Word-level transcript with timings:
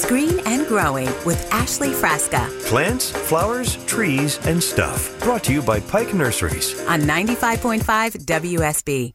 It's 0.00 0.06
Green 0.06 0.40
and 0.46 0.66
Growing 0.66 1.06
with 1.24 1.52
Ashley 1.52 1.90
Frasca 1.90 2.48
Plants, 2.66 3.10
flowers, 3.10 3.76
trees, 3.86 4.38
and 4.46 4.62
stuff. 4.62 5.18
Brought 5.20 5.44
to 5.44 5.52
you 5.52 5.62
by 5.62 5.80
Pike 5.80 6.14
Nurseries. 6.14 6.80
on 6.86 7.00
95.5 7.00 7.82
WSB. 8.24 9.14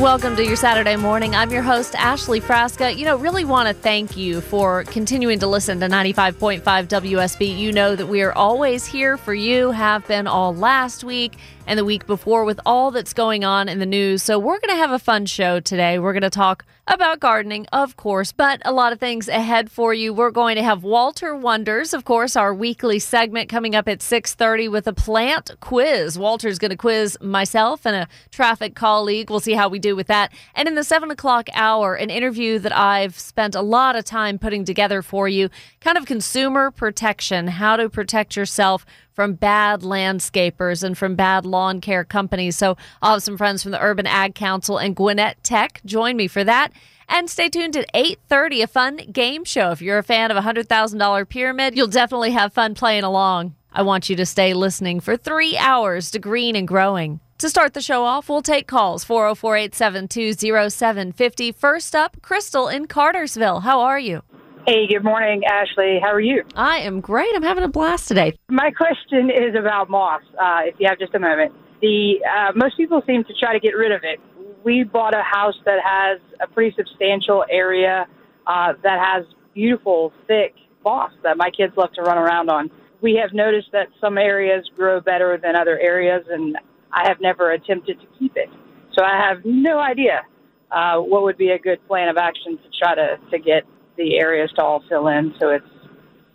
Welcome 0.00 0.36
to 0.36 0.44
your 0.44 0.54
Saturday 0.54 0.94
morning. 0.94 1.34
I'm 1.34 1.50
your 1.50 1.62
host, 1.62 1.96
Ashley 1.96 2.40
Frasca. 2.40 2.96
You 2.96 3.04
know, 3.04 3.16
really 3.16 3.44
want 3.44 3.66
to 3.66 3.74
thank 3.74 4.16
you 4.16 4.40
for 4.40 4.84
continuing 4.84 5.40
to 5.40 5.48
listen 5.48 5.80
to 5.80 5.86
95.5 5.86 6.62
WSB. 6.62 7.58
You 7.58 7.72
know 7.72 7.96
that 7.96 8.06
we 8.06 8.22
are 8.22 8.32
always 8.32 8.86
here 8.86 9.16
for 9.16 9.34
you, 9.34 9.72
have 9.72 10.06
been 10.06 10.28
all 10.28 10.54
last 10.54 11.02
week 11.02 11.32
and 11.68 11.78
the 11.78 11.84
week 11.84 12.06
before 12.06 12.44
with 12.44 12.58
all 12.66 12.90
that's 12.90 13.12
going 13.12 13.44
on 13.44 13.68
in 13.68 13.78
the 13.78 13.86
news. 13.86 14.24
So, 14.24 14.38
we're 14.38 14.58
going 14.58 14.74
to 14.74 14.82
have 14.82 14.90
a 14.90 14.98
fun 14.98 15.26
show 15.26 15.60
today. 15.60 15.98
We're 15.98 16.14
going 16.14 16.22
to 16.22 16.30
talk 16.30 16.64
about 16.88 17.20
gardening, 17.20 17.66
of 17.72 17.96
course, 17.96 18.32
but 18.32 18.60
a 18.64 18.72
lot 18.72 18.92
of 18.92 18.98
things 18.98 19.28
ahead 19.28 19.70
for 19.70 19.92
you. 19.92 20.12
We're 20.12 20.30
going 20.30 20.56
to 20.56 20.62
have 20.62 20.82
Walter 20.82 21.36
Wonders, 21.36 21.92
of 21.92 22.04
course, 22.04 22.34
our 22.34 22.54
weekly 22.54 22.98
segment 22.98 23.48
coming 23.48 23.74
up 23.74 23.86
at 23.86 24.00
6:30 24.00 24.70
with 24.70 24.86
a 24.86 24.92
plant 24.92 25.50
quiz. 25.60 26.18
Walter's 26.18 26.58
going 26.58 26.70
to 26.70 26.76
quiz 26.76 27.18
myself 27.20 27.86
and 27.86 27.94
a 27.94 28.08
traffic 28.30 28.74
colleague. 28.74 29.30
We'll 29.30 29.40
see 29.40 29.52
how 29.52 29.68
we 29.68 29.78
do 29.78 29.94
with 29.94 30.06
that. 30.06 30.32
And 30.54 30.66
in 30.66 30.74
the 30.74 30.84
seven 30.84 31.10
o'clock 31.10 31.48
hour, 31.52 31.94
an 31.94 32.10
interview 32.10 32.58
that 32.60 32.74
I've 32.74 33.18
spent 33.18 33.54
a 33.54 33.62
lot 33.62 33.94
of 33.94 34.04
time 34.04 34.38
putting 34.38 34.64
together 34.64 35.02
for 35.02 35.28
you, 35.28 35.50
kind 35.80 35.98
of 35.98 36.06
consumer 36.06 36.70
protection, 36.70 37.48
how 37.48 37.76
to 37.76 37.90
protect 37.90 38.36
yourself 38.36 38.86
from 39.18 39.32
bad 39.32 39.80
landscapers 39.80 40.84
and 40.84 40.96
from 40.96 41.16
bad 41.16 41.44
lawn 41.44 41.80
care 41.80 42.04
companies. 42.04 42.56
So 42.56 42.76
I'll 43.02 43.14
have 43.14 43.22
some 43.24 43.36
friends 43.36 43.64
from 43.64 43.72
the 43.72 43.82
Urban 43.82 44.06
Ag 44.06 44.36
Council 44.36 44.78
and 44.78 44.94
Gwinnett 44.94 45.42
Tech 45.42 45.80
join 45.84 46.16
me 46.16 46.28
for 46.28 46.44
that. 46.44 46.70
And 47.08 47.28
stay 47.28 47.48
tuned 47.48 47.76
at 47.76 47.92
8:30, 47.92 48.62
a 48.62 48.68
fun 48.68 48.98
game 49.10 49.44
show. 49.44 49.72
If 49.72 49.82
you're 49.82 49.98
a 49.98 50.04
fan 50.04 50.30
of 50.30 50.36
a 50.36 50.42
$100,000 50.42 51.28
pyramid, 51.28 51.76
you'll 51.76 51.88
definitely 51.88 52.30
have 52.30 52.52
fun 52.52 52.76
playing 52.76 53.02
along. 53.02 53.56
I 53.72 53.82
want 53.82 54.08
you 54.08 54.14
to 54.14 54.24
stay 54.24 54.54
listening 54.54 55.00
for 55.00 55.16
3 55.16 55.58
hours 55.58 56.12
to 56.12 56.20
Green 56.20 56.54
and 56.54 56.68
Growing. 56.68 57.18
To 57.38 57.48
start 57.48 57.74
the 57.74 57.80
show 57.80 58.04
off, 58.04 58.28
we'll 58.28 58.40
take 58.40 58.68
calls 58.68 59.04
404-872-0750. 59.04 61.56
First 61.56 61.96
up, 61.96 62.22
Crystal 62.22 62.68
in 62.68 62.86
Cartersville. 62.86 63.62
How 63.62 63.80
are 63.80 63.98
you? 63.98 64.22
Hey, 64.68 64.86
good 64.86 65.02
morning, 65.02 65.44
Ashley. 65.46 65.98
How 65.98 66.12
are 66.12 66.20
you? 66.20 66.44
I 66.54 66.80
am 66.80 67.00
great. 67.00 67.34
I'm 67.34 67.42
having 67.42 67.64
a 67.64 67.68
blast 67.68 68.06
today. 68.06 68.36
My 68.50 68.70
question 68.70 69.30
is 69.30 69.54
about 69.58 69.88
moss. 69.88 70.20
Uh, 70.38 70.60
if 70.64 70.74
you 70.78 70.86
have 70.86 70.98
just 70.98 71.14
a 71.14 71.18
moment, 71.18 71.54
the 71.80 72.16
uh, 72.30 72.52
most 72.54 72.76
people 72.76 73.00
seem 73.06 73.24
to 73.24 73.32
try 73.40 73.54
to 73.54 73.60
get 73.60 73.74
rid 73.74 73.92
of 73.92 74.02
it. 74.04 74.20
We 74.64 74.84
bought 74.84 75.14
a 75.14 75.22
house 75.22 75.54
that 75.64 75.78
has 75.82 76.20
a 76.42 76.46
pretty 76.46 76.76
substantial 76.76 77.46
area 77.50 78.06
uh, 78.46 78.74
that 78.82 78.98
has 79.02 79.24
beautiful, 79.54 80.12
thick 80.26 80.54
moss 80.84 81.12
that 81.22 81.38
my 81.38 81.48
kids 81.48 81.72
love 81.78 81.94
to 81.94 82.02
run 82.02 82.18
around 82.18 82.50
on. 82.50 82.70
We 83.00 83.14
have 83.14 83.32
noticed 83.32 83.68
that 83.72 83.86
some 84.02 84.18
areas 84.18 84.70
grow 84.76 85.00
better 85.00 85.38
than 85.42 85.56
other 85.56 85.78
areas, 85.78 86.26
and 86.28 86.58
I 86.92 87.08
have 87.08 87.22
never 87.22 87.52
attempted 87.52 88.00
to 88.02 88.06
keep 88.18 88.36
it. 88.36 88.50
So 88.92 89.02
I 89.02 89.16
have 89.16 89.46
no 89.46 89.78
idea 89.78 90.26
uh, 90.70 90.98
what 90.98 91.22
would 91.22 91.38
be 91.38 91.52
a 91.52 91.58
good 91.58 91.78
plan 91.88 92.10
of 92.10 92.18
action 92.18 92.58
to 92.58 92.78
try 92.78 92.94
to, 92.94 93.16
to 93.30 93.38
get 93.38 93.64
the 93.98 94.16
areas 94.16 94.50
to 94.56 94.62
all 94.62 94.82
fill 94.88 95.08
in 95.08 95.34
so 95.38 95.50
it's 95.50 95.66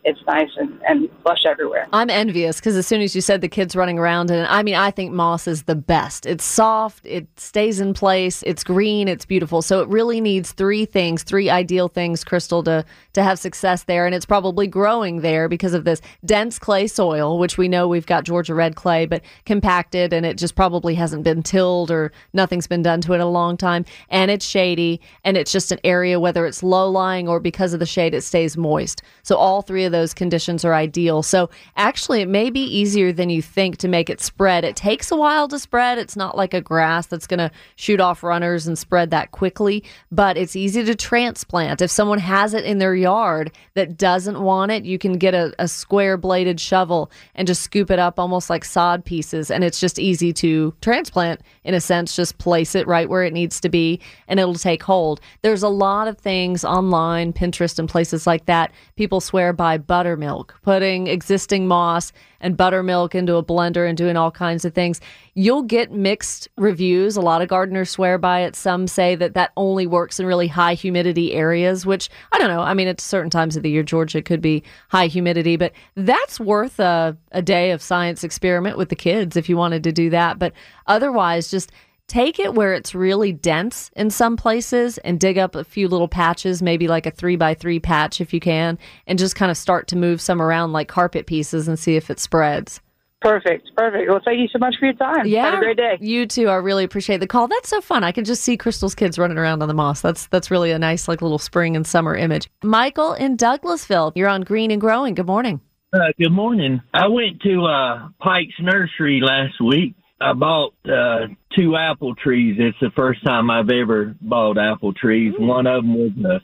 it's 0.06 0.20
nice 0.28 0.50
and, 0.58 0.82
and 0.88 1.10
lush 1.26 1.46
everywhere. 1.46 1.88
I'm 1.94 2.10
envious 2.10 2.58
because 2.58 2.76
as 2.76 2.86
soon 2.86 3.02
as 3.02 3.16
you 3.16 3.22
said 3.22 3.40
the 3.40 3.48
kids 3.48 3.76
running 3.76 3.98
around, 3.98 4.32
and 4.32 4.46
I 4.48 4.62
mean, 4.62 4.76
I 4.76 4.92
think 4.92 5.14
moss 5.14 5.48
is 5.48 5.64
the 5.64 5.76
best. 5.76 6.26
It's 6.26 6.44
soft, 6.44 7.06
it 7.06 7.28
stays 7.40 7.80
in 7.80 7.94
place, 7.94 8.44
it's 8.44 8.64
green, 8.64 9.08
it's 9.08 9.26
beautiful. 9.26 9.62
So 9.62 9.82
it 9.82 9.88
really 9.88 10.20
needs 10.20 10.52
three 10.52 10.86
things, 10.86 11.24
three 11.24 11.50
ideal 11.50 11.88
things, 11.88 12.24
Crystal, 12.24 12.64
to 12.64 12.84
to 13.14 13.24
have 13.24 13.40
success 13.40 13.84
there. 13.84 14.06
And 14.06 14.14
it's 14.14 14.26
probably 14.26 14.68
growing 14.68 15.22
there 15.22 15.48
because 15.48 15.74
of 15.74 15.86
this 15.86 16.02
dense 16.26 16.60
clay 16.60 16.88
soil, 16.88 17.40
which 17.40 17.58
we 17.58 17.68
know 17.68 17.88
we've 17.88 18.06
got 18.06 18.26
Georgia 18.26 18.56
red 18.56 18.76
clay, 18.76 19.06
but 19.06 19.22
compacted, 19.46 20.12
and 20.12 20.26
it 20.26 20.38
just 20.38 20.56
probably 20.56 20.96
hasn't 20.96 21.24
been 21.24 21.44
tilled 21.44 21.92
or 21.92 22.12
nothing's 22.34 22.68
been 22.68 22.82
done 22.82 23.00
to 23.02 23.14
it 23.14 23.18
in 23.18 23.22
a 23.22 23.30
long 23.30 23.56
time. 23.56 23.86
And 24.10 24.30
it's 24.30 24.46
shady, 24.46 25.00
and 25.24 25.38
it's 25.38 25.52
just 25.52 25.72
an 25.72 25.80
area 25.86 26.20
whether 26.20 26.46
it's 26.46 26.62
low 26.62 26.90
lying 26.90 27.30
or 27.30 27.40
because 27.40 27.74
of 27.74 27.80
the 27.80 27.86
shade, 27.86 28.14
it 28.14 28.24
stays 28.24 28.58
moist. 28.58 29.02
So 29.22 29.38
all 29.38 29.62
three 29.62 29.86
of 29.86 29.93
those 29.94 30.14
conditions 30.14 30.66
are 30.66 30.74
ideal. 30.74 31.24
So 31.24 31.50
actually, 31.78 32.22
it 32.22 32.28
may 32.28 32.50
be 32.50 32.62
easier 32.62 33.14
than 33.14 33.30
you 33.30 33.42
think 33.42 33.78
to 33.78 33.88
make 33.88 34.10
it 34.10 34.20
spread. 34.20 34.66
It 34.66 34.76
takes 34.76 35.12
a 35.12 35.16
while 35.16 35.48
to 35.48 35.58
spread. 35.58 35.98
It's 35.98 36.18
not 36.18 36.36
like 36.36 36.54
a 36.54 36.62
grass 36.62 37.08
that's 37.08 37.28
going 37.28 37.40
to 37.40 37.52
shoot 37.76 38.02
off 38.02 38.24
runners 38.24 38.68
and 38.68 38.78
spread 38.78 39.12
that 39.12 39.32
quickly, 39.32 39.84
but 40.12 40.38
it's 40.38 40.56
easy 40.56 40.84
to 40.84 40.96
transplant. 40.96 41.82
If 41.82 41.92
someone 41.92 42.20
has 42.20 42.54
it 42.54 42.66
in 42.66 42.80
their 42.80 42.96
yard 42.96 43.52
that 43.76 43.98
doesn't 43.98 44.42
want 44.42 44.72
it, 44.72 44.84
you 44.86 44.98
can 44.98 45.18
get 45.18 45.34
a, 45.34 45.54
a 45.60 45.68
square 45.68 46.18
bladed 46.18 46.60
shovel 46.60 47.12
and 47.36 47.48
just 47.48 47.62
scoop 47.62 47.90
it 47.90 48.00
up 48.00 48.20
almost 48.20 48.50
like 48.50 48.66
sod 48.66 49.06
pieces. 49.06 49.50
And 49.50 49.64
it's 49.64 49.80
just 49.80 50.00
easy 50.00 50.34
to 50.34 50.74
transplant 50.82 51.42
in 51.64 51.74
a 51.74 51.82
sense, 51.82 52.16
just 52.16 52.38
place 52.38 52.76
it 52.76 52.88
right 52.88 53.10
where 53.10 53.24
it 53.24 53.34
needs 53.34 53.60
to 53.62 53.70
be 53.70 54.00
and 54.28 54.40
it'll 54.40 54.56
take 54.56 54.84
hold. 54.84 55.22
There's 55.42 55.64
a 55.64 55.70
lot 55.70 56.08
of 56.08 56.18
things 56.18 56.66
online, 56.66 57.34
Pinterest, 57.34 57.80
and 57.80 57.88
places 57.88 58.26
like 58.26 58.46
that. 58.46 58.72
People 58.96 59.22
swear 59.22 59.54
by 59.54 59.78
buttermilk, 59.88 60.60
putting 60.62 61.08
existing 61.08 61.68
moss 61.68 62.12
and 62.40 62.58
buttermilk 62.58 63.16
into 63.16 63.36
a 63.36 63.44
blender 63.44 63.88
and 63.88 63.98
doing 63.98 64.18
all 64.18 64.32
kinds 64.32 64.66
of 64.66 64.74
things. 64.74 65.00
You'll 65.34 65.64
get 65.64 65.92
mixed 65.92 66.50
reviews. 66.58 67.16
A 67.16 67.22
lot 67.22 67.42
of 67.42 67.48
gardeners 67.48 67.90
swear 67.90 68.18
by 68.18 68.42
it. 68.42 68.56
Some 68.56 68.88
say 68.88 69.16
that 69.16 69.34
that 69.34 69.52
only 69.58 69.88
works 69.88 70.20
in 70.20 70.26
really 70.26 70.48
high 70.48 70.74
humidity 70.74 71.34
areas, 71.34 71.86
which 71.86 72.10
I 72.32 72.38
don't 72.38 72.50
know. 72.50 72.62
I 72.62 72.74
mean, 72.74 72.88
at 72.88 73.02
certain 73.02 73.30
times 73.30 73.56
of 73.56 73.64
the 73.64 73.72
year, 73.72 73.84
Georgia 73.84 74.22
could 74.22 74.42
be 74.42 74.64
high 74.90 75.08
humidity, 75.08 75.56
but 75.56 75.72
that's 75.96 76.40
worth 76.40 76.80
a, 76.80 77.18
a 77.32 77.42
day 77.42 77.72
of 77.72 77.82
science 77.82 78.24
experiment 78.24 78.78
with 78.78 78.90
the 78.90 78.96
kids 78.96 79.38
if 79.38 79.48
you 79.48 79.58
wanted 79.58 79.84
to 79.84 79.92
do 79.92 80.10
that. 80.10 80.38
But 80.38 80.54
otherwise, 80.88 81.50
just 81.50 81.72
take 82.08 82.40
it 82.40 82.54
where 82.54 82.74
it's 82.74 82.94
really 82.94 83.32
dense 83.32 83.92
in 83.96 84.10
some 84.10 84.38
places 84.38 84.98
and 85.00 85.20
dig 85.20 85.38
up 85.38 85.56
a 85.56 85.64
few 85.64 85.88
little 85.88 86.08
patches, 86.08 86.62
maybe 86.62 86.88
like 86.88 87.06
a 87.06 87.12
three 87.12 87.36
by 87.36 87.54
three 87.54 87.80
patch 87.80 88.22
if 88.22 88.34
you 88.34 88.40
can, 88.40 88.78
and 89.08 89.20
just 89.20 89.36
kind 89.36 89.52
of 89.52 89.58
start 89.58 89.88
to 89.88 89.96
move 89.96 90.22
some 90.22 90.42
around 90.42 90.72
like 90.74 90.88
carpet 90.88 91.26
pieces 91.26 91.68
and 91.68 91.78
see 91.80 91.96
if 91.96 92.10
it 92.10 92.20
spreads. 92.20 92.82
Perfect, 93.24 93.70
perfect. 93.78 94.10
Well, 94.10 94.20
thank 94.26 94.40
you 94.40 94.50
so 94.52 94.60
much 94.60 94.76
for 94.78 94.86
your 94.86 94.96
time. 94.96 95.26
Yeah, 95.26 95.46
Have 95.46 95.54
a 95.60 95.62
great 95.62 95.78
day. 95.78 95.98
You 96.02 96.26
too. 96.26 96.50
I 96.50 96.56
really 96.56 96.84
appreciate 96.84 97.22
the 97.22 97.28
call. 97.28 97.48
That's 97.48 97.70
so 97.70 97.80
fun. 97.80 98.04
I 98.04 98.12
can 98.12 98.26
just 98.26 98.44
see 98.44 98.58
Crystal's 98.58 98.94
kids 98.94 99.18
running 99.18 99.38
around 99.38 99.62
on 99.62 99.70
the 99.70 99.74
moss. 99.74 100.02
That's 100.02 100.28
that's 100.28 100.52
really 100.52 100.72
a 100.72 100.80
nice 100.80 101.08
like 101.08 101.22
little 101.22 101.40
spring 101.40 101.78
and 101.78 101.88
summer 101.88 102.18
image. 102.18 102.50
Michael 102.64 103.14
in 103.14 103.38
Douglasville, 103.38 104.12
you're 104.16 104.28
on 104.28 104.42
Green 104.42 104.72
and 104.72 104.82
Growing. 104.82 105.14
Good 105.14 105.26
morning. 105.26 105.62
Uh, 105.94 106.00
good 106.20 106.32
morning. 106.32 106.82
I 106.94 107.08
went 107.08 107.42
to 107.44 107.66
uh, 107.66 108.10
Pike's 108.20 108.56
Nursery 108.60 109.22
last 109.24 109.62
week. 109.64 109.96
I 110.22 110.34
bought 110.34 110.74
uh, 110.86 111.28
two 111.56 111.76
apple 111.76 112.16
trees. 112.16 112.56
It's 112.60 112.78
the 112.80 112.92
first 112.96 113.24
time 113.26 113.50
I've 113.50 113.70
ever 113.70 114.16
bought 114.22 114.58
apple 114.58 114.94
trees. 114.94 115.34
One 115.38 115.68
of 115.68 115.84
them 115.84 115.96
was 115.96 116.12
uh, 116.26 116.40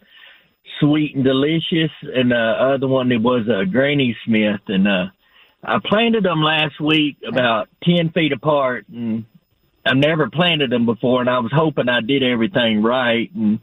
sweet 0.80 1.16
and 1.16 1.24
delicious, 1.24 1.91
and 2.02 2.31
the 2.31 2.35
other 2.75 2.88
one 2.88 3.12
it 3.12 3.22
was 3.22 3.47
a 3.47 3.66
Granny 3.66 4.16
Smith. 4.25 4.62
And 4.68 4.88
uh, 4.88 5.06
I 5.63 5.78
planted 5.84 6.24
them 6.24 6.41
last 6.41 6.80
week 6.81 7.18
about 7.28 7.69
ten 7.84 8.12
feet 8.12 8.34
apart, 8.34 8.88
and 8.90 9.25
I've 9.86 9.98
never 9.98 10.30
planted 10.30 10.71
them 10.71 10.86
before. 10.86 11.21
And 11.21 11.30
I 11.30 11.39
was 11.39 11.51
hoping 11.54 11.89
I 11.89 12.01
did 12.01 12.24
everything 12.24 12.83
right, 12.83 13.33
and 13.33 13.60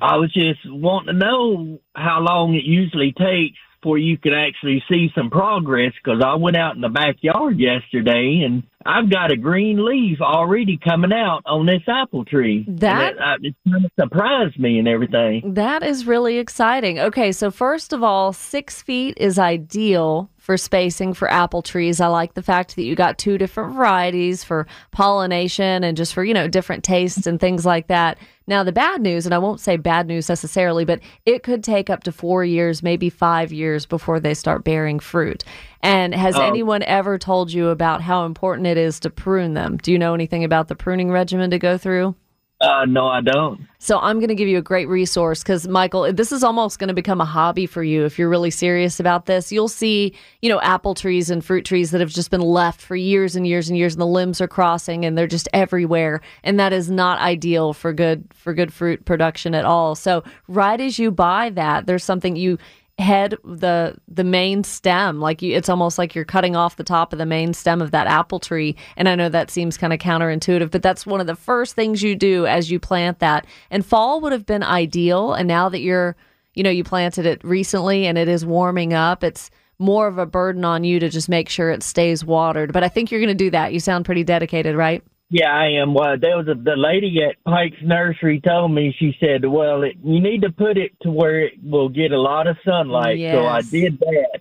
I 0.00 0.16
was 0.16 0.32
just 0.32 0.60
wanting 0.66 1.14
to 1.14 1.18
know 1.18 1.80
how 1.94 2.20
long 2.20 2.54
it 2.54 2.64
usually 2.64 3.12
takes 3.12 3.58
before 3.80 3.98
you 3.98 4.18
can 4.18 4.34
actually 4.34 4.82
see 4.90 5.10
some 5.14 5.30
progress 5.30 5.92
because 6.02 6.22
I 6.24 6.34
went 6.34 6.56
out 6.56 6.74
in 6.74 6.82
the 6.82 6.88
backyard 6.88 7.58
yesterday 7.58 8.42
and 8.44 8.62
I've 8.84 9.10
got 9.10 9.30
a 9.32 9.36
green 9.36 9.84
leaf 9.84 10.20
already 10.20 10.78
coming 10.82 11.12
out 11.12 11.42
on 11.46 11.66
this 11.66 11.82
apple 11.86 12.24
tree. 12.24 12.64
That- 12.68 13.18
uh, 13.18 13.36
it 13.42 13.54
kind 13.70 13.84
of 13.84 13.90
surprised 13.98 14.58
me 14.58 14.78
and 14.78 14.88
everything. 14.88 15.54
That 15.54 15.82
is 15.82 16.06
really 16.06 16.38
exciting. 16.38 16.98
Okay, 16.98 17.32
so 17.32 17.50
first 17.50 17.92
of 17.92 18.02
all, 18.02 18.32
six 18.32 18.82
feet 18.82 19.16
is 19.18 19.38
ideal 19.38 20.30
for 20.36 20.56
spacing 20.56 21.12
for 21.14 21.30
apple 21.30 21.62
trees. 21.62 22.00
I 22.00 22.06
like 22.08 22.34
the 22.34 22.42
fact 22.42 22.76
that 22.76 22.82
you 22.82 22.94
got 22.94 23.18
two 23.18 23.38
different 23.38 23.74
varieties 23.74 24.42
for 24.42 24.66
pollination 24.90 25.84
and 25.84 25.96
just 25.96 26.14
for, 26.14 26.24
you 26.24 26.34
know, 26.34 26.48
different 26.48 26.82
tastes 26.82 27.26
and 27.26 27.38
things 27.38 27.66
like 27.66 27.88
that. 27.88 28.18
Now, 28.50 28.64
the 28.64 28.72
bad 28.72 29.00
news, 29.00 29.26
and 29.26 29.34
I 29.34 29.38
won't 29.38 29.60
say 29.60 29.76
bad 29.76 30.08
news 30.08 30.28
necessarily, 30.28 30.84
but 30.84 30.98
it 31.24 31.44
could 31.44 31.62
take 31.62 31.88
up 31.88 32.02
to 32.02 32.10
four 32.10 32.44
years, 32.44 32.82
maybe 32.82 33.08
five 33.08 33.52
years 33.52 33.86
before 33.86 34.18
they 34.18 34.34
start 34.34 34.64
bearing 34.64 34.98
fruit. 34.98 35.44
And 35.82 36.12
has 36.12 36.34
Oh. 36.36 36.42
anyone 36.42 36.82
ever 36.82 37.16
told 37.16 37.52
you 37.52 37.68
about 37.68 38.02
how 38.02 38.26
important 38.26 38.66
it 38.66 38.76
is 38.76 38.98
to 39.00 39.08
prune 39.10 39.54
them? 39.54 39.76
Do 39.80 39.92
you 39.92 39.98
know 40.00 40.14
anything 40.14 40.42
about 40.42 40.66
the 40.66 40.74
pruning 40.74 41.12
regimen 41.12 41.50
to 41.52 41.60
go 41.60 41.78
through? 41.78 42.16
Uh, 42.60 42.84
no, 42.84 43.06
I 43.06 43.22
don't. 43.22 43.66
So 43.78 43.98
I'm 43.98 44.18
going 44.18 44.28
to 44.28 44.34
give 44.34 44.46
you 44.46 44.58
a 44.58 44.62
great 44.62 44.86
resource 44.86 45.42
because 45.42 45.66
Michael, 45.66 46.12
this 46.12 46.30
is 46.30 46.44
almost 46.44 46.78
going 46.78 46.88
to 46.88 46.94
become 46.94 47.18
a 47.18 47.24
hobby 47.24 47.64
for 47.64 47.82
you 47.82 48.04
if 48.04 48.18
you're 48.18 48.28
really 48.28 48.50
serious 48.50 49.00
about 49.00 49.24
this. 49.24 49.50
You'll 49.50 49.68
see, 49.68 50.14
you 50.42 50.50
know, 50.50 50.60
apple 50.60 50.94
trees 50.94 51.30
and 51.30 51.42
fruit 51.42 51.64
trees 51.64 51.90
that 51.90 52.02
have 52.02 52.10
just 52.10 52.30
been 52.30 52.42
left 52.42 52.78
for 52.82 52.96
years 52.96 53.34
and 53.34 53.46
years 53.46 53.70
and 53.70 53.78
years, 53.78 53.94
and 53.94 54.02
the 54.02 54.06
limbs 54.06 54.42
are 54.42 54.48
crossing 54.48 55.06
and 55.06 55.16
they're 55.16 55.26
just 55.26 55.48
everywhere, 55.54 56.20
and 56.44 56.60
that 56.60 56.74
is 56.74 56.90
not 56.90 57.18
ideal 57.20 57.72
for 57.72 57.94
good 57.94 58.24
for 58.34 58.52
good 58.52 58.74
fruit 58.74 59.06
production 59.06 59.54
at 59.54 59.64
all. 59.64 59.94
So 59.94 60.22
right 60.46 60.80
as 60.80 60.98
you 60.98 61.10
buy 61.10 61.48
that, 61.50 61.86
there's 61.86 62.04
something 62.04 62.36
you 62.36 62.58
head 63.00 63.36
the 63.44 63.96
the 64.06 64.24
main 64.24 64.62
stem 64.62 65.20
like 65.20 65.42
you 65.42 65.56
it's 65.56 65.68
almost 65.68 65.98
like 65.98 66.14
you're 66.14 66.24
cutting 66.24 66.54
off 66.54 66.76
the 66.76 66.84
top 66.84 67.12
of 67.12 67.18
the 67.18 67.26
main 67.26 67.52
stem 67.52 67.82
of 67.82 67.90
that 67.90 68.06
apple 68.06 68.38
tree. 68.38 68.76
And 68.96 69.08
i 69.08 69.14
know 69.14 69.28
that 69.28 69.50
seems 69.50 69.76
kind 69.76 69.92
of 69.92 69.98
counterintuitive 69.98 70.70
but 70.70 70.82
that's 70.82 71.06
one 71.06 71.20
of 71.20 71.26
the 71.26 71.34
first 71.34 71.74
things 71.74 72.02
you 72.02 72.14
do 72.14 72.46
as 72.46 72.70
you 72.70 72.78
plant 72.78 73.18
that. 73.18 73.46
And 73.70 73.84
fall 73.84 74.20
would 74.20 74.32
have 74.32 74.46
been 74.46 74.62
ideal 74.62 75.32
and 75.32 75.48
now 75.48 75.68
that 75.68 75.80
you're 75.80 76.16
you 76.54 76.62
know 76.62 76.70
you 76.70 76.84
planted 76.84 77.26
it 77.26 77.42
recently 77.44 78.06
and 78.06 78.18
it 78.18 78.28
is 78.28 78.44
warming 78.44 78.92
up 78.92 79.24
it's 79.24 79.50
more 79.78 80.06
of 80.06 80.18
a 80.18 80.26
burden 80.26 80.64
on 80.64 80.84
you 80.84 81.00
to 81.00 81.08
just 81.08 81.30
make 81.30 81.48
sure 81.48 81.70
it 81.70 81.82
stays 81.82 82.24
watered. 82.24 82.72
But 82.72 82.84
i 82.84 82.88
think 82.88 83.10
you're 83.10 83.20
going 83.20 83.36
to 83.36 83.44
do 83.44 83.50
that. 83.50 83.72
You 83.72 83.80
sound 83.80 84.04
pretty 84.04 84.24
dedicated 84.24 84.76
right 84.76 85.02
Yeah, 85.32 85.52
I 85.52 85.80
am. 85.80 85.94
Well, 85.94 86.16
there 86.20 86.36
was 86.36 86.48
a, 86.48 86.54
the 86.54 86.74
lady 86.76 87.22
at 87.22 87.42
Pike's 87.44 87.80
Nursery 87.84 88.40
told 88.40 88.72
me. 88.72 88.94
She 88.98 89.16
said, 89.20 89.44
"Well, 89.46 89.84
it, 89.84 89.94
you 90.02 90.20
need 90.20 90.42
to 90.42 90.50
put 90.50 90.76
it 90.76 90.90
to 91.02 91.10
where 91.10 91.46
it 91.46 91.52
will 91.62 91.88
get 91.88 92.10
a 92.10 92.20
lot 92.20 92.48
of 92.48 92.56
sunlight." 92.64 93.16
So 93.34 93.46
I 93.46 93.60
did 93.62 94.00
that, 94.00 94.40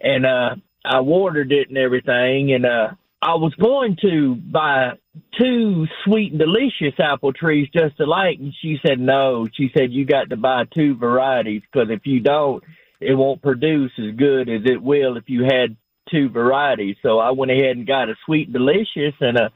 and 0.00 0.26
uh, 0.26 0.56
I 0.84 1.00
watered 1.02 1.52
it 1.52 1.68
and 1.68 1.78
everything. 1.78 2.52
And 2.52 2.66
uh, 2.66 2.88
I 3.22 3.36
was 3.36 3.54
going 3.54 3.96
to 4.02 4.34
buy 4.34 4.98
two 5.38 5.86
sweet 6.04 6.32
and 6.32 6.40
delicious 6.40 6.98
apple 6.98 7.32
trees 7.32 7.68
just 7.72 8.00
alike, 8.00 8.38
and 8.40 8.52
she 8.60 8.78
said, 8.84 8.98
"No." 8.98 9.46
She 9.54 9.70
said, 9.76 9.92
"You 9.92 10.04
got 10.04 10.30
to 10.30 10.36
buy 10.36 10.64
two 10.74 10.96
varieties 10.96 11.62
because 11.72 11.90
if 11.90 12.06
you 12.06 12.18
don't, 12.18 12.64
it 13.00 13.14
won't 13.14 13.40
produce 13.40 13.92
as 14.00 14.16
good 14.16 14.48
as 14.48 14.62
it 14.64 14.82
will 14.82 15.16
if 15.16 15.28
you 15.28 15.44
had 15.44 15.76
two 16.10 16.28
varieties." 16.28 16.96
So 17.04 17.20
I 17.20 17.30
went 17.30 17.52
ahead 17.52 17.76
and 17.76 17.86
got 17.86 18.08
a 18.08 18.16
sweet 18.26 18.52
delicious 18.52 19.14
and 19.20 19.38
a 19.38 19.52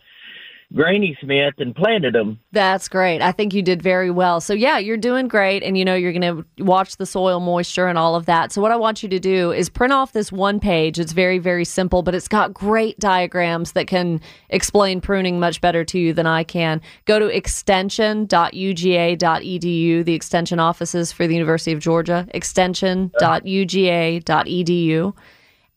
Granny 0.74 1.16
Smith 1.22 1.54
and 1.58 1.74
planted 1.74 2.14
them. 2.14 2.38
That's 2.52 2.88
great. 2.88 3.22
I 3.22 3.32
think 3.32 3.54
you 3.54 3.62
did 3.62 3.80
very 3.80 4.10
well. 4.10 4.38
So 4.40 4.52
yeah, 4.52 4.76
you're 4.76 4.98
doing 4.98 5.26
great 5.26 5.62
and 5.62 5.78
you 5.78 5.84
know 5.84 5.94
you're 5.94 6.12
going 6.12 6.44
to 6.58 6.62
watch 6.62 6.98
the 6.98 7.06
soil 7.06 7.40
moisture 7.40 7.86
and 7.86 7.96
all 7.96 8.14
of 8.14 8.26
that. 8.26 8.52
So 8.52 8.60
what 8.60 8.70
I 8.70 8.76
want 8.76 9.02
you 9.02 9.08
to 9.08 9.18
do 9.18 9.50
is 9.50 9.70
print 9.70 9.94
off 9.94 10.12
this 10.12 10.30
one 10.30 10.60
page. 10.60 10.98
It's 10.98 11.12
very 11.12 11.38
very 11.38 11.64
simple, 11.64 12.02
but 12.02 12.14
it's 12.14 12.28
got 12.28 12.52
great 12.52 12.98
diagrams 12.98 13.72
that 13.72 13.86
can 13.86 14.20
explain 14.50 15.00
pruning 15.00 15.40
much 15.40 15.62
better 15.62 15.86
to 15.86 15.98
you 15.98 16.12
than 16.12 16.26
I 16.26 16.44
can. 16.44 16.82
Go 17.06 17.18
to 17.18 17.26
extension.uga.edu, 17.26 20.04
the 20.04 20.14
extension 20.14 20.60
offices 20.60 21.12
for 21.12 21.26
the 21.26 21.34
University 21.34 21.72
of 21.72 21.80
Georgia, 21.80 22.28
extension.uga.edu 22.34 25.14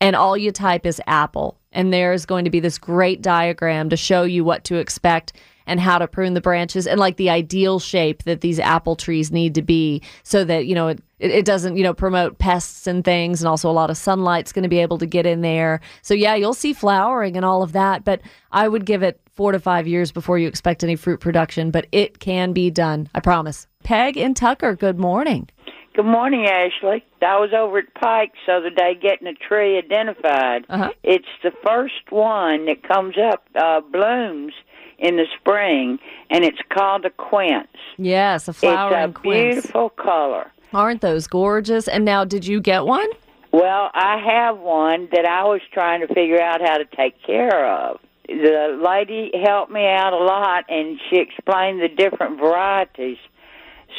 and 0.01 0.15
all 0.15 0.35
you 0.35 0.51
type 0.51 0.85
is 0.85 0.99
apple 1.05 1.60
and 1.71 1.93
there's 1.93 2.25
going 2.25 2.45
to 2.45 2.51
be 2.51 2.59
this 2.59 2.77
great 2.77 3.21
diagram 3.21 3.89
to 3.89 3.97
show 3.97 4.23
you 4.23 4.43
what 4.43 4.63
to 4.65 4.75
expect 4.75 5.33
and 5.67 5.79
how 5.79 5.97
to 5.97 6.07
prune 6.07 6.33
the 6.33 6.41
branches 6.41 6.87
and 6.87 6.99
like 6.99 7.17
the 7.17 7.29
ideal 7.29 7.79
shape 7.79 8.23
that 8.23 8.41
these 8.41 8.59
apple 8.59 8.95
trees 8.95 9.31
need 9.31 9.55
to 9.55 9.61
be 9.61 10.01
so 10.23 10.43
that 10.43 10.65
you 10.65 10.75
know 10.75 10.87
it, 10.87 11.01
it 11.19 11.45
doesn't 11.45 11.77
you 11.77 11.83
know 11.83 11.93
promote 11.93 12.37
pests 12.39 12.87
and 12.87 13.05
things 13.05 13.41
and 13.41 13.47
also 13.47 13.69
a 13.69 13.71
lot 13.71 13.89
of 13.89 13.97
sunlight's 13.97 14.51
going 14.51 14.63
to 14.63 14.69
be 14.69 14.79
able 14.79 14.97
to 14.97 15.05
get 15.05 15.25
in 15.25 15.41
there. 15.41 15.79
So 16.01 16.13
yeah 16.13 16.35
you'll 16.35 16.53
see 16.53 16.73
flowering 16.73 17.35
and 17.37 17.45
all 17.45 17.63
of 17.63 17.73
that 17.73 18.03
but 18.03 18.21
i 18.51 18.67
would 18.67 18.85
give 18.85 19.03
it 19.03 19.19
four 19.33 19.51
to 19.51 19.59
five 19.59 19.87
years 19.87 20.11
before 20.11 20.37
you 20.37 20.47
expect 20.47 20.83
any 20.83 20.95
fruit 20.95 21.19
production 21.19 21.71
but 21.71 21.87
it 21.91 22.19
can 22.19 22.53
be 22.53 22.69
done 22.69 23.09
i 23.13 23.19
promise. 23.19 23.67
Peg 23.83 24.17
and 24.17 24.35
tucker 24.35 24.75
good 24.75 24.99
morning 24.99 25.47
Good 25.93 26.05
morning, 26.05 26.45
Ashley. 26.45 27.03
I 27.21 27.37
was 27.37 27.51
over 27.53 27.79
at 27.79 27.93
Pike's 27.95 28.37
the 28.47 28.53
other 28.53 28.69
day 28.69 28.95
getting 28.95 29.27
a 29.27 29.33
tree 29.33 29.77
identified. 29.77 30.65
Uh-huh. 30.69 30.91
It's 31.03 31.27
the 31.43 31.51
first 31.65 32.09
one 32.11 32.65
that 32.67 32.81
comes 32.87 33.15
up, 33.17 33.43
uh, 33.55 33.81
blooms 33.81 34.53
in 34.99 35.17
the 35.17 35.25
spring, 35.39 35.99
and 36.29 36.45
it's 36.45 36.59
called 36.69 37.03
a 37.05 37.09
quince. 37.09 37.67
yes 37.97 38.47
a 38.47 38.53
flowering 38.53 39.11
quince. 39.13 39.13
it's 39.13 39.17
a 39.17 39.21
quince 39.21 39.53
beautiful 39.55 39.89
color. 39.89 40.51
aren't 40.73 41.01
those 41.01 41.27
gorgeous 41.27 41.87
and 41.87 42.05
now 42.05 42.23
did 42.23 42.45
you 42.45 42.61
get 42.61 42.85
one 42.85 43.09
Well, 43.51 43.89
I 43.93 44.17
have 44.25 44.59
one 44.59 45.09
that 45.11 45.25
I 45.25 45.43
was 45.43 45.59
trying 45.73 46.07
to 46.07 46.13
figure 46.13 46.39
out 46.41 46.61
how 46.61 46.77
to 46.77 46.85
take 46.85 47.21
care 47.23 47.67
of. 47.69 47.99
The 48.27 48.79
lady 48.81 49.31
helped 49.43 49.71
me 49.73 49.85
out 49.87 50.13
a 50.13 50.23
lot, 50.23 50.63
and 50.69 50.97
she 51.09 51.17
explained 51.17 51.81
the 51.81 51.89
different 51.89 52.39
varieties. 52.39 53.17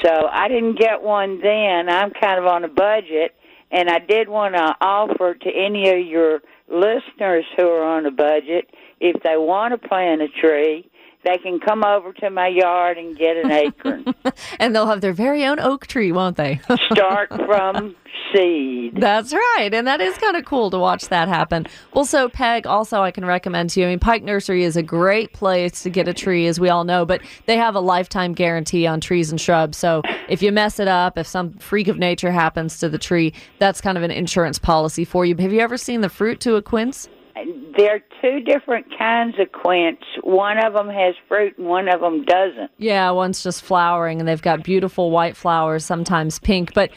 So 0.05 0.29
I 0.31 0.49
didn't 0.49 0.79
get 0.79 1.03
one 1.03 1.41
then. 1.41 1.89
I'm 1.89 2.11
kind 2.13 2.39
of 2.39 2.47
on 2.47 2.65
a 2.65 2.69
budget, 2.69 3.35
and 3.71 3.89
I 3.91 3.99
did 3.99 4.29
want 4.29 4.55
to 4.55 4.75
offer 4.81 5.35
to 5.35 5.51
any 5.51 5.91
of 5.91 6.07
your 6.07 6.41
listeners 6.69 7.45
who 7.57 7.69
are 7.69 7.85
on 7.85 8.07
a 8.07 8.11
budget 8.11 8.71
if 9.01 9.23
they 9.23 9.37
want 9.37 9.73
to 9.81 9.89
plant 9.89 10.23
a 10.23 10.29
tree, 10.29 10.89
they 11.25 11.39
can 11.39 11.61
come 11.61 11.85
over 11.85 12.13
to 12.15 12.31
my 12.31 12.49
yard 12.49 12.99
and 12.99 13.17
get 13.17 13.37
an 13.37 13.51
acorn. 13.51 14.05
and 14.59 14.75
they'll 14.75 14.87
have 14.87 15.01
their 15.01 15.13
very 15.13 15.45
own 15.45 15.61
oak 15.61 15.87
tree, 15.87 16.13
won't 16.13 16.37
they? 16.37 16.61
Start 16.93 17.29
from 17.29 17.95
seed. 18.35 18.97
That's 18.97 19.33
right. 19.33 19.71
And 19.73 19.87
that 19.87 20.01
is 20.01 20.17
kind 20.19 20.37
of 20.37 20.45
cool 20.45 20.71
to 20.71 20.79
watch 20.79 21.09
that 21.09 21.29
happen. 21.29 21.67
Well, 21.95 22.05
so 22.05 22.29
Peg, 22.29 22.67
also, 22.67 23.03
I 23.03 23.11
can 23.11 23.25
recommend 23.25 23.71
to 23.71 23.81
you. 23.81 23.87
I 23.87 23.91
mean, 23.91 23.99
Pike 23.99 24.23
Nursery 24.23 24.65
is 24.65 24.77
a 24.77 24.83
great 24.83 25.33
place 25.33 25.83
to 25.83 25.91
get 25.91 26.09
a 26.09 26.15
tree, 26.15 26.47
as 26.47 26.59
we 26.59 26.69
all 26.69 26.85
know, 26.85 27.05
but 27.05 27.21
they 27.47 27.57
have 27.57 27.75
a 27.75 27.81
lifetime 27.81 28.33
guarantee 28.33 28.87
on 28.87 29.01
trees 29.01 29.31
and 29.31 29.41
shrubs. 29.41 29.79
So 29.79 30.03
if 30.29 30.43
you 30.43 30.51
mess 30.53 30.81
it 30.81 30.89
up, 30.89 31.19
if 31.19 31.27
some 31.27 31.53
freak 31.55 31.89
of 31.89 31.99
nature 31.99 32.33
happens 32.33 32.79
to 32.79 32.89
the 32.89 32.99
tree, 32.99 33.33
that's 33.59 33.81
kind 33.81 33.97
of 33.97 34.05
an 34.05 34.11
insurance 34.11 34.59
policy 34.59 35.05
for 35.05 35.25
you. 35.25 35.37
Have 35.37 35.53
you 35.53 35.61
ever 35.61 35.77
seen 35.77 36.01
the 36.01 36.09
fruit 36.09 36.41
to 36.41 36.57
a 36.57 36.63
quince? 36.63 37.09
There 37.35 37.97
are 37.97 38.01
two 38.21 38.41
different 38.41 38.87
kinds 38.99 39.37
of 39.39 39.53
quince. 39.53 40.03
One 40.23 40.59
of 40.59 40.75
them 40.75 40.89
has 40.89 41.15
fruit 41.29 41.57
and 41.59 41.67
one 41.67 41.89
of 41.89 42.01
them 42.01 42.25
doesn't. 42.25 42.71
Yeah, 42.79 43.11
one's 43.11 43.43
just 43.43 43.63
flowering 43.63 44.21
and 44.21 44.29
they've 44.29 44.43
got 44.43 44.63
beautiful 44.63 45.11
white 45.11 45.37
flowers, 45.37 45.85
sometimes 45.85 46.39
pink. 46.39 46.75
But 46.75 46.91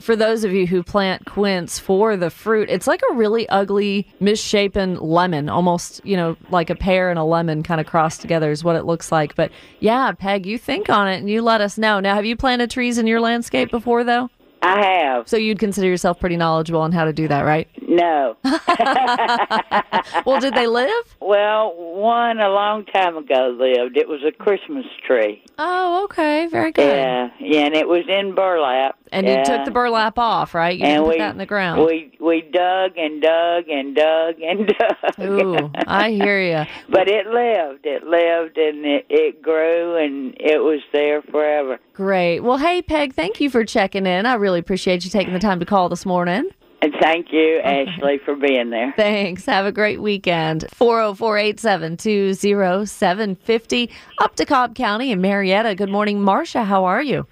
for 0.00 0.14
those 0.14 0.44
of 0.44 0.52
you 0.52 0.66
who 0.66 0.82
plant 0.82 1.26
quince 1.26 1.78
for 1.78 2.16
the 2.16 2.30
fruit, 2.30 2.70
it's 2.70 2.86
like 2.86 3.02
a 3.10 3.14
really 3.14 3.48
ugly, 3.48 4.06
misshapen 4.20 4.96
lemon, 4.96 5.48
almost, 5.48 6.00
you 6.04 6.16
know, 6.16 6.36
like 6.50 6.70
a 6.70 6.76
pear 6.76 7.10
and 7.10 7.18
a 7.18 7.24
lemon 7.24 7.62
kind 7.62 7.80
of 7.80 7.86
crossed 7.86 8.20
together 8.20 8.50
is 8.50 8.62
what 8.62 8.76
it 8.76 8.84
looks 8.84 9.10
like. 9.10 9.34
But 9.34 9.50
yeah, 9.80 10.12
Peg, 10.12 10.46
you 10.46 10.58
think 10.58 10.88
on 10.88 11.08
it 11.08 11.16
and 11.16 11.28
you 11.28 11.42
let 11.42 11.60
us 11.60 11.78
know. 11.78 12.00
Now, 12.00 12.14
have 12.14 12.26
you 12.26 12.36
planted 12.36 12.70
trees 12.70 12.98
in 12.98 13.06
your 13.06 13.20
landscape 13.20 13.70
before, 13.70 14.04
though? 14.04 14.30
I 14.62 14.84
have. 14.84 15.28
So 15.28 15.36
you'd 15.36 15.58
consider 15.58 15.86
yourself 15.86 16.18
pretty 16.20 16.36
knowledgeable 16.36 16.80
on 16.80 16.92
how 16.92 17.04
to 17.04 17.12
do 17.12 17.28
that, 17.28 17.42
right? 17.42 17.68
No. 17.86 18.36
Well, 20.24 20.40
did 20.40 20.54
they 20.54 20.66
live? 20.66 21.16
well, 21.20 21.74
one 21.74 22.38
a 22.38 22.48
long 22.48 22.84
time 22.86 23.16
ago 23.16 23.56
lived. 23.58 23.96
It 23.96 24.08
was 24.08 24.20
a 24.26 24.32
Christmas 24.32 24.86
tree. 25.06 25.42
Oh, 25.58 26.04
okay. 26.04 26.46
Very 26.46 26.72
good. 26.72 26.96
Yeah, 26.96 27.30
yeah, 27.40 27.60
and 27.66 27.74
it 27.74 27.86
was 27.88 28.04
in 28.08 28.34
burlap. 28.34 28.96
And 29.10 29.26
yeah. 29.26 29.38
you 29.38 29.44
took 29.44 29.64
the 29.64 29.70
burlap 29.70 30.18
off, 30.18 30.54
right? 30.54 30.78
You 30.78 30.84
and 30.84 31.04
put 31.04 31.12
we 31.12 31.18
that 31.18 31.32
in 31.32 31.38
the 31.38 31.46
ground. 31.46 31.84
we 31.84 32.12
we 32.20 32.42
dug 32.42 32.92
and 32.96 33.22
dug 33.22 33.68
and 33.68 33.94
dug 33.96 34.40
and 34.40 34.66
dug. 35.18 35.20
Ooh, 35.20 35.70
I 35.86 36.10
hear 36.10 36.40
you. 36.40 36.64
but 36.90 37.08
it 37.08 37.26
lived. 37.26 37.84
It 37.86 38.04
lived 38.04 38.58
and 38.58 38.84
it, 38.84 39.06
it 39.08 39.42
grew 39.42 39.96
and 39.96 40.34
it 40.38 40.58
was 40.62 40.80
there 40.92 41.22
forever. 41.22 41.80
Great. 41.94 42.40
Well, 42.40 42.58
hey, 42.58 42.82
Peg, 42.82 43.14
thank 43.14 43.40
you 43.40 43.50
for 43.50 43.64
checking 43.64 44.06
in. 44.06 44.26
I 44.26 44.34
really 44.34 44.47
appreciate 44.56 45.04
you 45.04 45.10
taking 45.10 45.34
the 45.34 45.38
time 45.38 45.60
to 45.60 45.66
call 45.66 45.88
this 45.88 46.06
morning. 46.06 46.48
And 46.80 46.94
thank 47.00 47.32
you, 47.32 47.58
Ashley, 47.64 48.18
for 48.24 48.34
being 48.36 48.70
there. 48.70 48.94
Thanks. 48.96 49.44
Have 49.46 49.66
a 49.66 49.72
great 49.72 50.00
weekend. 50.00 50.66
404 50.72 51.38
872 51.38 52.34
0750 52.34 53.90
up 54.20 54.36
to 54.36 54.46
Cobb 54.46 54.74
County 54.74 55.12
and 55.12 55.20
Marietta. 55.20 55.74
Good 55.74 55.90
morning, 55.90 56.22
Marcia. 56.22 56.64
How 56.64 56.84
are 56.84 57.02
you? 57.02 57.26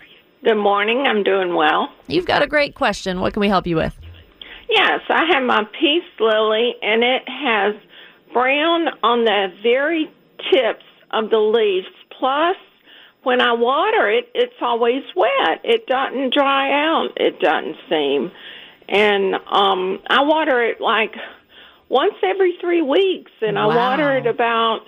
Good 0.45 0.57
morning. 0.57 1.05
I'm 1.07 1.23
doing 1.23 1.55
well. 1.55 1.89
You've 2.09 2.27
got 2.27 2.43
a 2.43 2.47
great 2.47 2.75
question. 2.75 3.21
What 3.21 3.33
can 3.33 3.41
we 3.41 3.49
help 3.49 3.67
you 3.67 3.77
with? 3.77 3.97
Yes, 4.69 5.01
I 5.09 5.25
have 5.33 5.45
my 5.45 5.63
peace 5.81 6.05
lily, 6.19 6.75
and 6.83 7.03
it 7.03 7.23
has 7.29 7.75
brown 8.33 8.89
on 9.03 9.25
the 9.25 9.49
very 9.63 10.11
tips 10.53 10.85
of 11.13 11.31
the 11.31 11.39
leaves. 11.39 11.87
Plus, 12.19 12.57
when 13.27 13.41
I 13.41 13.55
water 13.55 14.09
it, 14.09 14.31
it's 14.37 14.55
always 14.61 15.03
wet. 15.17 15.61
It 15.65 15.89
doesn't 15.89 16.33
dry 16.33 16.71
out. 16.71 17.09
It 17.17 17.41
doesn't 17.41 17.75
seem, 17.91 18.31
and 18.89 19.35
um, 19.51 19.99
I 20.09 20.23
water 20.23 20.63
it 20.63 20.81
like 20.81 21.13
once 21.89 22.15
every 22.23 22.57
three 22.61 22.83
weeks, 22.83 23.33
and 23.41 23.59
I 23.59 23.67
water 23.67 24.17
it 24.17 24.29
about 24.29 24.83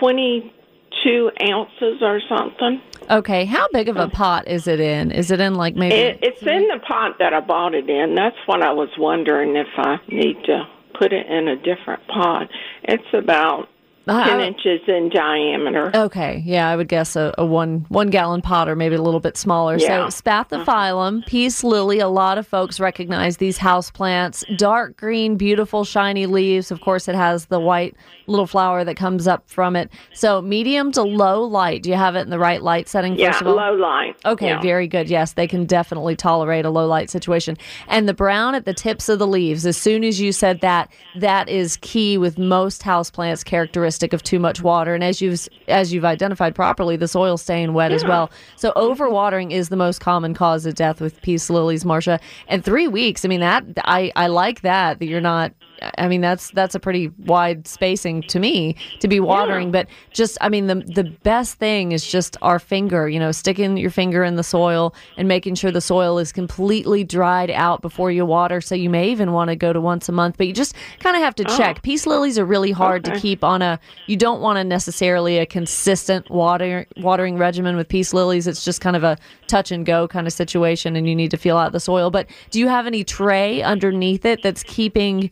twenty-two 0.00 1.30
ounces 1.42 2.00
or 2.00 2.22
something. 2.26 2.80
Okay. 3.10 3.44
How 3.44 3.68
big 3.70 3.90
of 3.90 3.98
a 3.98 4.08
pot 4.08 4.48
is 4.48 4.66
it 4.66 4.80
in? 4.80 5.10
Is 5.10 5.30
it 5.30 5.38
in 5.38 5.54
like 5.54 5.76
maybe? 5.76 5.94
It, 5.94 6.20
it's 6.22 6.42
in 6.42 6.68
the 6.68 6.80
pot 6.88 7.18
that 7.18 7.34
I 7.34 7.40
bought 7.40 7.74
it 7.74 7.90
in. 7.90 8.14
That's 8.14 8.36
what 8.46 8.62
I 8.62 8.72
was 8.72 8.88
wondering 8.96 9.56
if 9.56 9.68
I 9.76 9.98
need 10.08 10.42
to 10.44 10.66
put 10.98 11.12
it 11.12 11.26
in 11.26 11.48
a 11.48 11.56
different 11.56 12.06
pot. 12.06 12.48
It's 12.84 13.12
about 13.12 13.68
Uh-huh. 14.08 14.24
ten 14.24 14.40
inches 14.40 14.80
in 14.88 15.10
diameter. 15.10 15.90
Okay, 15.94 16.42
yeah, 16.44 16.68
I 16.68 16.76
would 16.76 16.88
guess 16.88 17.14
a, 17.16 17.34
a 17.38 17.44
one 17.44 17.86
one 17.88 18.08
gallon 18.08 18.42
pot 18.42 18.68
or 18.68 18.74
maybe 18.74 18.94
a 18.94 19.02
little 19.02 19.20
bit 19.20 19.36
smaller. 19.36 19.76
Yeah. 19.76 20.08
So 20.08 20.22
spathiphyllum, 20.22 21.18
uh-huh. 21.18 21.26
peace 21.26 21.62
lily. 21.62 21.98
A 22.00 22.08
lot 22.08 22.38
of 22.38 22.46
folks 22.46 22.80
recognize 22.80 23.36
these 23.36 23.58
house 23.58 23.90
plants. 23.90 24.44
Dark 24.56 24.96
green, 24.96 25.36
beautiful, 25.36 25.84
shiny 25.84 26.26
leaves. 26.26 26.70
Of 26.70 26.80
course, 26.80 27.08
it 27.08 27.14
has 27.14 27.46
the 27.46 27.60
white 27.60 27.96
little 28.28 28.46
flower 28.46 28.84
that 28.84 28.96
comes 28.96 29.26
up 29.26 29.48
from 29.48 29.74
it. 29.76 29.90
So 30.14 30.40
medium 30.42 30.92
to 30.92 31.02
low 31.02 31.42
light. 31.42 31.82
Do 31.82 31.90
you 31.90 31.96
have 31.96 32.14
it 32.16 32.20
in 32.20 32.30
the 32.30 32.38
right 32.38 32.62
light 32.62 32.88
setting? 32.88 33.18
Yeah, 33.18 33.32
first 33.32 33.40
of 33.42 33.48
all? 33.48 33.56
low 33.56 33.74
light. 33.74 34.16
Okay, 34.24 34.48
Yeah. 34.48 34.60
very 34.60 34.86
good. 34.86 35.08
Yes, 35.08 35.32
they 35.32 35.46
can 35.46 35.64
definitely 35.64 36.14
tolerate 36.16 36.64
a 36.64 36.70
low 36.70 36.86
light 36.86 37.10
situation. 37.10 37.56
And 37.88 38.08
the 38.08 38.14
brown 38.14 38.54
at 38.54 38.64
the 38.64 38.74
tips 38.74 39.08
of 39.08 39.18
the 39.18 39.26
leaves, 39.26 39.64
as 39.66 39.76
soon 39.76 40.04
as 40.04 40.20
you 40.20 40.32
said 40.32 40.60
that, 40.60 40.90
that 41.16 41.48
is 41.48 41.76
key 41.78 42.18
with 42.18 42.38
most 42.38 42.82
houseplants 42.82 43.44
characteristic 43.44 44.12
of 44.12 44.22
too 44.22 44.38
much 44.38 44.62
water. 44.62 44.94
And 44.94 45.02
as 45.02 45.20
you've 45.20 45.48
as 45.66 45.92
you've 45.92 46.04
identified 46.04 46.54
properly, 46.54 46.96
the 46.96 47.08
soil 47.08 47.36
staying 47.36 47.72
wet 47.72 47.92
as 47.92 48.04
well. 48.04 48.30
So 48.56 48.72
overwatering 48.76 49.50
is 49.52 49.68
the 49.68 49.76
most 49.76 50.00
common 50.00 50.34
cause 50.34 50.66
of 50.66 50.74
death 50.74 51.00
with 51.00 51.20
peace 51.22 51.48
lilies, 51.50 51.84
Marcia. 51.84 52.20
And 52.48 52.64
three 52.64 52.88
weeks, 52.88 53.24
I 53.24 53.28
mean 53.28 53.40
that 53.40 53.64
I, 53.84 54.12
I 54.16 54.26
like 54.26 54.60
that 54.62 54.98
that 54.98 55.06
you're 55.06 55.20
not 55.20 55.52
I 55.98 56.08
mean 56.08 56.20
that's 56.20 56.50
that's 56.50 56.74
a 56.74 56.80
pretty 56.80 57.08
wide 57.26 57.66
spacing 57.66 58.22
to 58.22 58.38
me 58.38 58.76
to 59.00 59.08
be 59.08 59.20
watering, 59.20 59.70
but 59.70 59.86
just 60.10 60.38
I 60.40 60.48
mean 60.48 60.66
the 60.66 60.76
the 60.76 61.04
best 61.22 61.58
thing 61.58 61.92
is 61.92 62.06
just 62.06 62.36
our 62.42 62.58
finger, 62.58 63.08
you 63.08 63.18
know, 63.18 63.32
sticking 63.32 63.76
your 63.76 63.90
finger 63.90 64.24
in 64.24 64.36
the 64.36 64.42
soil 64.42 64.94
and 65.16 65.28
making 65.28 65.54
sure 65.54 65.70
the 65.70 65.80
soil 65.80 66.18
is 66.18 66.32
completely 66.32 67.04
dried 67.04 67.50
out 67.50 67.82
before 67.82 68.10
you 68.10 68.24
water. 68.24 68.60
So 68.60 68.74
you 68.74 68.90
may 68.90 69.10
even 69.10 69.32
want 69.32 69.48
to 69.48 69.56
go 69.56 69.72
to 69.72 69.80
once 69.80 70.08
a 70.08 70.12
month, 70.12 70.36
but 70.38 70.46
you 70.46 70.52
just 70.52 70.74
kind 71.00 71.16
of 71.16 71.22
have 71.22 71.34
to 71.36 71.44
oh. 71.48 71.56
check. 71.56 71.82
Peace 71.82 72.06
lilies 72.06 72.38
are 72.38 72.44
really 72.44 72.72
hard 72.72 73.04
to 73.04 73.18
keep 73.18 73.44
on 73.44 73.62
a. 73.62 73.78
You 74.06 74.16
don't 74.16 74.40
want 74.40 74.56
to 74.58 74.64
necessarily 74.64 75.38
a 75.38 75.46
consistent 75.46 76.28
water 76.30 76.86
watering 76.96 77.38
regimen 77.38 77.76
with 77.76 77.88
peace 77.88 78.12
lilies. 78.12 78.46
It's 78.46 78.64
just 78.64 78.80
kind 78.80 78.96
of 78.96 79.04
a 79.04 79.16
touch 79.46 79.70
and 79.70 79.86
go 79.86 80.08
kind 80.08 80.26
of 80.26 80.32
situation, 80.32 80.96
and 80.96 81.08
you 81.08 81.14
need 81.14 81.30
to 81.30 81.36
feel 81.36 81.56
out 81.56 81.72
the 81.72 81.80
soil. 81.80 82.10
But 82.10 82.28
do 82.50 82.58
you 82.58 82.68
have 82.68 82.86
any 82.86 83.04
tray 83.04 83.62
underneath 83.62 84.24
it 84.24 84.42
that's 84.42 84.62
keeping? 84.62 85.30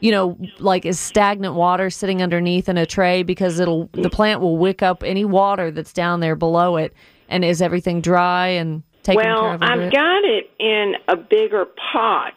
You 0.00 0.10
know, 0.10 0.38
like 0.58 0.84
is 0.86 0.98
stagnant 0.98 1.54
water 1.54 1.90
sitting 1.90 2.22
underneath 2.22 2.68
in 2.68 2.76
a 2.78 2.86
tray 2.86 3.22
because 3.22 3.58
it'll 3.58 3.88
the 3.92 4.10
plant 4.10 4.40
will 4.40 4.56
wick 4.56 4.82
up 4.82 5.02
any 5.02 5.24
water 5.24 5.70
that's 5.70 5.92
down 5.92 6.20
there 6.20 6.36
below 6.36 6.76
it. 6.76 6.94
And 7.28 7.44
is 7.44 7.60
everything 7.60 8.00
dry 8.00 8.48
and 8.48 8.82
taken 9.02 9.22
care 9.22 9.32
Well, 9.34 9.54
of? 9.54 9.62
under 9.62 9.84
I've 9.84 9.88
it? 9.88 9.92
got 9.92 10.24
it 10.24 10.50
in 10.58 10.94
a 11.08 11.16
bigger 11.16 11.66
pot. 11.92 12.34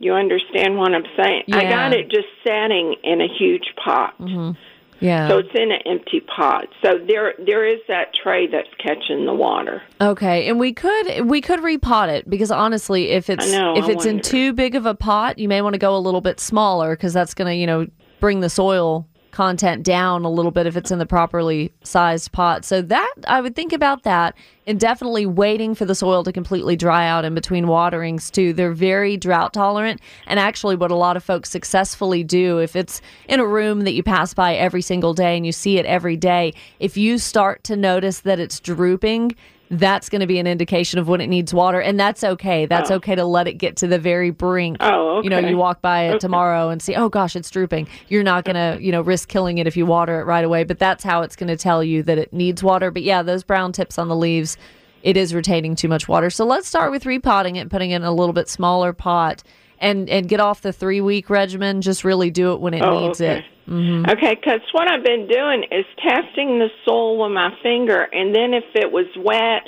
You 0.00 0.12
understand 0.14 0.76
what 0.76 0.92
I'm 0.92 1.04
saying? 1.16 1.44
Yeah. 1.46 1.56
I 1.58 1.64
got 1.64 1.92
it 1.92 2.10
just 2.10 2.26
setting 2.44 2.96
in 3.04 3.20
a 3.20 3.28
huge 3.38 3.72
pot. 3.82 4.14
Mm-hmm. 4.20 4.58
Yeah. 5.00 5.28
So 5.28 5.38
it's 5.38 5.54
in 5.54 5.72
an 5.72 5.80
empty 5.86 6.20
pot. 6.20 6.68
So 6.82 6.98
there 7.06 7.34
there 7.44 7.66
is 7.66 7.80
that 7.88 8.14
tray 8.14 8.46
that's 8.46 8.68
catching 8.78 9.26
the 9.26 9.34
water. 9.34 9.82
Okay, 10.00 10.48
and 10.48 10.58
we 10.58 10.72
could 10.72 11.28
we 11.28 11.40
could 11.40 11.60
repot 11.60 12.08
it 12.08 12.28
because 12.28 12.50
honestly, 12.50 13.10
if 13.10 13.28
it's 13.28 13.50
know, 13.50 13.76
if 13.76 13.84
I 13.84 13.92
it's 13.92 14.06
in 14.06 14.20
too 14.20 14.52
big 14.52 14.74
of 14.74 14.86
a 14.86 14.94
pot, 14.94 15.38
you 15.38 15.48
may 15.48 15.62
want 15.62 15.74
to 15.74 15.78
go 15.78 15.96
a 15.96 15.98
little 15.98 16.20
bit 16.20 16.40
smaller 16.40 16.96
because 16.96 17.12
that's 17.12 17.34
going 17.34 17.48
to 17.48 17.54
you 17.54 17.66
know 17.66 17.86
bring 18.20 18.40
the 18.40 18.50
soil 18.50 19.06
content 19.34 19.82
down 19.82 20.24
a 20.24 20.30
little 20.30 20.52
bit 20.52 20.64
if 20.66 20.76
it's 20.76 20.92
in 20.92 21.00
the 21.00 21.06
properly 21.06 21.72
sized 21.82 22.30
pot. 22.30 22.64
So 22.64 22.80
that 22.80 23.14
I 23.26 23.40
would 23.40 23.56
think 23.56 23.72
about 23.72 24.04
that 24.04 24.36
and 24.64 24.78
definitely 24.78 25.26
waiting 25.26 25.74
for 25.74 25.84
the 25.84 25.94
soil 25.94 26.22
to 26.22 26.32
completely 26.32 26.76
dry 26.76 27.06
out 27.08 27.24
in 27.24 27.34
between 27.34 27.66
waterings 27.66 28.30
too. 28.30 28.52
They're 28.52 28.72
very 28.72 29.16
drought 29.16 29.52
tolerant 29.52 30.00
and 30.28 30.38
actually 30.38 30.76
what 30.76 30.92
a 30.92 30.94
lot 30.94 31.16
of 31.16 31.24
folks 31.24 31.50
successfully 31.50 32.22
do 32.22 32.58
if 32.58 32.76
it's 32.76 33.02
in 33.28 33.40
a 33.40 33.46
room 33.46 33.80
that 33.80 33.92
you 33.92 34.04
pass 34.04 34.32
by 34.32 34.54
every 34.54 34.82
single 34.82 35.14
day 35.14 35.36
and 35.36 35.44
you 35.44 35.52
see 35.52 35.78
it 35.78 35.84
every 35.84 36.16
day, 36.16 36.54
if 36.78 36.96
you 36.96 37.18
start 37.18 37.64
to 37.64 37.76
notice 37.76 38.20
that 38.20 38.38
it's 38.38 38.60
drooping, 38.60 39.34
that's 39.78 40.08
going 40.08 40.20
to 40.20 40.26
be 40.26 40.38
an 40.38 40.46
indication 40.46 40.98
of 40.98 41.08
when 41.08 41.20
it 41.20 41.26
needs 41.28 41.52
water 41.54 41.80
and 41.80 41.98
that's 41.98 42.22
okay. 42.24 42.66
That's 42.66 42.90
oh. 42.90 42.96
okay 42.96 43.14
to 43.14 43.24
let 43.24 43.48
it 43.48 43.54
get 43.54 43.76
to 43.78 43.86
the 43.86 43.98
very 43.98 44.30
brink. 44.30 44.76
Oh, 44.80 45.18
okay. 45.18 45.24
You 45.24 45.30
know, 45.30 45.38
you 45.38 45.56
walk 45.56 45.80
by 45.82 46.02
it 46.04 46.10
Okay. 46.10 46.18
tomorrow 46.18 46.68
and 46.70 46.80
see, 46.82 46.94
oh 46.94 47.08
gosh, 47.08 47.34
it's 47.36 47.50
drooping. 47.50 47.88
You're 48.08 48.22
not 48.22 48.44
going 48.44 48.56
to, 48.56 48.82
you 48.82 48.92
know, 48.92 49.00
risk 49.02 49.28
killing 49.28 49.58
it 49.58 49.66
if 49.66 49.76
you 49.76 49.86
water 49.86 50.20
it 50.20 50.24
right 50.24 50.44
away, 50.44 50.64
but 50.64 50.78
that's 50.78 51.02
how 51.04 51.22
it's 51.22 51.36
going 51.36 51.48
to 51.48 51.56
tell 51.56 51.82
you 51.82 52.02
that 52.04 52.18
it 52.18 52.32
needs 52.32 52.62
water. 52.62 52.90
But 52.90 53.02
yeah, 53.02 53.22
those 53.22 53.42
brown 53.44 53.72
tips 53.72 53.98
on 53.98 54.08
the 54.08 54.16
leaves, 54.16 54.56
it 55.02 55.16
is 55.16 55.34
retaining 55.34 55.76
too 55.76 55.88
much 55.88 56.08
water. 56.08 56.30
So 56.30 56.44
let's 56.44 56.66
start 56.68 56.90
with 56.90 57.04
repotting 57.06 57.56
it, 57.56 57.68
putting 57.70 57.90
it 57.90 57.96
in 57.96 58.04
a 58.04 58.12
little 58.12 58.32
bit 58.32 58.48
smaller 58.48 58.92
pot 58.92 59.42
and 59.80 60.08
and 60.08 60.28
get 60.28 60.38
off 60.40 60.62
the 60.62 60.72
3 60.72 61.00
week 61.00 61.28
regimen, 61.28 61.82
just 61.82 62.04
really 62.04 62.30
do 62.30 62.52
it 62.52 62.60
when 62.60 62.74
it 62.74 62.82
Oh, 62.82 63.00
needs 63.00 63.20
okay. 63.20 63.38
it. 63.40 63.44
Mm-hmm. 63.68 64.10
Okay, 64.10 64.34
because 64.34 64.60
what 64.72 64.88
I've 64.90 65.04
been 65.04 65.26
doing 65.26 65.64
is 65.70 65.86
testing 65.98 66.58
the 66.58 66.68
soil 66.84 67.22
with 67.22 67.32
my 67.32 67.50
finger, 67.62 68.02
and 68.02 68.34
then 68.34 68.54
if 68.54 68.64
it 68.74 68.90
was 68.90 69.06
wet, 69.16 69.62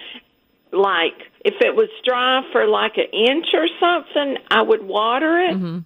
like 0.72 1.14
if 1.44 1.54
it 1.60 1.74
was 1.74 1.88
dry 2.04 2.42
for 2.52 2.66
like 2.66 2.98
an 2.98 3.06
inch 3.12 3.46
or 3.54 3.66
something, 3.80 4.36
I 4.50 4.62
would 4.62 4.82
water 4.82 5.38
it. 5.38 5.54
Mm-hmm. 5.54 5.78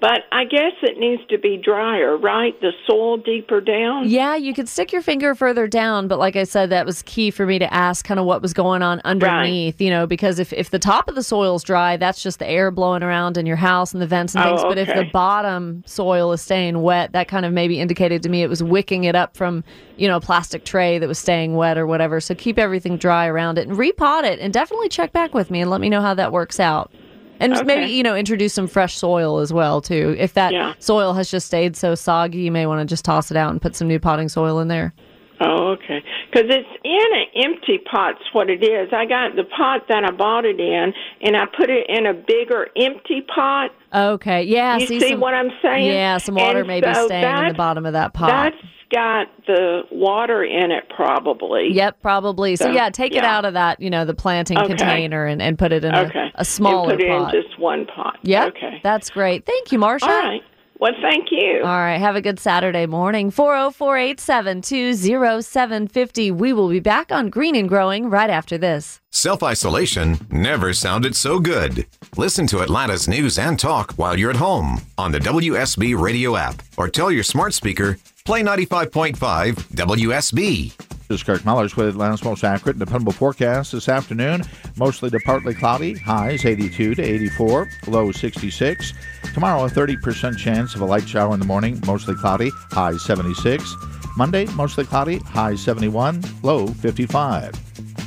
But 0.00 0.20
I 0.30 0.44
guess 0.44 0.72
it 0.82 0.96
needs 0.98 1.22
to 1.28 1.38
be 1.38 1.56
drier, 1.56 2.16
right? 2.16 2.58
The 2.60 2.70
soil 2.86 3.16
deeper 3.16 3.60
down. 3.60 4.08
Yeah, 4.08 4.36
you 4.36 4.54
could 4.54 4.68
stick 4.68 4.92
your 4.92 5.02
finger 5.02 5.34
further 5.34 5.66
down, 5.66 6.06
but 6.06 6.20
like 6.20 6.36
I 6.36 6.44
said, 6.44 6.70
that 6.70 6.86
was 6.86 7.02
key 7.02 7.32
for 7.32 7.44
me 7.46 7.58
to 7.58 7.74
ask 7.74 8.06
kind 8.06 8.20
of 8.20 8.24
what 8.24 8.40
was 8.40 8.52
going 8.52 8.80
on 8.80 9.00
underneath, 9.04 9.80
you 9.80 9.90
know, 9.90 10.06
because 10.06 10.38
if, 10.38 10.52
if 10.52 10.70
the 10.70 10.78
top 10.78 11.08
of 11.08 11.16
the 11.16 11.22
soil's 11.24 11.64
dry, 11.64 11.96
that's 11.96 12.22
just 12.22 12.38
the 12.38 12.48
air 12.48 12.70
blowing 12.70 13.02
around 13.02 13.36
in 13.36 13.44
your 13.44 13.56
house 13.56 13.92
and 13.92 14.00
the 14.00 14.06
vents 14.06 14.36
and 14.36 14.44
Oh, 14.44 14.50
things. 14.50 14.62
But 14.62 14.78
if 14.78 14.86
the 14.86 15.10
bottom 15.12 15.82
soil 15.84 16.30
is 16.32 16.40
staying 16.40 16.80
wet, 16.80 17.10
that 17.10 17.26
kind 17.26 17.44
of 17.44 17.52
maybe 17.52 17.80
indicated 17.80 18.22
to 18.22 18.28
me 18.28 18.44
it 18.44 18.48
was 18.48 18.62
wicking 18.62 19.02
it 19.02 19.16
up 19.16 19.36
from, 19.36 19.64
you 19.96 20.06
know, 20.06 20.18
a 20.18 20.20
plastic 20.20 20.64
tray 20.64 21.00
that 21.00 21.08
was 21.08 21.18
staying 21.18 21.56
wet 21.56 21.76
or 21.76 21.88
whatever. 21.88 22.20
So 22.20 22.36
keep 22.36 22.56
everything 22.56 22.98
dry 22.98 23.26
around 23.26 23.58
it 23.58 23.66
and 23.66 23.76
repot 23.76 24.22
it 24.22 24.38
and 24.38 24.52
definitely 24.52 24.90
check 24.90 25.12
back 25.12 25.34
with 25.34 25.50
me 25.50 25.60
and 25.60 25.72
let 25.72 25.80
me 25.80 25.88
know 25.88 26.02
how 26.02 26.14
that 26.14 26.30
works 26.30 26.60
out. 26.60 26.92
And 27.40 27.54
Okay. 27.54 27.64
maybe, 27.64 27.92
you 27.92 28.02
know, 28.02 28.16
introduce 28.16 28.52
some 28.54 28.66
fresh 28.66 28.96
soil 28.96 29.38
as 29.38 29.52
well, 29.52 29.80
too. 29.80 30.16
If 30.18 30.34
that 30.34 30.52
Yeah. 30.52 30.74
soil 30.78 31.12
has 31.14 31.30
just 31.30 31.46
stayed 31.46 31.76
so 31.76 31.94
soggy, 31.94 32.38
you 32.38 32.50
may 32.50 32.66
want 32.66 32.80
to 32.80 32.84
just 32.84 33.04
toss 33.04 33.30
it 33.30 33.36
out 33.36 33.50
and 33.50 33.62
put 33.62 33.76
some 33.76 33.86
new 33.88 33.98
potting 34.00 34.28
soil 34.28 34.58
in 34.60 34.68
there. 34.68 34.92
Oh, 35.40 35.68
okay. 35.72 36.02
Because 36.30 36.46
it's 36.50 36.68
in 36.84 36.92
an 37.12 37.52
empty 37.52 37.78
pot's 37.90 38.18
what 38.32 38.50
it 38.50 38.62
is. 38.62 38.88
I 38.92 39.06
got 39.06 39.36
the 39.36 39.44
pot 39.44 39.82
that 39.88 40.04
I 40.04 40.10
bought 40.10 40.44
it 40.44 40.58
in, 40.58 40.92
and 41.22 41.36
I 41.36 41.44
put 41.46 41.70
it 41.70 41.86
in 41.88 42.06
a 42.06 42.14
bigger 42.14 42.68
empty 42.76 43.22
pot. 43.34 43.70
Okay. 43.94 44.42
Yeah. 44.42 44.78
you 44.78 44.86
see, 44.86 45.00
some, 45.00 45.20
what 45.20 45.34
I'm 45.34 45.50
saying? 45.62 45.86
Yeah, 45.86 46.18
some 46.18 46.34
water 46.34 46.60
And 46.60 46.68
may 46.68 46.80
be 46.80 46.92
staying 46.92 47.38
in 47.44 47.48
the 47.48 47.54
bottom 47.54 47.86
of 47.86 47.92
that 47.92 48.14
pot. 48.14 48.28
That's 48.28 48.56
got 48.92 49.26
the 49.46 49.82
water 49.90 50.42
in 50.42 50.70
it, 50.70 50.84
probably. 50.94 51.68
Yep, 51.72 52.00
probably. 52.02 52.56
So, 52.56 52.66
So, 52.66 52.70
yeah, 52.72 52.90
take 52.90 53.14
it 53.14 53.24
out 53.24 53.44
of 53.44 53.54
that, 53.54 53.80
you 53.80 53.90
know, 53.90 54.04
the 54.04 54.14
planting 54.14 54.58
Okay. 54.58 54.68
container 54.68 55.26
and, 55.26 55.40
and 55.42 55.58
put 55.58 55.72
it 55.72 55.84
in 55.84 55.94
Okay. 55.94 56.30
a, 56.34 56.40
a 56.40 56.44
smaller 56.44 56.96
pot. 56.98 57.32
just 57.32 57.58
one 57.58 57.86
pot. 57.86 58.18
Yeah. 58.22 58.46
Okay. 58.46 58.80
That's 58.82 59.10
great. 59.10 59.44
Thank 59.46 59.72
you, 59.72 59.78
Marsha. 59.78 60.02
All 60.04 60.08
right. 60.08 60.42
Well, 60.80 60.92
thank 61.02 61.32
you. 61.32 61.62
All 61.64 61.78
right. 61.78 61.98
Have 61.98 62.14
a 62.14 62.20
good 62.20 62.38
Saturday 62.38 62.86
morning. 62.86 63.32
404 63.32 64.16
750 64.16 66.30
We 66.30 66.52
will 66.52 66.68
be 66.68 66.78
back 66.78 67.10
on 67.10 67.30
Green 67.30 67.56
and 67.56 67.68
Growing 67.68 68.08
right 68.08 68.30
after 68.30 68.56
this. 68.56 69.00
Self 69.10 69.42
isolation 69.42 70.18
never 70.30 70.72
sounded 70.72 71.16
so 71.16 71.40
good. 71.40 71.86
Listen 72.16 72.46
to 72.48 72.60
Atlanta's 72.60 73.08
news 73.08 73.38
and 73.38 73.58
talk 73.58 73.92
while 73.92 74.16
you're 74.16 74.30
at 74.30 74.36
home 74.36 74.80
on 74.96 75.10
the 75.10 75.18
WSB 75.18 76.00
radio 76.00 76.36
app 76.36 76.62
or 76.76 76.88
tell 76.88 77.10
your 77.10 77.24
smart 77.24 77.54
speaker, 77.54 77.98
play 78.24 78.42
95.5 78.42 79.54
WSB. 79.74 80.76
This 81.08 81.20
is 81.20 81.24
Kirk 81.24 81.44
Mellish 81.44 81.74
with 81.74 81.88
Atlanta's 81.88 82.22
most 82.22 82.44
accurate 82.44 82.76
and 82.76 82.84
dependable 82.84 83.12
forecast 83.12 83.72
this 83.72 83.88
afternoon. 83.88 84.42
Mostly 84.76 85.08
to 85.08 85.18
partly 85.20 85.54
cloudy, 85.54 85.96
highs 85.96 86.44
82 86.44 86.96
to 86.96 87.02
84, 87.02 87.70
low 87.86 88.12
66. 88.12 88.92
Tomorrow, 89.38 89.66
a 89.66 89.70
30% 89.70 90.36
chance 90.36 90.74
of 90.74 90.80
a 90.80 90.84
light 90.84 91.08
shower 91.08 91.32
in 91.32 91.38
the 91.38 91.46
morning, 91.46 91.80
mostly 91.86 92.16
cloudy, 92.16 92.50
high 92.72 92.96
76. 92.96 93.72
Monday, 94.16 94.46
mostly 94.56 94.84
cloudy, 94.84 95.18
high 95.18 95.54
71, 95.54 96.24
low 96.42 96.66
55. 96.66 97.54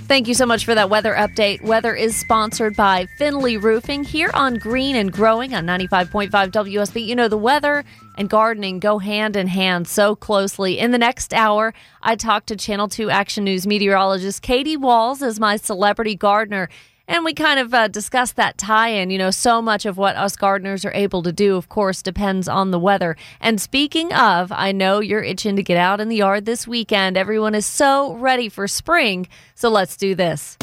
Thank 0.09 0.27
you 0.27 0.33
so 0.33 0.45
much 0.45 0.65
for 0.65 0.75
that 0.75 0.89
weather 0.89 1.13
update. 1.13 1.63
Weather 1.63 1.95
is 1.95 2.17
sponsored 2.17 2.75
by 2.75 3.07
Finley 3.17 3.55
Roofing 3.55 4.03
here 4.03 4.29
on 4.33 4.55
Green 4.55 4.97
and 4.97 5.09
Growing 5.09 5.55
on 5.55 5.65
95.5 5.65 6.29
WSB. 6.29 7.05
You 7.05 7.15
know, 7.15 7.29
the 7.29 7.37
weather 7.37 7.85
and 8.17 8.29
gardening 8.29 8.79
go 8.79 8.97
hand 8.97 9.37
in 9.37 9.47
hand 9.47 9.87
so 9.87 10.17
closely. 10.17 10.79
In 10.79 10.91
the 10.91 10.97
next 10.97 11.33
hour, 11.33 11.73
I 12.03 12.17
talk 12.17 12.45
to 12.47 12.57
Channel 12.57 12.89
2 12.89 13.09
Action 13.09 13.45
News 13.45 13.65
meteorologist 13.65 14.41
Katie 14.41 14.75
Walls 14.75 15.21
as 15.21 15.39
my 15.39 15.55
celebrity 15.55 16.15
gardener. 16.15 16.67
And 17.07 17.25
we 17.25 17.33
kind 17.33 17.59
of 17.59 17.73
uh, 17.73 17.87
discussed 17.87 18.35
that 18.37 18.57
tie 18.57 18.89
in. 18.89 19.09
You 19.09 19.17
know, 19.17 19.31
so 19.31 19.61
much 19.61 19.85
of 19.85 19.97
what 19.97 20.15
us 20.15 20.35
gardeners 20.35 20.85
are 20.85 20.93
able 20.93 21.23
to 21.23 21.31
do, 21.31 21.55
of 21.55 21.69
course, 21.69 22.01
depends 22.01 22.47
on 22.47 22.71
the 22.71 22.79
weather. 22.79 23.17
And 23.39 23.59
speaking 23.59 24.13
of, 24.13 24.51
I 24.51 24.71
know 24.71 24.99
you're 24.99 25.23
itching 25.23 25.55
to 25.55 25.63
get 25.63 25.77
out 25.77 25.99
in 25.99 26.09
the 26.09 26.17
yard 26.17 26.45
this 26.45 26.67
weekend. 26.67 27.17
Everyone 27.17 27.55
is 27.55 27.65
so 27.65 28.13
ready 28.13 28.49
for 28.49 28.67
spring. 28.67 29.27
So 29.55 29.69
let's 29.69 29.97
do 29.97 30.15
this. 30.15 30.57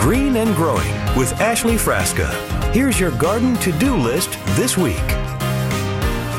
Green 0.00 0.36
and 0.36 0.54
Growing 0.56 0.88
with 1.16 1.32
Ashley 1.40 1.74
Frasca. 1.74 2.28
Here's 2.72 2.98
your 2.98 3.10
garden 3.12 3.56
to 3.56 3.72
do 3.72 3.96
list 3.96 4.38
this 4.56 4.78
week. 4.78 5.27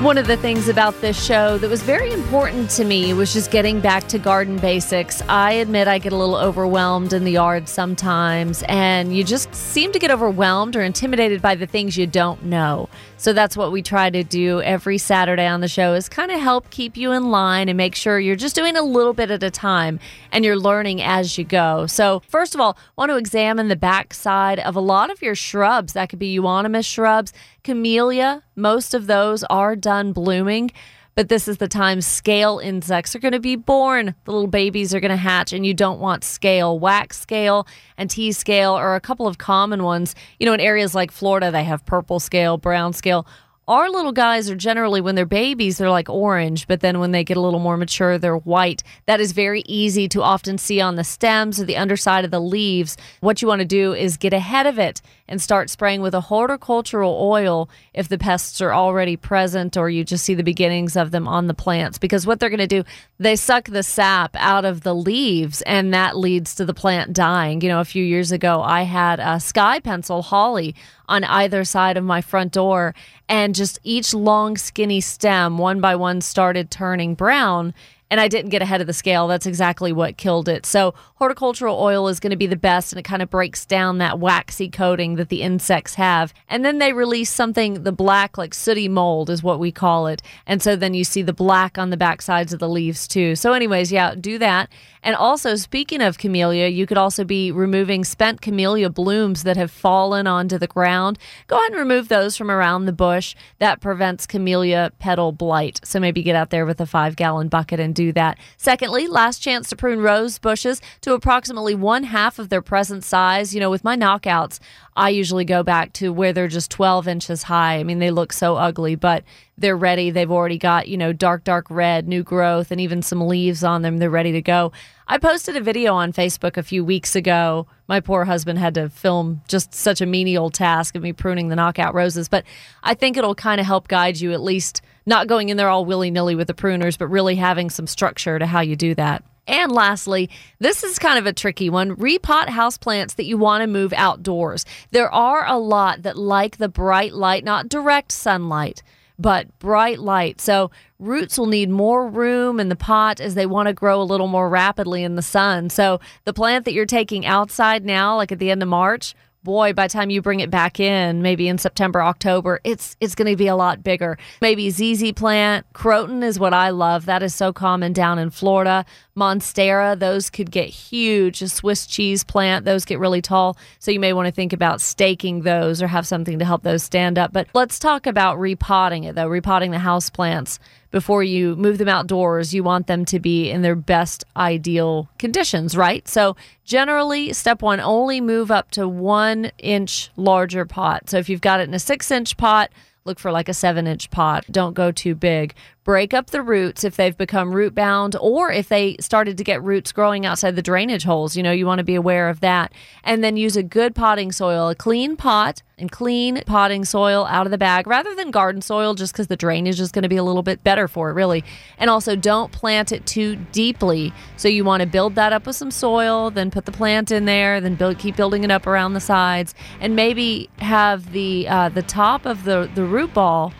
One 0.01 0.17
of 0.17 0.27
the 0.27 0.37
things 0.37 0.69
about 0.69 1.01
this 1.01 1.21
show 1.21 1.57
that 1.57 1.69
was 1.69 1.83
very 1.83 2.13
important 2.13 2.69
to 2.71 2.85
me 2.85 3.13
was 3.13 3.33
just 3.33 3.51
getting 3.51 3.81
back 3.81 4.07
to 4.07 4.17
garden 4.17 4.57
basics. 4.57 5.21
I 5.27 5.51
admit 5.51 5.89
I 5.89 5.99
get 5.99 6.13
a 6.13 6.15
little 6.15 6.37
overwhelmed 6.37 7.11
in 7.11 7.25
the 7.25 7.33
yard 7.33 7.67
sometimes, 7.67 8.63
and 8.69 9.13
you 9.13 9.25
just 9.25 9.53
seem 9.53 9.91
to 9.91 9.99
get 9.99 10.09
overwhelmed 10.09 10.77
or 10.77 10.83
intimidated 10.83 11.41
by 11.41 11.55
the 11.55 11.67
things 11.67 11.97
you 11.97 12.07
don't 12.07 12.45
know. 12.45 12.87
So 13.17 13.33
that's 13.33 13.57
what 13.57 13.73
we 13.73 13.81
try 13.81 14.09
to 14.09 14.23
do 14.23 14.61
every 14.61 14.97
Saturday 14.97 15.45
on 15.45 15.59
the 15.59 15.67
show 15.67 15.93
is 15.93 16.07
kind 16.07 16.31
of 16.31 16.39
help 16.39 16.69
keep 16.69 16.95
you 16.95 17.11
in 17.11 17.29
line 17.29 17.67
and 17.67 17.75
make 17.75 17.93
sure 17.93 18.17
you're 18.17 18.37
just 18.37 18.55
doing 18.55 18.77
a 18.77 18.81
little 18.81 19.11
bit 19.11 19.29
at 19.29 19.43
a 19.43 19.51
time 19.51 19.99
and 20.31 20.45
you're 20.45 20.57
learning 20.57 21.01
as 21.01 21.37
you 21.37 21.43
go. 21.43 21.85
So, 21.87 22.21
first 22.29 22.55
of 22.55 22.61
all, 22.61 22.77
want 22.95 23.09
to 23.09 23.17
examine 23.17 23.67
the 23.67 23.75
backside 23.75 24.59
of 24.59 24.77
a 24.77 24.79
lot 24.79 25.11
of 25.11 25.21
your 25.21 25.35
shrubs. 25.35 25.91
That 25.91 26.07
could 26.07 26.19
be 26.19 26.27
euonymus 26.27 26.85
shrubs, 26.85 27.33
camellia, 27.63 28.43
most 28.55 28.93
of 28.93 29.07
those 29.07 29.43
are 29.45 29.75
done 29.75 30.13
blooming. 30.13 30.71
But 31.15 31.27
this 31.27 31.49
is 31.49 31.57
the 31.57 31.67
time 31.67 31.99
scale 31.99 32.59
insects 32.59 33.13
are 33.13 33.19
going 33.19 33.33
to 33.33 33.41
be 33.41 33.57
born. 33.57 34.15
The 34.23 34.31
little 34.31 34.47
babies 34.47 34.95
are 34.95 35.01
going 35.01 35.09
to 35.09 35.17
hatch, 35.17 35.51
and 35.51 35.65
you 35.65 35.73
don't 35.73 35.99
want 35.99 36.23
scale. 36.23 36.79
Wax 36.79 37.19
scale 37.19 37.67
and 37.97 38.09
tea 38.09 38.31
scale 38.31 38.71
are 38.73 38.95
a 38.95 39.01
couple 39.01 39.27
of 39.27 39.37
common 39.37 39.83
ones. 39.83 40.15
You 40.39 40.45
know, 40.45 40.53
in 40.53 40.61
areas 40.61 40.95
like 40.95 41.11
Florida, 41.11 41.51
they 41.51 41.65
have 41.65 41.85
purple 41.85 42.21
scale, 42.21 42.57
brown 42.57 42.93
scale. 42.93 43.27
Our 43.67 43.89
little 43.91 44.13
guys 44.13 44.49
are 44.49 44.55
generally, 44.55 44.99
when 44.99 45.13
they're 45.13 45.27
babies, 45.27 45.77
they're 45.77 45.91
like 45.91 46.09
orange, 46.09 46.67
but 46.67 46.79
then 46.79 46.99
when 46.99 47.11
they 47.11 47.23
get 47.23 47.37
a 47.37 47.41
little 47.41 47.59
more 47.59 47.77
mature, 47.77 48.17
they're 48.17 48.37
white. 48.37 48.81
That 49.05 49.19
is 49.19 49.31
very 49.31 49.61
easy 49.67 50.07
to 50.07 50.23
often 50.23 50.57
see 50.57 50.81
on 50.81 50.95
the 50.95 51.03
stems 51.03 51.61
or 51.61 51.65
the 51.65 51.77
underside 51.77 52.25
of 52.25 52.31
the 52.31 52.39
leaves. 52.41 52.97
What 53.19 53.43
you 53.43 53.47
want 53.47 53.59
to 53.59 53.65
do 53.65 53.93
is 53.93 54.17
get 54.17 54.33
ahead 54.33 54.65
of 54.65 54.79
it 54.79 55.01
and 55.29 55.41
start 55.41 55.69
spraying 55.69 56.01
with 56.01 56.13
a 56.13 56.21
horticultural 56.21 57.17
oil 57.21 57.69
if 57.93 58.09
the 58.09 58.17
pests 58.17 58.59
are 58.59 58.73
already 58.73 59.15
present 59.15 59.77
or 59.77 59.89
you 59.89 60.03
just 60.03 60.25
see 60.25 60.33
the 60.33 60.43
beginnings 60.43 60.97
of 60.97 61.11
them 61.11 61.27
on 61.27 61.47
the 61.47 61.53
plants. 61.53 61.97
Because 61.97 62.25
what 62.25 62.39
they're 62.39 62.49
going 62.49 62.59
to 62.59 62.67
do, 62.67 62.83
they 63.19 63.35
suck 63.35 63.65
the 63.65 63.83
sap 63.83 64.35
out 64.35 64.65
of 64.65 64.81
the 64.81 64.95
leaves 64.95 65.61
and 65.61 65.93
that 65.93 66.17
leads 66.17 66.55
to 66.55 66.65
the 66.65 66.73
plant 66.73 67.13
dying. 67.13 67.61
You 67.61 67.69
know, 67.69 67.79
a 67.79 67.85
few 67.85 68.03
years 68.03 68.31
ago, 68.31 68.61
I 68.61 68.81
had 68.81 69.19
a 69.19 69.39
sky 69.39 69.79
pencil 69.79 70.23
holly 70.23 70.75
on 71.07 71.23
either 71.23 71.63
side 71.63 71.95
of 71.95 72.03
my 72.03 72.21
front 72.21 72.51
door 72.51 72.95
and 73.29 73.53
just 73.53 73.79
each 73.83 74.13
long 74.13 74.57
skinny 74.57 74.99
stem 74.99 75.59
one 75.59 75.79
by 75.79 75.95
one 75.95 76.21
started 76.21 76.71
turning 76.71 77.13
brown 77.13 77.73
and 78.11 78.19
I 78.19 78.27
didn't 78.27 78.49
get 78.49 78.61
ahead 78.61 78.81
of 78.81 78.87
the 78.87 78.93
scale. 78.93 79.27
That's 79.27 79.45
exactly 79.45 79.91
what 79.91 80.17
killed 80.17 80.49
it. 80.49 80.65
So, 80.65 80.93
horticultural 81.15 81.79
oil 81.79 82.07
is 82.07 82.19
going 82.19 82.31
to 82.31 82.37
be 82.37 82.47
the 82.47 82.55
best, 82.55 82.91
and 82.91 82.99
it 82.99 83.03
kind 83.03 83.21
of 83.21 83.29
breaks 83.29 83.65
down 83.65 83.97
that 83.99 84.19
waxy 84.19 84.69
coating 84.69 85.15
that 85.15 85.29
the 85.29 85.41
insects 85.41 85.95
have. 85.95 86.33
And 86.47 86.65
then 86.65 86.79
they 86.79 86.93
release 86.93 87.31
something, 87.31 87.83
the 87.83 87.91
black, 87.91 88.37
like 88.37 88.53
sooty 88.53 88.87
mold 88.87 89.29
is 89.29 89.43
what 89.43 89.59
we 89.59 89.71
call 89.71 90.07
it. 90.07 90.21
And 90.45 90.61
so 90.61 90.75
then 90.75 90.93
you 90.93 91.03
see 91.03 91.21
the 91.21 91.33
black 91.33 91.77
on 91.77 91.89
the 91.89 91.97
back 91.97 92.21
sides 92.21 92.53
of 92.53 92.59
the 92.59 92.69
leaves 92.69 93.07
too. 93.07 93.35
So, 93.35 93.53
anyways, 93.53 93.91
yeah, 93.91 94.15
do 94.15 94.37
that. 94.39 94.69
And 95.03 95.15
also, 95.15 95.55
speaking 95.55 96.01
of 96.01 96.17
camellia, 96.17 96.67
you 96.67 96.85
could 96.85 96.97
also 96.97 97.23
be 97.23 97.51
removing 97.51 98.03
spent 98.03 98.41
camellia 98.41 98.89
blooms 98.89 99.43
that 99.43 99.57
have 99.57 99.71
fallen 99.71 100.27
onto 100.27 100.57
the 100.57 100.67
ground. 100.67 101.17
Go 101.47 101.57
ahead 101.57 101.71
and 101.71 101.79
remove 101.79 102.09
those 102.09 102.35
from 102.35 102.51
around 102.51 102.85
the 102.85 102.93
bush. 102.93 103.35
That 103.59 103.81
prevents 103.81 104.27
camellia 104.27 104.91
petal 104.99 105.31
blight. 105.31 105.79
So 105.83 105.99
maybe 105.99 106.21
get 106.21 106.35
out 106.35 106.49
there 106.49 106.65
with 106.65 106.81
a 106.81 106.85
five 106.85 107.15
gallon 107.15 107.47
bucket 107.47 107.79
and 107.79 107.95
do 107.95 108.11
that. 108.13 108.37
Secondly, 108.57 109.07
last 109.07 109.39
chance 109.39 109.69
to 109.69 109.75
prune 109.75 110.01
rose 110.01 110.37
bushes 110.39 110.81
to 111.01 111.13
approximately 111.13 111.75
one 111.75 112.03
half 112.03 112.39
of 112.39 112.49
their 112.49 112.61
present 112.61 113.03
size. 113.03 113.53
You 113.53 113.59
know, 113.59 113.69
with 113.69 113.83
my 113.83 113.95
knockouts, 113.95 114.59
I 114.95 115.09
usually 115.09 115.45
go 115.45 115.63
back 115.63 115.93
to 115.93 116.11
where 116.11 116.33
they're 116.33 116.47
just 116.47 116.71
12 116.71 117.07
inches 117.07 117.43
high. 117.43 117.79
I 117.79 117.83
mean, 117.83 117.99
they 117.99 118.11
look 118.11 118.33
so 118.33 118.55
ugly, 118.55 118.95
but 118.95 119.23
they're 119.57 119.77
ready. 119.77 120.09
They've 120.09 120.31
already 120.31 120.57
got, 120.57 120.87
you 120.87 120.97
know, 120.97 121.13
dark, 121.13 121.43
dark 121.43 121.67
red, 121.69 122.07
new 122.07 122.23
growth, 122.23 122.71
and 122.71 122.81
even 122.81 123.01
some 123.01 123.27
leaves 123.27 123.63
on 123.63 123.81
them. 123.81 123.97
They're 123.97 124.09
ready 124.09 124.31
to 124.33 124.41
go. 124.41 124.71
I 125.07 125.17
posted 125.17 125.55
a 125.55 125.61
video 125.61 125.93
on 125.95 126.13
Facebook 126.13 126.57
a 126.57 126.63
few 126.63 126.83
weeks 126.83 127.15
ago. 127.15 127.67
My 127.87 127.99
poor 127.99 128.25
husband 128.25 128.59
had 128.59 128.75
to 128.75 128.89
film 128.89 129.41
just 129.47 129.73
such 129.73 130.01
a 130.01 130.05
menial 130.05 130.49
task 130.49 130.95
of 130.95 131.01
me 131.01 131.13
pruning 131.13 131.49
the 131.49 131.55
knockout 131.55 131.93
roses, 131.93 132.29
but 132.29 132.45
I 132.83 132.93
think 132.93 133.17
it'll 133.17 133.35
kind 133.35 133.59
of 133.59 133.67
help 133.67 133.87
guide 133.87 134.19
you 134.19 134.33
at 134.33 134.41
least 134.41 134.81
not 135.05 135.27
going 135.27 135.49
in 135.49 135.57
there 135.57 135.69
all 135.69 135.85
willy 135.85 136.11
nilly 136.11 136.35
with 136.35 136.47
the 136.47 136.53
pruners, 136.53 136.97
but 136.97 137.07
really 137.07 137.35
having 137.35 137.69
some 137.69 137.87
structure 137.87 138.37
to 138.37 138.45
how 138.45 138.61
you 138.61 138.75
do 138.75 138.93
that. 138.95 139.23
And 139.49 139.71
lastly, 139.71 140.29
this 140.59 140.83
is 140.83 140.99
kind 140.99 141.17
of 141.17 141.25
a 141.25 141.33
tricky 141.33 141.71
one. 141.71 141.95
Repot 141.95 142.45
houseplants 142.45 143.15
that 143.15 143.25
you 143.25 143.35
want 143.35 143.61
to 143.61 143.67
move 143.67 143.91
outdoors. 143.93 144.63
There 144.91 145.11
are 145.11 145.45
a 145.47 145.57
lot 145.57 146.03
that 146.03 146.17
like 146.17 146.57
the 146.57 146.69
bright 146.69 147.13
light, 147.13 147.43
not 147.43 147.67
direct 147.67 148.11
sunlight, 148.11 148.83
but 149.17 149.57
bright 149.57 149.97
light. 149.99 150.39
So 150.39 150.69
roots 150.99 151.37
will 151.37 151.47
need 151.47 151.71
more 151.71 152.07
room 152.07 152.59
in 152.59 152.69
the 152.69 152.75
pot 152.75 153.19
as 153.19 153.33
they 153.33 153.47
want 153.47 153.67
to 153.67 153.73
grow 153.73 153.99
a 153.99 154.03
little 154.03 154.27
more 154.27 154.49
rapidly 154.49 155.03
in 155.03 155.15
the 155.15 155.23
sun. 155.23 155.71
So 155.71 155.99
the 156.25 156.33
plant 156.33 156.65
that 156.65 156.73
you're 156.73 156.85
taking 156.85 157.25
outside 157.25 157.83
now, 157.83 158.15
like 158.17 158.31
at 158.31 158.37
the 158.37 158.51
end 158.51 158.61
of 158.61 158.69
March, 158.69 159.15
boy, 159.43 159.73
by 159.73 159.87
the 159.87 159.93
time 159.93 160.09
you 160.09 160.21
bring 160.21 160.39
it 160.39 160.49
back 160.49 160.79
in, 160.79 161.21
maybe 161.21 161.47
in 161.47 161.57
September, 161.57 162.01
October, 162.01 162.59
it's 162.63 162.95
it's 162.99 163.15
going 163.15 163.31
to 163.31 163.35
be 163.35 163.47
a 163.47 163.55
lot 163.55 163.83
bigger. 163.83 164.17
Maybe 164.41 164.69
ZZ 164.69 165.11
plant, 165.13 165.65
croton 165.73 166.23
is 166.23 166.39
what 166.39 166.53
I 166.53 166.69
love. 166.69 167.05
That 167.05 167.23
is 167.23 167.33
so 167.33 167.53
common 167.53 167.93
down 167.93 168.19
in 168.19 168.29
Florida. 168.29 168.85
Monstera, 169.15 169.97
those 169.97 170.29
could 170.29 170.51
get 170.51 170.69
huge. 170.69 171.41
A 171.41 171.49
Swiss 171.49 171.85
cheese 171.85 172.23
plant, 172.23 172.65
those 172.65 172.85
get 172.85 172.99
really 172.99 173.21
tall. 173.21 173.57
So 173.79 173.91
you 173.91 173.99
may 173.99 174.13
want 174.13 174.27
to 174.27 174.31
think 174.31 174.53
about 174.53 174.81
staking 174.81 175.41
those 175.41 175.81
or 175.81 175.87
have 175.87 176.07
something 176.07 176.39
to 176.39 176.45
help 176.45 176.63
those 176.63 176.83
stand 176.83 177.17
up. 177.17 177.33
But 177.33 177.47
let's 177.53 177.79
talk 177.79 178.07
about 178.07 178.39
repotting 178.39 179.03
it 179.03 179.15
though, 179.15 179.27
repotting 179.27 179.71
the 179.71 179.79
house 179.79 180.09
plants 180.09 180.59
before 180.91 181.23
you 181.23 181.55
move 181.55 181.77
them 181.77 181.87
outdoors. 181.87 182.53
You 182.53 182.63
want 182.63 182.87
them 182.87 183.05
to 183.05 183.19
be 183.19 183.49
in 183.49 183.61
their 183.61 183.75
best 183.75 184.23
ideal 184.35 185.09
conditions, 185.17 185.75
right? 185.75 186.07
So 186.07 186.35
generally, 186.63 187.33
step 187.33 187.61
one, 187.61 187.79
only 187.79 188.21
move 188.21 188.51
up 188.51 188.71
to 188.71 188.87
one 188.87 189.51
inch 189.57 190.09
larger 190.15 190.65
pot. 190.65 191.09
So 191.09 191.17
if 191.17 191.29
you've 191.29 191.41
got 191.41 191.59
it 191.59 191.67
in 191.67 191.73
a 191.73 191.79
six 191.79 192.09
inch 192.11 192.37
pot, 192.37 192.71
look 193.05 193.19
for 193.19 193.31
like 193.31 193.49
a 193.49 193.53
seven 193.53 193.87
inch 193.87 194.09
pot. 194.09 194.45
Don't 194.51 194.73
go 194.73 194.91
too 194.91 195.15
big 195.15 195.53
break 195.89 196.13
up 196.13 196.29
the 196.29 196.43
roots 196.43 196.83
if 196.83 196.97
they've 196.97 197.17
become 197.17 197.51
root 197.51 197.73
bound 197.73 198.15
or 198.21 198.51
if 198.51 198.69
they 198.69 198.95
started 198.99 199.35
to 199.35 199.43
get 199.43 199.59
roots 199.63 199.91
growing 199.91 200.23
outside 200.23 200.55
the 200.55 200.61
drainage 200.61 201.03
holes. 201.03 201.35
You 201.35 201.41
know, 201.41 201.51
you 201.51 201.65
want 201.65 201.79
to 201.79 201.83
be 201.83 201.95
aware 201.95 202.29
of 202.29 202.41
that. 202.41 202.71
And 203.03 203.23
then 203.23 203.37
use 203.37 203.57
a 203.57 203.63
good 203.63 203.95
potting 203.95 204.31
soil, 204.31 204.69
a 204.69 204.75
clean 204.75 205.17
pot 205.17 205.63
and 205.79 205.91
clean 205.91 206.43
potting 206.45 206.85
soil 206.85 207.25
out 207.25 207.47
of 207.47 207.51
the 207.51 207.57
bag 207.57 207.87
rather 207.87 208.13
than 208.13 208.29
garden 208.29 208.61
soil 208.61 208.93
just 208.93 209.13
because 209.13 209.29
the 209.29 209.35
drainage 209.35 209.79
is 209.79 209.91
going 209.91 210.03
to 210.03 210.09
be 210.09 210.17
a 210.17 210.23
little 210.23 210.43
bit 210.43 210.63
better 210.63 210.87
for 210.87 211.09
it, 211.09 211.13
really. 211.13 211.43
And 211.79 211.89
also, 211.89 212.15
don't 212.15 212.51
plant 212.51 212.91
it 212.91 213.07
too 213.07 213.37
deeply. 213.51 214.13
So, 214.37 214.47
you 214.47 214.63
want 214.63 214.81
to 214.81 214.87
build 214.87 215.15
that 215.15 215.33
up 215.33 215.47
with 215.47 215.55
some 215.55 215.71
soil, 215.71 216.29
then 216.29 216.51
put 216.51 216.65
the 216.65 216.71
plant 216.71 217.09
in 217.09 217.25
there, 217.25 217.59
then 217.59 217.73
build, 217.73 217.97
keep 217.97 218.15
building 218.15 218.43
it 218.43 218.51
up 218.51 218.67
around 218.67 218.93
the 218.93 218.99
sides, 218.99 219.55
and 219.79 219.95
maybe 219.95 220.51
have 220.59 221.13
the 221.13 221.47
uh, 221.47 221.69
the 221.69 221.81
top 221.81 222.27
of 222.27 222.43
the, 222.43 222.69
the 222.75 222.83
root 222.83 223.11
ball 223.11 223.53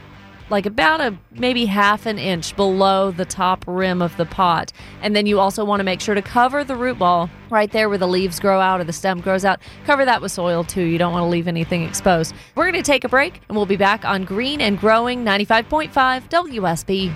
like 0.49 0.65
about 0.65 1.01
a 1.01 1.17
maybe 1.31 1.65
half 1.65 2.05
an 2.05 2.17
inch 2.17 2.55
below 2.55 3.11
the 3.11 3.25
top 3.25 3.63
rim 3.67 4.01
of 4.01 4.15
the 4.17 4.25
pot. 4.25 4.71
And 5.01 5.15
then 5.15 5.25
you 5.25 5.39
also 5.39 5.63
want 5.63 5.79
to 5.79 5.83
make 5.83 6.01
sure 6.01 6.15
to 6.15 6.21
cover 6.21 6.63
the 6.63 6.75
root 6.75 6.99
ball 6.99 7.29
right 7.49 7.71
there 7.71 7.89
where 7.89 7.97
the 7.97 8.07
leaves 8.07 8.39
grow 8.39 8.59
out 8.59 8.81
or 8.81 8.83
the 8.83 8.93
stem 8.93 9.21
grows 9.21 9.45
out. 9.45 9.59
Cover 9.85 10.05
that 10.05 10.21
with 10.21 10.31
soil 10.31 10.63
too. 10.63 10.83
You 10.83 10.97
don't 10.97 11.13
want 11.13 11.23
to 11.23 11.29
leave 11.29 11.47
anything 11.47 11.83
exposed. 11.83 12.33
We're 12.55 12.69
going 12.69 12.81
to 12.81 12.83
take 12.83 13.03
a 13.03 13.09
break 13.09 13.41
and 13.47 13.55
we'll 13.55 13.65
be 13.65 13.77
back 13.77 14.05
on 14.05 14.23
Green 14.23 14.61
and 14.61 14.79
Growing 14.79 15.23
95.5 15.23 16.29
WSB. 16.29 17.13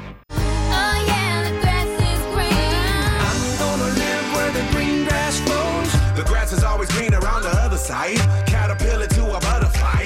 I'm 3.25 3.59
gonna 3.59 3.83
live 3.83 4.33
where 4.35 4.51
the 4.51 4.71
green 4.71 5.05
grass 5.05 5.39
grows. 5.41 6.17
The 6.17 6.23
grass 6.25 6.53
is 6.53 6.63
always 6.63 6.89
greener 6.91 7.25
on 7.27 7.41
the 7.41 7.49
other 7.49 7.77
side. 7.77 8.17
Caterpillar 8.47 9.07
to 9.07 9.35
a 9.35 9.39
butterfly. 9.39 10.05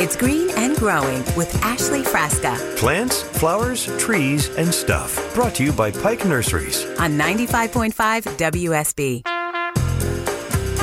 It's 0.00 0.16
Green 0.16 0.42
and 0.42 0.47
Growing 0.78 1.24
with 1.36 1.52
Ashley 1.64 2.02
Frasca 2.02 2.54
Plants, 2.76 3.22
flowers, 3.22 3.86
trees, 3.98 4.48
and 4.56 4.72
stuff. 4.72 5.34
Brought 5.34 5.54
to 5.56 5.64
you 5.64 5.72
by 5.72 5.90
Pike 5.90 6.24
Nurseries. 6.24 6.84
on 7.00 7.18
95.5 7.18 7.92
WSB. 8.36 9.22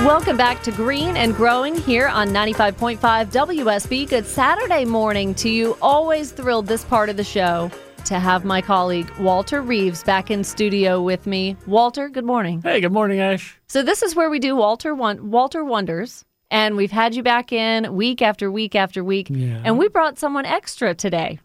Welcome 0.06 0.36
back 0.36 0.62
to 0.64 0.72
Green 0.74 1.16
and 1.16 1.34
Growing 1.34 1.76
here 1.78 2.10
on 2.10 2.28
95.5 2.30 2.98
WSB. 3.32 4.10
Good 4.10 4.26
Saturday 4.26 4.84
morning 4.84 5.34
to 5.36 5.50
you. 5.50 5.78
Always 5.82 6.32
thrilled 6.34 6.68
this 6.68 6.84
part 6.84 7.10
of 7.10 7.16
the 7.16 7.24
show 7.24 7.72
to 8.04 8.20
have 8.20 8.44
my 8.44 8.62
colleague 8.62 9.10
Walter 9.18 9.62
Reeves 9.62 10.04
back 10.04 10.30
in 10.30 10.44
studio 10.44 11.02
with 11.02 11.26
me. 11.26 11.56
Walter, 11.68 12.10
good 12.10 12.26
morning. 12.26 12.62
Hey, 12.62 12.82
good 12.82 12.92
morning, 12.92 13.20
Ash. 13.22 13.58
So 13.68 13.82
this 13.82 14.04
is 14.04 14.14
where 14.14 14.30
we 14.30 14.40
do 14.40 14.58
Walter 14.58 14.94
Won- 14.94 15.32
Walter 15.32 15.64
Wonders, 15.64 16.24
and 16.56 16.78
we've 16.78 16.92
had 16.92 17.14
you 17.14 17.22
back 17.22 17.52
in 17.52 17.94
week 17.96 18.22
after 18.22 18.50
week 18.50 18.76
after 18.76 19.04
week, 19.04 19.28
Yeah. 19.30 19.60
and 19.66 19.78
we 19.78 19.90
brought 19.90 20.18
someone 20.18 20.46
extra 20.46 20.96
today. 20.96 21.40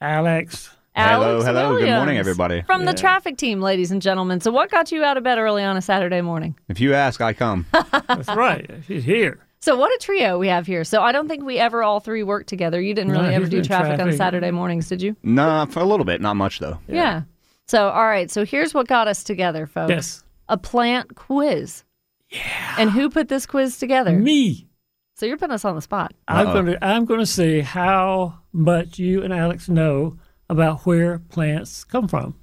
Alex. 0.00 0.70
Hello, 0.94 1.32
Alex 1.32 1.44
hello. 1.44 1.78
Good 1.78 1.90
morning, 1.94 2.16
everybody. 2.16 2.62
From 2.62 2.86
the 2.86 2.94
traffic 2.94 3.36
team, 3.36 3.60
ladies 3.60 3.90
and 3.90 4.00
gentlemen. 4.00 4.40
So 4.40 4.50
what 4.50 4.70
got 4.70 4.90
you 4.90 5.04
out 5.04 5.18
of 5.18 5.24
bed 5.24 5.36
early 5.36 5.62
on 5.62 5.76
a 5.76 5.82
Saturday 5.82 6.22
morning? 6.22 6.56
If 6.68 6.80
you 6.80 6.94
ask, 6.94 7.20
I 7.20 7.34
come. 7.34 7.66
That's 7.72 8.28
right. 8.28 8.70
She's 8.86 9.04
here. 9.04 9.38
So 9.60 9.76
what 9.76 9.90
a 9.92 9.98
trio 10.00 10.38
we 10.38 10.48
have 10.48 10.66
here. 10.66 10.84
So 10.84 11.02
I 11.02 11.12
don't 11.12 11.28
think 11.28 11.44
we 11.44 11.58
ever 11.58 11.82
all 11.82 12.00
three 12.00 12.22
worked 12.22 12.48
together. 12.48 12.80
You 12.80 12.94
didn't 12.94 13.12
No, 13.12 13.20
really 13.20 13.34
ever 13.34 13.44
do 13.46 13.58
been 13.58 13.66
traffic, 13.66 14.00
on. 14.00 14.10
Saturday 14.14 14.50
mornings, 14.50 14.88
did 14.88 15.02
you? 15.02 15.16
Nah, 15.22 15.66
for 15.66 15.80
a 15.80 15.84
little 15.84 16.06
bit, 16.06 16.22
not 16.22 16.36
much 16.36 16.60
though. 16.60 16.78
Yeah. 16.88 17.22
So 17.68 17.88
all 17.90 18.06
right. 18.06 18.30
So 18.30 18.46
here's 18.46 18.72
what 18.72 18.86
got 18.86 19.06
us 19.06 19.22
together, 19.22 19.66
folks. 19.66 19.90
Yes. 19.90 20.24
A 20.48 20.56
plant 20.56 21.14
quiz. 21.14 21.82
Yeah. 22.30 22.74
And 22.78 22.90
who 22.90 23.08
put 23.10 23.28
this 23.28 23.46
quiz 23.46 23.78
together? 23.78 24.12
Me. 24.16 24.68
So 25.14 25.24
you're 25.26 25.36
putting 25.38 25.54
us 25.54 25.64
on 25.64 25.74
the 25.74 25.82
spot. 25.82 26.12
I'm 26.28 26.46
going 26.46 26.66
to 26.66 26.84
I'm 26.84 27.04
going 27.04 27.20
to 27.20 27.26
see 27.26 27.60
how 27.60 28.40
much 28.52 28.98
you 28.98 29.22
and 29.22 29.32
Alex 29.32 29.68
know 29.68 30.18
about 30.50 30.80
where 30.86 31.18
plants 31.18 31.84
come 31.84 32.06
from. 32.08 32.34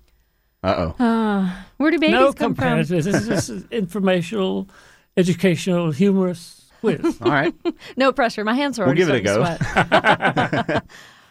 Uh 0.63 0.91
oh. 0.97 1.03
Uh, 1.03 1.51
where 1.77 1.91
do 1.91 1.99
babies 1.99 2.13
no 2.13 2.33
come 2.33 2.55
from? 2.55 2.63
comparisons. 2.63 3.05
This 3.05 3.15
is 3.15 3.27
just 3.27 3.49
an 3.49 3.67
informational, 3.71 4.69
educational, 5.17 5.91
humorous 5.91 6.71
quiz. 6.79 7.17
All 7.21 7.31
right. 7.31 7.53
No 7.97 8.11
pressure. 8.11 8.43
My 8.43 8.55
hands 8.55 8.79
are 8.79 8.83
already 8.85 9.01
We'll 9.05 9.19
give 9.19 9.25
it 9.25 9.27
a 9.27 9.33
starting 9.33 9.57
to 9.57 10.63
sweat. 10.65 10.83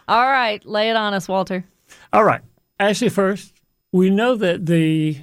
all 0.09 0.27
right. 0.29 0.65
Lay 0.65 0.91
it 0.91 0.97
on 0.97 1.15
us, 1.15 1.27
Walter. 1.29 1.65
All 2.13 2.25
right. 2.25 2.43
Actually, 2.79 3.09
first, 3.09 3.53
we 3.91 4.11
know 4.11 4.37
that 4.37 4.67
the 4.67 5.17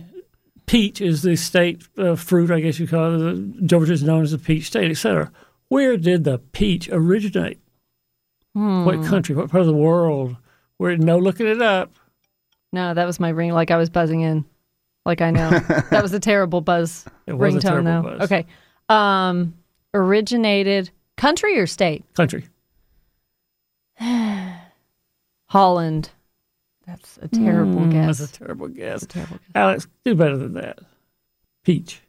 peach 0.69 1.01
is 1.01 1.23
the 1.23 1.35
state 1.35 1.81
uh, 1.97 2.15
fruit, 2.15 2.51
I 2.51 2.59
guess 2.59 2.77
you 2.77 2.87
call 2.87 3.29
it. 3.29 3.65
Georgia 3.65 3.91
is 3.93 4.03
known 4.03 4.21
as 4.21 4.31
the 4.31 4.37
peach 4.37 4.67
state, 4.67 4.91
etc. 4.91 5.31
Where 5.69 5.97
did 5.97 6.25
the 6.25 6.37
peach 6.37 6.87
originate? 6.91 7.59
Hmm. 8.53 8.85
What 8.85 9.03
country? 9.03 9.33
What 9.35 9.49
part 9.49 9.61
of 9.61 9.67
the 9.67 9.73
world? 9.73 10.35
Where? 10.77 10.95
No, 10.95 11.17
looking 11.17 11.47
it 11.47 11.59
up. 11.59 11.91
No, 12.71 12.93
that 12.93 13.05
was 13.05 13.19
my 13.19 13.29
ring. 13.29 13.51
Like 13.51 13.71
I 13.71 13.77
was 13.77 13.89
buzzing 13.89 14.21
in. 14.21 14.45
Like 15.05 15.21
I 15.21 15.31
know. 15.31 15.49
that 15.89 16.03
was 16.03 16.13
a 16.13 16.19
terrible 16.19 16.61
buzz 16.61 17.03
It 17.25 17.33
was 17.33 17.55
a 17.55 17.57
ringtone, 17.57 17.61
terrible 17.61 17.83
though. 18.03 18.17
buzz. 18.19 18.31
Okay. 18.31 18.45
Um, 18.89 19.55
originated 19.95 20.91
country 21.17 21.57
or 21.57 21.65
state? 21.65 22.03
Country. 22.13 22.45
Holland. 25.47 26.11
That's 26.89 27.19
a 27.21 27.27
terrible 27.27 27.81
Mm, 27.81 27.91
guess. 27.91 28.17
That's 28.17 28.35
a 28.35 28.39
terrible 28.39 28.67
guess. 28.67 29.05
terrible 29.05 29.37
guess. 29.37 29.51
Alex, 29.55 29.87
do 30.03 30.15
better 30.15 30.37
than 30.37 30.53
that. 30.53 30.79
Peach. 31.63 32.01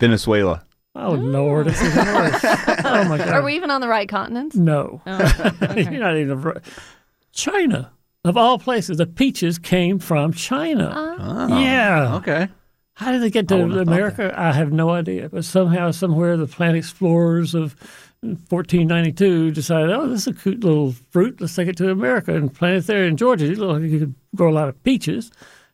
Venezuela. 0.00 0.64
Oh, 0.94 1.12
Lord. 1.12 1.68
It's 1.68 1.82
even 1.82 2.04
worse. 2.06 2.44
oh, 2.44 3.04
my 3.08 3.18
God. 3.18 3.28
Are 3.28 3.42
we 3.42 3.54
even 3.56 3.70
on 3.70 3.80
the 3.80 3.88
right 3.88 4.08
continent? 4.08 4.54
No. 4.54 5.00
Oh, 5.06 5.52
okay. 5.62 5.82
You're 5.84 6.00
not 6.00 6.16
even. 6.16 6.40
right. 6.42 6.58
China. 7.32 7.92
Of 8.24 8.36
all 8.36 8.58
places, 8.58 8.98
the 8.98 9.06
peaches 9.06 9.58
came 9.58 9.98
from 9.98 10.32
China. 10.32 11.16
Oh, 11.18 11.58
yeah. 11.60 12.16
Okay. 12.16 12.48
How 12.94 13.10
did 13.10 13.22
they 13.22 13.30
get 13.30 13.48
to 13.48 13.56
wouldn't 13.56 13.72
have 13.72 13.86
thought 13.86 13.92
America? 13.94 14.34
I 14.36 14.52
have 14.52 14.72
no 14.72 14.90
idea. 14.90 15.28
But 15.28 15.44
somehow, 15.44 15.90
somewhere, 15.92 16.36
the 16.36 16.46
plant 16.46 16.76
explorers 16.76 17.54
of 17.54 17.74
1492 18.22 19.50
decided, 19.50 19.90
oh, 19.90 20.08
this 20.08 20.22
is 20.22 20.26
a 20.28 20.32
cute 20.32 20.62
little 20.62 20.92
fruit. 21.10 21.40
Let's 21.40 21.54
take 21.56 21.68
it 21.68 21.76
to 21.78 21.90
America 21.90 22.34
and 22.34 22.52
plant 22.54 22.76
it 22.76 22.86
there 22.86 23.04
in 23.04 23.16
Georgia. 23.16 23.46
It 23.50 23.58
looked 23.58 23.82
like 23.82 23.90
you 23.90 23.98
could 23.98 24.14
grow 24.36 24.50
a 24.50 24.54
lot 24.54 24.68
of 24.68 24.82
peaches. 24.84 25.30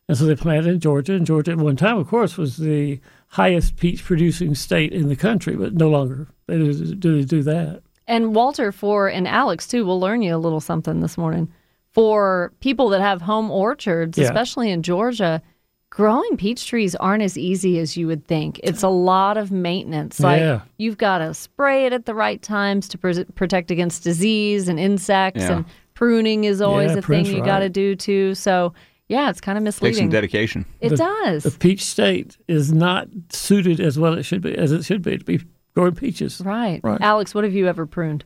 And 0.07 0.17
so 0.17 0.25
they 0.25 0.35
planted 0.35 0.67
in 0.67 0.79
Georgia. 0.79 1.13
And 1.13 1.25
Georgia, 1.25 1.51
at 1.51 1.57
one 1.57 1.75
time, 1.75 1.97
of 1.97 2.07
course, 2.07 2.37
was 2.37 2.57
the 2.57 2.99
highest 3.27 3.75
peach 3.77 4.03
producing 4.03 4.55
state 4.55 4.91
in 4.91 5.07
the 5.07 5.15
country, 5.15 5.55
but 5.55 5.75
no 5.75 5.89
longer 5.89 6.27
they 6.47 6.57
do, 6.57 6.73
do 6.95 7.15
they 7.17 7.23
do 7.25 7.43
that. 7.43 7.83
And 8.07 8.33
Walter, 8.33 8.71
for 8.71 9.07
and 9.07 9.27
Alex 9.27 9.67
too, 9.67 9.85
will 9.85 9.99
learn 9.99 10.23
you 10.23 10.35
a 10.35 10.39
little 10.39 10.59
something 10.59 10.99
this 11.01 11.15
morning. 11.17 11.51
For 11.91 12.51
people 12.59 12.89
that 12.89 13.01
have 13.01 13.21
home 13.21 13.51
orchards, 13.51 14.17
Yeah. 14.17 14.25
especially 14.25 14.71
in 14.71 14.81
Georgia, 14.81 15.43
growing 15.89 16.37
peach 16.37 16.67
trees 16.67 16.95
aren't 16.95 17.23
as 17.23 17.37
easy 17.37 17.79
as 17.79 17.97
you 17.97 18.07
would 18.07 18.25
think. 18.27 18.59
It's 18.63 18.83
a 18.83 18.89
lot 18.89 19.37
of 19.37 19.51
maintenance. 19.51 20.19
Like 20.19 20.39
Yeah. 20.39 20.61
you've 20.77 20.97
got 20.97 21.19
to 21.19 21.33
spray 21.33 21.85
it 21.85 21.93
at 21.93 22.05
the 22.05 22.13
right 22.15 22.41
times 22.41 22.87
to 22.89 22.97
pr- 22.97 23.23
protect 23.35 23.71
against 23.71 24.03
disease 24.03 24.67
and 24.67 24.79
insects, 24.79 25.41
Yeah. 25.41 25.57
and 25.57 25.65
pruning 25.95 26.43
is 26.45 26.61
always 26.61 26.87
Yeah, 26.91 26.97
a 26.97 27.01
thing 27.01 27.01
prune's 27.03 27.31
you 27.31 27.43
got 27.43 27.59
to 27.59 27.69
do 27.69 27.95
too. 27.95 28.35
So 28.35 28.73
yeah, 29.07 29.29
it's 29.31 29.41
kind 29.41 29.57
of 29.57 29.63
Takes 29.63 29.77
some 29.77 29.87
misleading. 29.87 30.09
dedication. 30.09 30.65
It 30.81 30.89
The- 30.89 30.97
does. 30.97 31.43
The 31.43 31.51
peach 31.51 31.83
state 31.83 32.37
is 32.47 32.71
not 32.71 33.07
suited 33.31 33.79
as 33.79 33.97
well 33.97 34.13
as 34.13 34.19
it 34.19 34.23
should 34.23 34.41
be 34.41 34.55
as 34.55 34.71
it 34.71 34.85
should 34.85 35.01
be 35.01 35.17
to 35.17 35.25
be 35.25 35.39
growing 35.75 35.95
peaches. 35.95 36.41
right. 36.45 36.79
Right. 36.83 37.01
Alex, 37.01 37.33
what 37.33 37.43
have 37.43 37.53
you 37.53 37.67
ever 37.67 37.85
pruned? 37.87 38.23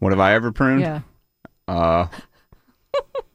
What 0.00 0.10
have 0.12 0.20
I 0.20 0.34
ever 0.34 0.50
pruned? 0.52 0.80
Yeah. 0.80 1.00
Uh, 1.68 2.06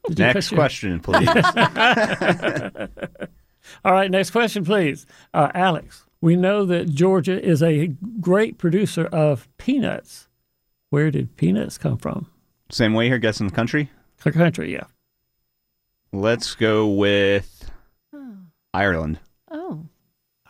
next 0.18 0.50
question, 0.50 1.00
please. 1.00 1.26
All 3.84 3.92
right, 3.92 4.10
next 4.10 4.30
question, 4.30 4.64
please. 4.64 5.06
Uh, 5.34 5.50
Alex, 5.54 6.04
we 6.20 6.36
know 6.36 6.64
that 6.66 6.90
Georgia 6.90 7.42
is 7.42 7.62
a 7.62 7.88
great 8.20 8.58
producer 8.58 9.06
of 9.06 9.48
peanuts. 9.58 10.28
Where 10.90 11.10
did 11.10 11.36
peanuts 11.36 11.78
come 11.78 11.98
from? 11.98 12.26
Same 12.70 12.94
way 12.94 13.06
here, 13.08 13.18
guessing 13.18 13.46
the 13.48 13.54
country. 13.54 13.90
The 14.22 14.32
country, 14.32 14.72
yeah. 14.72 14.84
Let's 16.12 16.54
go 16.54 16.88
with 16.88 17.70
Ireland. 18.74 19.20
Oh. 19.50 19.86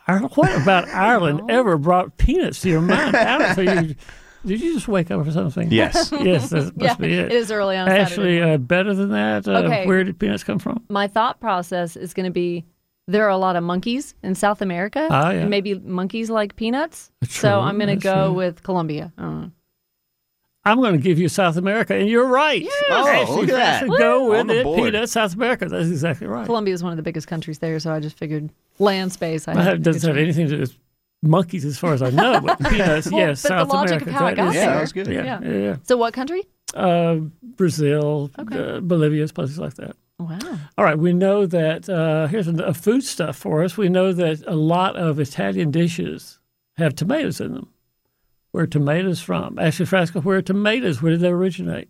Ireland, 0.07 0.31
what 0.35 0.61
about 0.61 0.87
Ireland 0.93 1.49
ever 1.49 1.77
brought 1.77 2.17
peanuts 2.17 2.61
to 2.61 2.69
your 2.69 2.81
mind? 2.81 3.15
Alex, 3.15 3.57
are 3.59 3.63
you, 3.63 3.95
did 4.45 4.59
you 4.61 4.73
just 4.73 4.87
wake 4.87 5.11
up 5.11 5.25
or 5.25 5.31
something? 5.31 5.71
Yes. 5.71 6.11
yes, 6.21 6.49
that 6.49 6.75
must 6.75 6.77
Yeah, 6.77 6.95
be 6.95 7.13
it. 7.13 7.25
it 7.27 7.31
is 7.33 7.51
early 7.51 7.77
on 7.77 7.87
Saturday 7.87 8.01
Actually, 8.01 8.41
uh, 8.41 8.57
better 8.57 8.93
than 8.95 9.09
that, 9.11 9.47
uh, 9.47 9.51
Okay. 9.63 9.85
where 9.87 10.03
did 10.03 10.17
peanuts 10.19 10.43
come 10.43 10.59
from? 10.59 10.83
my 10.89 11.07
thought 11.07 11.39
process 11.39 11.95
is 11.95 12.13
going 12.13 12.25
to 12.25 12.31
be 12.31 12.65
there 13.11 13.25
are 13.25 13.29
a 13.29 13.37
lot 13.37 13.55
of 13.55 13.63
monkeys 13.63 14.15
in 14.23 14.35
South 14.35 14.61
America. 14.61 15.07
Ah, 15.11 15.31
yeah. 15.31 15.41
and 15.41 15.49
maybe 15.49 15.75
monkeys 15.75 16.29
like 16.29 16.55
peanuts. 16.55 17.11
That's 17.21 17.35
so 17.35 17.59
I'm 17.59 17.77
going 17.77 17.89
to 17.89 17.95
go 17.95 18.27
true. 18.27 18.33
with 18.33 18.63
Colombia. 18.63 19.11
I 19.17 19.21
don't 19.21 19.41
know. 19.41 19.51
I'm 20.63 20.77
going 20.77 20.93
to 20.93 20.99
give 21.01 21.17
you 21.17 21.27
South 21.27 21.57
America, 21.57 21.95
and 21.95 22.07
you're 22.07 22.27
right. 22.27 22.63
Oh, 22.91 23.07
Actually, 23.07 23.35
look 23.47 23.49
at 23.49 23.81
that. 23.81 23.87
Go 23.97 24.29
with 24.29 24.51
it. 24.51 24.63
Peanuts, 24.63 25.11
South 25.11 25.33
America. 25.33 25.67
That's 25.67 25.87
exactly 25.89 26.27
right. 26.27 26.45
Colombia 26.45 26.73
is 26.75 26.83
one 26.83 26.91
of 26.93 26.97
the 26.97 27.03
biggest 27.03 27.27
countries 27.27 27.57
there, 27.57 27.79
so 27.79 27.91
I 27.91 27.99
just 27.99 28.15
figured 28.15 28.51
land 28.77 29.11
space. 29.11 29.47
I 29.47 29.55
Well, 29.55 29.63
had 29.63 29.73
It 29.73 29.83
to 29.85 29.91
doesn't 29.91 30.07
have 30.07 30.17
anything 30.17 30.47
to 30.49 30.55
do 30.55 30.59
with 30.61 30.77
monkeys, 31.23 31.65
as 31.65 31.79
far 31.79 31.93
as 31.93 32.03
I 32.03 32.11
know, 32.11 32.41
but 32.41 32.59
peanuts, 32.69 33.09
Well, 33.09 33.19
yes, 33.27 33.41
but 33.41 33.57
the 33.65 33.73
logic 33.73 34.01
America. 34.03 34.09
of 34.09 34.15
how 34.15 34.27
it 34.27 34.29
that 34.29 34.35
got 34.37 34.47
is- 34.49 34.55
Yeah, 34.55 34.65
there. 34.75 34.85
that 34.85 34.93
good. 34.93 35.07
Yeah, 35.07 35.23
Yeah. 35.23 35.39
yeah, 35.41 35.57
yeah. 35.69 35.75
So 35.81 35.97
what 35.97 36.13
country? 36.13 36.43
Uh, 36.75 37.15
Brazil, 37.41 38.29
Okay. 38.37 38.75
uh, 38.75 38.79
Bolivia, 38.81 39.27
places 39.29 39.57
like 39.57 39.73
that. 39.75 39.95
Wow. 40.29 40.57
All 40.77 40.85
right, 40.85 40.97
we 40.97 41.13
know 41.13 41.45
that. 41.45 41.89
Uh, 41.89 42.27
here's 42.27 42.47
a, 42.47 42.55
a 42.63 42.73
food 42.73 43.03
stuff 43.03 43.35
for 43.37 43.63
us. 43.63 43.77
We 43.77 43.89
know 43.89 44.13
that 44.13 44.43
a 44.47 44.55
lot 44.55 44.95
of 44.95 45.19
Italian 45.19 45.71
dishes 45.71 46.39
have 46.77 46.95
tomatoes 46.95 47.39
in 47.41 47.53
them. 47.53 47.69
Where 48.51 48.63
are 48.63 48.67
tomatoes 48.67 49.21
from? 49.21 49.57
Ashley 49.59 49.85
Frasca, 49.85 50.23
where 50.23 50.37
are 50.37 50.41
tomatoes? 50.41 51.01
Where 51.01 51.11
did 51.11 51.21
they 51.21 51.29
originate? 51.29 51.89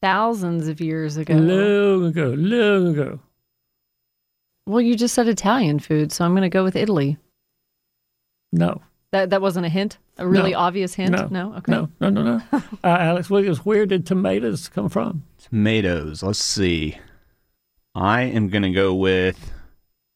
Thousands 0.00 0.68
of 0.68 0.80
years 0.80 1.16
ago. 1.16 1.34
Long 1.34 2.04
ago, 2.06 2.28
long 2.36 2.86
ago. 2.88 3.20
Well, 4.66 4.80
you 4.80 4.94
just 4.96 5.14
said 5.14 5.26
Italian 5.28 5.78
food, 5.80 6.12
so 6.12 6.24
I'm 6.24 6.32
going 6.32 6.42
to 6.42 6.48
go 6.48 6.62
with 6.62 6.76
Italy. 6.76 7.16
No, 8.52 8.80
That 9.12 9.30
that 9.30 9.40
wasn't 9.42 9.66
a 9.66 9.68
hint. 9.68 9.98
A 10.18 10.26
really 10.26 10.52
No. 10.52 10.58
obvious 10.58 10.94
hint. 10.94 11.30
No. 11.30 11.54
Okay. 11.56 11.72
no, 11.72 11.88
no, 12.00 12.08
no, 12.10 12.22
no. 12.22 12.42
uh, 12.52 12.62
Alex 12.84 13.28
Williams, 13.30 13.64
where 13.64 13.86
did 13.86 14.06
tomatoes 14.06 14.68
come 14.68 14.88
from? 14.88 15.24
Tomatoes. 15.42 16.22
Let's 16.22 16.38
see. 16.38 16.98
I 17.98 18.22
am 18.22 18.48
going 18.48 18.62
to 18.62 18.70
go 18.70 18.94
with 18.94 19.52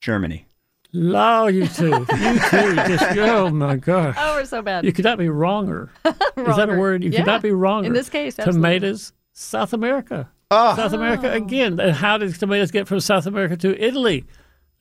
Germany. 0.01 0.47
Oh, 0.95 1.49
you 1.49 1.66
two, 1.66 1.87
you 1.87 2.38
two, 2.51 2.75
just 2.77 3.03
oh 3.18 3.51
my 3.51 3.77
gosh. 3.77 4.14
Oh, 4.18 4.37
we're 4.37 4.45
so 4.45 4.62
bad. 4.62 4.85
You 4.85 4.92
could 4.92 5.05
not 5.05 5.18
be 5.18 5.29
wronger. 5.29 5.90
Is 6.05 6.14
that 6.57 6.68
a 6.71 6.77
word? 6.77 7.03
You 7.03 7.11
Yeah. 7.11 7.21
could 7.21 7.27
not 7.27 7.42
be 7.42 7.51
wronger. 7.51 7.87
In 7.87 7.92
this 7.92 8.09
case, 8.09 8.38
absolutely. 8.38 8.59
tomatoes, 8.59 9.12
South 9.33 9.73
America. 9.73 10.31
Oh. 10.51 10.77
South 10.77 10.92
America 10.92 11.33
oh. 11.33 11.37
again. 11.37 11.81
And 11.81 11.97
how 11.97 12.18
did 12.18 12.35
tomatoes 12.35 12.71
get 12.71 12.87
from 12.87 13.01
South 13.01 13.27
America 13.27 13.57
to 13.57 13.85
Italy? 13.85 14.27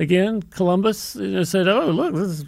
Again, 0.01 0.41
Columbus 0.41 0.97
said, 1.43 1.67
"Oh, 1.67 1.91
look, 1.91 2.15
this 2.15 2.43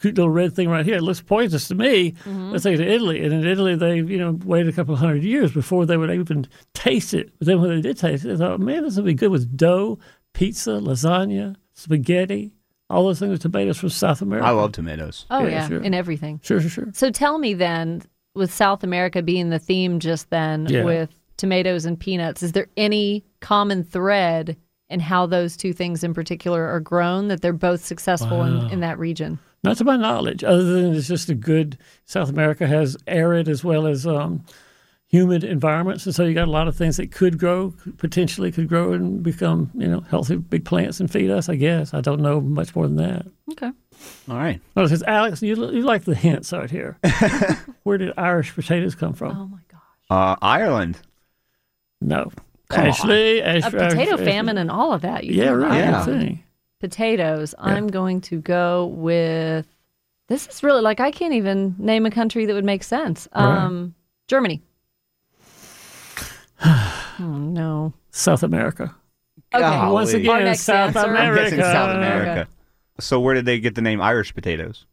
cute 0.00 0.16
little 0.16 0.28
red 0.28 0.54
thing 0.56 0.68
right 0.68 0.84
here. 0.84 0.96
It 0.96 1.02
looks 1.02 1.20
poisonous 1.20 1.68
to 1.68 1.74
me. 1.76 2.12
Mm-hmm. 2.12 2.50
Let's 2.50 2.64
take 2.64 2.74
it 2.74 2.84
to 2.84 2.92
Italy." 2.92 3.22
And 3.24 3.32
in 3.32 3.46
Italy, 3.46 3.76
they 3.76 3.96
you 3.98 4.18
know 4.18 4.32
waited 4.44 4.68
a 4.68 4.72
couple 4.76 4.94
of 4.94 5.00
hundred 5.00 5.22
years 5.22 5.52
before 5.52 5.86
they 5.86 5.96
would 5.96 6.10
even 6.10 6.48
taste 6.74 7.14
it. 7.14 7.30
But 7.38 7.46
then 7.46 7.60
when 7.60 7.70
they 7.70 7.80
did 7.80 7.96
taste 7.96 8.24
it, 8.24 8.28
they 8.28 8.36
thought, 8.36 8.58
"Man, 8.60 8.82
this 8.82 8.96
would 8.96 9.04
be 9.04 9.14
good 9.14 9.30
with 9.30 9.56
dough, 9.56 9.98
pizza, 10.34 10.72
lasagna, 10.72 11.54
spaghetti, 11.74 12.52
all 12.90 13.04
those 13.04 13.20
things 13.20 13.30
with 13.30 13.42
tomatoes 13.42 13.78
from 13.78 13.90
South 13.90 14.20
America." 14.20 14.46
I 14.48 14.50
love 14.50 14.72
tomatoes. 14.72 15.26
Oh 15.30 15.44
Yeah, 15.44 15.48
yeah, 15.48 15.68
sure. 15.68 15.82
in 15.82 15.94
everything. 15.94 16.40
Sure, 16.42 16.60
sure, 16.60 16.70
sure. 16.70 16.88
So 16.92 17.10
tell 17.10 17.38
me 17.38 17.54
then, 17.54 18.02
with 18.34 18.52
South 18.52 18.82
America 18.82 19.22
being 19.22 19.50
the 19.50 19.60
theme 19.60 20.00
just 20.00 20.28
then, 20.30 20.66
Yeah. 20.68 20.82
with 20.84 21.10
tomatoes 21.36 21.84
and 21.84 22.00
peanuts, 22.00 22.42
is 22.42 22.50
there 22.52 22.66
any 22.76 23.24
common 23.40 23.84
thread 23.84 24.56
in 24.88 25.00
how 25.00 25.26
those 25.26 25.56
two 25.56 25.72
things 25.72 26.04
in 26.04 26.14
particular 26.14 26.66
are 26.66 26.80
grown 26.80 27.28
that 27.28 27.42
they're 27.42 27.52
both 27.52 27.84
successful 27.84 28.42
in, 28.42 28.70
in 28.70 28.80
that 28.80 28.98
region? 28.98 29.38
Not 29.64 29.78
to 29.78 29.84
my 29.84 29.96
knowledge, 29.96 30.44
other 30.44 30.62
than 30.62 30.94
it's 30.94 31.08
just 31.08 31.28
a 31.28 31.34
good. 31.34 31.76
South 32.04 32.28
America 32.28 32.66
has 32.66 32.96
arid 33.08 33.48
as 33.48 33.64
well 33.64 33.86
as 33.86 34.06
um, 34.06 34.44
humid 35.08 35.42
environments, 35.42 36.06
and 36.06 36.14
so 36.14 36.24
you 36.24 36.34
got 36.34 36.46
a 36.46 36.50
lot 36.50 36.68
of 36.68 36.76
things 36.76 36.98
that 36.98 37.10
could 37.10 37.38
grow, 37.38 37.74
potentially 37.96 38.52
could 38.52 38.68
grow 38.68 38.92
and 38.92 39.24
become, 39.24 39.70
you 39.74 39.88
know, 39.88 40.00
healthy 40.00 40.36
big 40.36 40.64
plants 40.64 41.00
and 41.00 41.10
feed 41.10 41.30
us. 41.30 41.48
I 41.48 41.56
guess 41.56 41.94
I 41.94 42.00
don't 42.00 42.20
know 42.20 42.40
much 42.40 42.76
more 42.76 42.86
than 42.86 42.96
that. 42.96 43.26
Okay. 43.52 43.72
All 44.28 44.36
right. 44.36 44.60
Well, 44.74 44.86
says 44.88 45.02
Alex, 45.02 45.42
you, 45.42 45.56
you 45.72 45.82
like 45.82 46.04
the 46.04 46.14
hints 46.14 46.52
out 46.52 46.70
here. 46.70 46.98
Where 47.82 47.98
did 47.98 48.12
Irish 48.16 48.54
potatoes 48.54 48.94
come 48.94 49.14
from? 49.14 49.36
Oh 49.36 49.46
my 49.46 49.58
gosh. 49.68 49.80
Uh, 50.10 50.36
Ireland. 50.40 50.98
No. 52.00 52.30
Come 52.68 52.86
Ashley, 52.86 53.38
A 53.40 53.56
Ashley, 53.58 53.70
potato 53.78 54.12
Ashley. 54.14 54.24
famine 54.24 54.58
and 54.58 54.70
all 54.70 54.92
of 54.92 55.02
that. 55.02 55.24
You 55.24 55.34
Yeah, 55.34 55.50
think, 55.50 55.62
right. 55.62 55.78
Yeah. 55.78 56.00
I 56.00 56.04
think. 56.04 56.38
Potatoes. 56.80 57.54
I'm 57.58 57.86
going 57.88 58.20
to 58.22 58.40
go 58.40 58.86
with. 58.86 59.66
This 60.28 60.48
is 60.48 60.62
really 60.64 60.80
like 60.82 60.98
I 61.00 61.10
can't 61.12 61.34
even 61.34 61.76
name 61.78 62.04
a 62.06 62.10
country 62.10 62.46
that 62.46 62.54
would 62.54 62.64
make 62.64 62.82
sense. 62.82 63.28
Right. 63.34 63.44
Um, 63.44 63.94
Germany. 64.28 64.60
oh 66.64 67.12
no. 67.18 67.92
South 68.10 68.42
America. 68.42 68.94
Okay. 69.54 69.62
Golly. 69.62 69.92
Once 69.92 70.10
Our 70.14 70.20
again, 70.20 70.44
next 70.44 70.62
South 70.62 70.96
answer. 70.96 70.98
I'm 70.98 71.10
America. 71.10 71.62
South 71.62 71.96
America. 71.96 72.48
So 72.98 73.20
where 73.20 73.34
did 73.34 73.44
they 73.44 73.60
get 73.60 73.74
the 73.74 73.82
name 73.82 74.00
Irish 74.00 74.34
potatoes? 74.34 74.86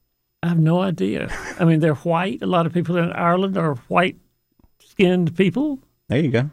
I 0.43 0.49
have 0.49 0.59
no 0.59 0.81
idea. 0.81 1.29
I 1.59 1.63
mean, 1.65 1.79
they're 1.79 1.95
white. 1.95 2.41
A 2.41 2.45
lot 2.47 2.65
of 2.65 2.73
people 2.73 2.97
in 2.97 3.12
Ireland 3.13 3.57
are 3.57 3.75
white 3.88 4.17
skinned 4.79 5.36
people. 5.38 5.79
There 6.09 6.19
you 6.19 6.29
go. 6.31 6.49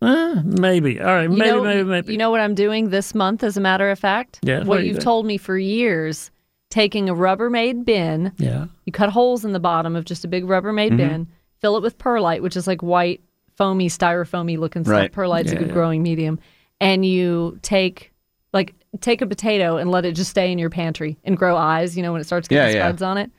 Uh, 0.00 0.42
maybe. 0.44 1.00
All 1.00 1.06
right. 1.06 1.22
You 1.30 1.36
Maybe, 1.36 1.50
know, 1.50 1.62
maybe, 1.62 1.84
maybe. 1.84 2.12
You 2.12 2.18
know 2.18 2.30
what 2.30 2.40
I'm 2.40 2.54
doing 2.54 2.90
this 2.90 3.14
month, 3.14 3.44
as 3.44 3.56
a 3.56 3.60
matter 3.60 3.88
of 3.90 3.98
fact? 3.98 4.40
Yeah, 4.42 4.58
what 4.58 4.66
What 4.66 4.80
you 4.80 4.86
you've 4.86 4.96
doing? 4.96 5.04
told 5.04 5.26
me 5.26 5.36
for 5.36 5.56
years 5.56 6.30
taking 6.70 7.08
a 7.08 7.14
Rubbermaid 7.14 7.84
bin, 7.84 8.32
yeah. 8.38 8.66
you 8.86 8.92
cut 8.92 9.10
holes 9.10 9.44
in 9.44 9.52
the 9.52 9.60
bottom 9.60 9.94
of 9.94 10.04
just 10.04 10.24
a 10.24 10.28
big 10.28 10.44
Rubbermaid 10.44 10.88
Mm-hmm. 10.88 10.96
bin, 10.96 11.28
fill 11.60 11.76
it 11.76 11.82
with 11.82 11.98
perlite, 11.98 12.42
which 12.42 12.56
is 12.56 12.66
like 12.66 12.82
white, 12.82 13.20
foamy, 13.56 13.88
styrofoamy 13.88 14.58
looking 14.58 14.82
stuff. 14.82 14.92
Right. 14.92 15.12
Perlite's 15.12 15.52
Yeah, 15.52 15.56
a 15.56 15.58
good 15.60 15.68
yeah. 15.68 15.74
growing 15.74 16.02
medium. 16.02 16.40
And 16.80 17.04
you 17.06 17.58
take, 17.62 18.12
like, 18.52 18.74
take 19.00 19.20
a 19.22 19.26
potato 19.26 19.76
and 19.76 19.90
let 19.90 20.04
it 20.04 20.12
just 20.16 20.30
stay 20.30 20.50
in 20.50 20.58
your 20.58 20.70
pantry 20.70 21.16
and 21.24 21.36
grow 21.36 21.56
eyes, 21.56 21.96
you 21.96 22.02
know, 22.02 22.10
when 22.12 22.20
it 22.20 22.24
starts 22.24 22.48
getting 22.48 22.72
Yeah, 22.74 22.78
yeah. 22.80 22.88
spuds 22.88 23.02
on 23.02 23.18
it. 23.18 23.30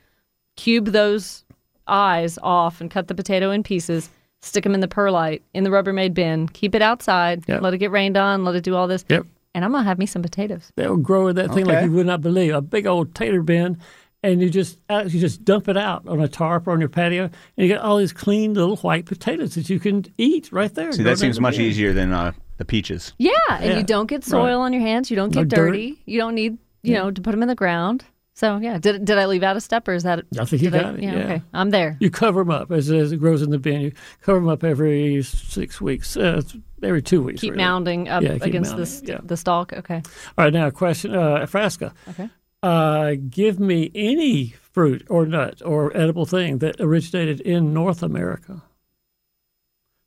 Cube 0.56 0.86
those 0.86 1.44
eyes 1.86 2.38
off 2.42 2.80
and 2.80 2.90
cut 2.90 3.08
the 3.08 3.14
potato 3.14 3.50
in 3.50 3.62
pieces. 3.62 4.08
Stick 4.44 4.64
them 4.64 4.74
in 4.74 4.80
the 4.80 4.88
perlite 4.88 5.42
in 5.54 5.64
the 5.64 5.70
Rubbermaid 5.70 6.12
bin. 6.14 6.48
Keep 6.48 6.74
it 6.74 6.82
outside. 6.82 7.44
Yep. 7.48 7.62
Let 7.62 7.74
it 7.74 7.78
get 7.78 7.90
rained 7.90 8.16
on. 8.16 8.44
Let 8.44 8.54
it 8.54 8.62
do 8.64 8.74
all 8.76 8.86
this. 8.86 9.04
Yep. 9.08 9.26
And 9.54 9.64
I'm 9.64 9.72
gonna 9.72 9.84
have 9.84 9.98
me 9.98 10.06
some 10.06 10.20
potatoes. 10.22 10.70
They'll 10.76 10.96
grow 10.96 11.28
in 11.28 11.36
that 11.36 11.52
thing 11.54 11.64
like 11.66 11.84
you 11.84 11.92
would 11.92 12.06
not 12.06 12.20
believe. 12.20 12.54
A 12.54 12.60
big 12.60 12.86
old 12.86 13.14
tater 13.14 13.40
bin, 13.42 13.78
and 14.22 14.42
you 14.42 14.50
just 14.50 14.78
uh, 14.90 15.04
you 15.06 15.20
just 15.20 15.44
dump 15.44 15.68
it 15.68 15.76
out 15.76 16.06
on 16.08 16.20
a 16.20 16.28
tarp 16.28 16.66
or 16.66 16.72
on 16.72 16.80
your 16.80 16.88
patio, 16.88 17.24
and 17.24 17.32
you 17.56 17.68
get 17.68 17.80
all 17.80 17.96
these 17.96 18.12
clean 18.12 18.52
little 18.54 18.76
white 18.78 19.06
potatoes 19.06 19.54
that 19.54 19.70
you 19.70 19.78
can 19.80 20.04
eat 20.18 20.50
right 20.52 20.74
there. 20.74 20.92
See, 20.92 21.04
that 21.04 21.18
seems 21.18 21.40
much 21.40 21.56
bin. 21.56 21.66
easier 21.66 21.92
than 21.92 22.12
uh, 22.12 22.32
the 22.58 22.64
peaches. 22.64 23.12
Yeah, 23.18 23.30
and 23.48 23.64
Yeah, 23.64 23.78
you 23.78 23.84
don't 23.84 24.06
get 24.08 24.24
soil 24.24 24.58
right. 24.58 24.64
on 24.66 24.72
your 24.72 24.82
hands. 24.82 25.08
You 25.10 25.16
don't 25.16 25.34
No 25.34 25.42
get 25.44 25.48
dirt. 25.56 25.66
dirty. 25.68 26.02
You 26.04 26.18
don't 26.18 26.34
need 26.34 26.58
you 26.82 26.94
know 26.94 27.10
to 27.12 27.20
put 27.22 27.30
them 27.30 27.40
in 27.42 27.48
the 27.48 27.54
ground. 27.54 28.04
So 28.36 28.56
yeah, 28.58 28.78
did 28.78 29.04
did 29.04 29.16
I 29.16 29.26
leave 29.26 29.44
out 29.44 29.56
a 29.56 29.60
step 29.60 29.86
or 29.86 29.94
is 29.94 30.02
that? 30.02 30.24
I 30.38 30.44
think 30.44 30.60
you 30.62 30.70
got 30.70 30.96
it, 30.96 31.02
yeah. 31.02 31.14
okay, 31.14 31.42
I'm 31.52 31.70
there. 31.70 31.96
You 32.00 32.10
cover 32.10 32.40
them 32.40 32.50
up 32.50 32.72
as, 32.72 32.90
as 32.90 33.12
it 33.12 33.18
grows 33.18 33.42
in 33.42 33.50
the 33.50 33.58
bin. 33.60 33.80
You 33.80 33.92
cover 34.22 34.40
them 34.40 34.48
up 34.48 34.64
every 34.64 35.22
six 35.22 35.80
weeks, 35.80 36.16
uh, 36.16 36.42
every 36.82 37.00
two 37.00 37.22
weeks. 37.22 37.40
Keep 37.40 37.52
really. 37.52 37.62
mounding 37.62 38.08
up 38.08 38.24
Yeah, 38.24 38.32
against 38.40 38.74
mounding, 38.74 39.00
the 39.06 39.12
yeah. 39.12 39.18
the 39.22 39.36
stalk. 39.36 39.72
Okay. 39.72 40.02
All 40.36 40.44
right, 40.44 40.52
now 40.52 40.66
a 40.66 40.72
question, 40.72 41.14
uh, 41.14 41.46
Frasca. 41.46 41.92
Okay. 42.08 42.28
Uh, 42.60 43.14
give 43.30 43.60
me 43.60 43.92
any 43.94 44.46
fruit 44.48 45.06
or 45.08 45.26
nut 45.26 45.62
or 45.64 45.96
edible 45.96 46.26
thing 46.26 46.58
that 46.58 46.80
originated 46.80 47.40
in 47.40 47.72
North 47.72 48.02
America. 48.02 48.62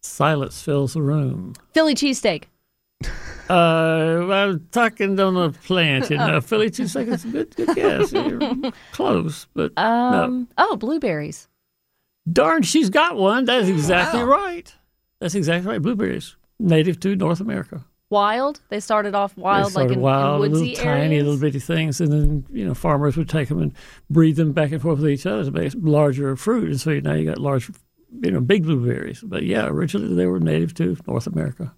Silence 0.01 0.61
fills 0.61 0.93
the 0.95 1.01
room. 1.01 1.53
Philly 1.73 1.95
cheesesteak. 1.95 2.45
Uh, 3.49 4.27
I'm 4.31 4.67
talking 4.71 5.19
on 5.19 5.37
a 5.37 5.51
plant, 5.51 6.09
you 6.09 6.17
Oh. 6.17 6.27
know. 6.27 6.41
Philly 6.41 6.69
cheesesteak 6.69 7.07
is 7.07 7.25
a 7.25 7.27
good, 7.29 7.55
good 7.55 7.75
guess. 7.75 8.11
You're 8.11 8.39
close, 8.91 9.47
but 9.53 9.73
no. 9.77 9.83
Um. 9.83 10.47
Oh, 10.57 10.75
blueberries. 10.75 11.47
Darn, 12.31 12.61
she's 12.63 12.89
got 12.89 13.15
one. 13.15 13.45
That's 13.45 13.67
exactly 13.69 14.21
right. 14.23 14.73
That's 15.21 15.35
exactly 15.35 15.71
right. 15.71 15.81
Blueberries, 15.81 16.35
native 16.59 16.99
to 17.01 17.15
North 17.15 17.39
America. 17.39 17.85
Wild. 18.09 18.61
They 18.69 18.79
started 18.79 19.15
off 19.15 19.35
wild, 19.37 19.71
started 19.71 19.89
like 19.89 19.95
in, 19.97 20.01
wild, 20.01 20.45
in 20.45 20.51
woodsy 20.51 20.69
little 20.69 20.83
tiny, 20.83 21.21
little 21.21 21.39
bitty 21.39 21.59
things, 21.59 21.99
and 21.99 22.11
then 22.11 22.45
you 22.51 22.65
know 22.65 22.73
farmers 22.73 23.17
would 23.17 23.27
take 23.29 23.49
them 23.49 23.59
and 23.61 23.73
breed 24.09 24.35
them 24.37 24.53
back 24.53 24.71
and 24.71 24.81
forth 24.81 24.99
with 24.99 25.09
each 25.09 25.25
other 25.25 25.43
to 25.45 25.51
make 25.51 25.73
larger 25.75 26.35
fruit, 26.37 26.69
and 26.69 26.79
so 26.79 26.91
now 26.99 27.13
you 27.13 27.25
got 27.25 27.37
large, 27.37 27.69
you 28.23 28.31
know, 28.31 28.39
big 28.39 28.63
blueberries. 28.63 29.21
But 29.21 29.43
yeah, 29.43 29.67
originally 29.67 30.15
they 30.15 30.25
were 30.25 30.39
native 30.39 30.73
to 30.75 30.95
North 31.05 31.27
America. 31.27 31.73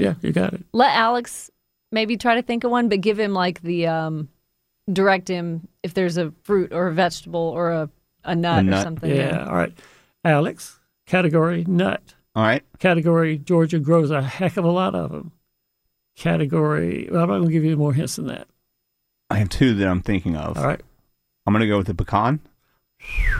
All 0.00 0.06
right. 0.06 0.16
Yeah, 0.22 0.26
you 0.28 0.32
got 0.32 0.54
it. 0.54 0.64
Let 0.72 0.94
Alex 0.96 1.50
maybe 1.92 2.16
try 2.16 2.36
to 2.36 2.42
think 2.42 2.64
of 2.64 2.70
one, 2.70 2.88
but 2.88 3.00
give 3.00 3.18
him 3.18 3.32
like 3.32 3.60
the 3.62 3.86
um, 3.86 4.28
direct 4.92 5.28
him 5.28 5.68
if 5.82 5.94
there's 5.94 6.16
a 6.16 6.32
fruit 6.42 6.72
or 6.72 6.88
a 6.88 6.92
vegetable 6.92 7.40
or 7.40 7.70
a 7.70 7.90
a 8.24 8.34
nut, 8.34 8.60
or 8.60 8.62
nut. 8.62 8.82
something. 8.82 9.14
Yeah. 9.14 9.46
All 9.46 9.54
right, 9.54 9.72
Alex. 10.24 10.78
Category 11.06 11.64
nut. 11.66 12.14
All 12.36 12.44
right. 12.44 12.62
Category 12.78 13.38
Georgia 13.38 13.78
grows 13.78 14.10
a 14.10 14.22
heck 14.22 14.56
of 14.56 14.64
a 14.64 14.70
lot 14.70 14.94
of 14.94 15.10
them. 15.10 15.32
Category. 16.16 17.08
Well, 17.10 17.22
I'm 17.22 17.28
not 17.28 17.36
going 17.38 17.48
to 17.48 17.52
give 17.52 17.64
you 17.64 17.76
more 17.76 17.92
hints 17.92 18.16
than 18.16 18.26
that. 18.26 18.46
I 19.28 19.36
have 19.38 19.48
two 19.48 19.74
that 19.74 19.88
I'm 19.88 20.02
thinking 20.02 20.36
of. 20.36 20.56
All 20.56 20.66
right. 20.66 20.80
I'm 21.46 21.52
going 21.52 21.62
to 21.62 21.66
go 21.66 21.78
with 21.78 21.86
the 21.86 21.94
pecan. 21.94 22.40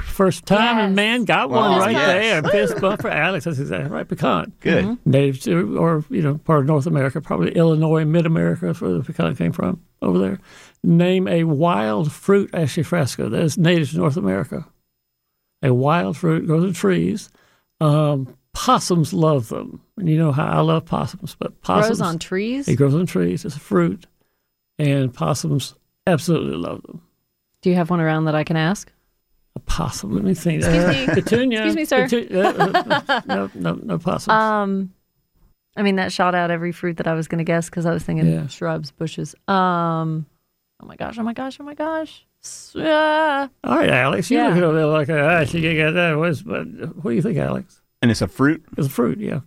First 0.05 0.46
time, 0.46 0.79
and 0.79 0.90
Yes. 0.92 0.96
man 0.96 1.25
got 1.25 1.51
one 1.51 1.79
right 1.79 1.92
yes. 1.92 2.42
there. 2.42 2.42
Fist 2.68 2.81
bump 2.81 3.01
for 3.03 3.11
Alex. 3.11 3.44
That's 3.44 3.59
exactly 3.59 3.90
right. 3.90 4.09
Pecan. 4.09 4.53
Good. 4.61 4.85
Mm-hmm. 4.85 5.11
Native 5.11 5.40
to, 5.42 5.79
or, 5.79 6.05
you 6.11 6.23
know, 6.23 6.38
part 6.38 6.61
of 6.61 6.66
North 6.66 6.87
America, 6.87 7.20
probably 7.20 7.53
Illinois, 7.53 8.05
mid 8.05 8.27
America, 8.27 8.66
that's 8.66 8.81
where 8.81 8.92
the 8.92 9.03
pecan 9.03 9.37
came 9.37 9.53
from 9.53 9.81
over 10.03 10.18
there. 10.18 10.38
Name 10.83 11.29
a 11.29 11.44
wild 11.44 12.11
fruit, 12.11 12.51
Ashley 12.55 12.83
Fresco, 12.83 13.29
that 13.29 13.40
is 13.42 13.59
native 13.59 13.90
to 13.90 13.99
North 13.99 14.16
America. 14.16 14.66
A 15.62 15.73
wild 15.75 16.16
fruit 16.16 16.46
grows 16.46 16.64
in 16.64 16.73
trees. 16.73 17.31
Um, 17.81 18.35
possums 18.55 19.12
love 19.12 19.49
them. 19.49 19.81
And 19.99 20.09
you 20.09 20.16
know 20.18 20.33
how 20.33 20.46
I 20.46 20.61
love 20.61 20.87
possums, 20.87 21.37
but 21.38 21.61
possums. 21.61 21.99
Grows 21.99 22.01
on 22.01 22.18
trees. 22.18 22.66
It 22.66 22.77
grows 22.77 22.94
on 22.94 23.07
trees. 23.07 23.44
It's 23.44 23.57
a 23.57 23.61
fruit. 23.61 24.07
And 24.79 25.12
possums 25.12 25.75
absolutely 26.07 26.57
love 26.57 26.83
them. 26.83 27.03
Do 27.61 27.68
you 27.68 27.77
have 27.77 27.90
one 27.90 28.01
around 28.01 28.25
that 28.25 28.35
I 28.35 28.44
can 28.44 28.57
ask? 28.57 28.90
A 29.61 29.70
possum. 29.70 30.12
Let 30.14 30.25
me 30.25 30.35
think. 30.35 30.62
Excuse 30.64 30.85
Uh, 30.85 30.88
me. 31.14 31.23
Petunia. 31.23 31.59
Excuse 31.66 31.77
me, 31.77 31.85
sir. 31.85 32.07
Petu- 32.07 32.35
uh, 32.35 33.03
uh, 33.09 33.20
no, 33.27 33.51
no, 33.55 33.75
no 33.83 33.99
possums. 33.99 34.33
Um, 34.33 34.92
I 35.77 35.83
mean 35.83 35.96
that 35.96 36.12
shot 36.12 36.35
out 36.35 36.51
every 36.51 36.73
fruit 36.73 36.96
that 36.96 37.07
I 37.07 37.14
was 37.14 37.29
going 37.29 37.38
to 37.38 37.44
guess 37.44 37.68
because 37.70 37.87
I 37.87 37.92
was 37.92 38.03
thinking 38.03 38.27
Yeah. 38.31 38.46
shrubs, 38.49 38.90
bushes. 38.90 39.35
Um, 39.49 40.27
oh 40.83 40.87
my 40.87 40.96
gosh! 40.96 41.18
Oh 41.18 41.23
my 41.23 41.33
gosh! 41.33 41.59
Oh 41.61 41.64
my 41.64 41.75
gosh! 41.75 42.27
S- 42.42 42.75
ah. 42.79 43.49
All 43.64 43.77
right, 43.77 43.90
Alex. 43.90 44.31
You're 44.31 44.40
yeah. 44.42 44.49
looking 44.49 44.62
over 44.64 44.77
there 44.77 44.87
like, 44.87 45.11
ah, 45.11 45.44
she 45.44 45.61
got 45.77 45.92
that. 45.92 46.16
What's, 46.16 46.42
but 46.42 46.66
what 46.96 47.11
do 47.11 47.16
you 47.16 47.23
think, 47.23 47.37
Alex? 47.38 47.83
And 48.03 48.11
it's 48.11 48.23
a 48.23 48.29
fruit? 48.29 48.64
It's 48.79 48.87
a 48.87 48.90
fruit, 48.90 49.18
yeah. 49.20 49.40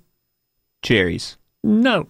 Cherries. 0.84 1.38
No. 1.64 2.08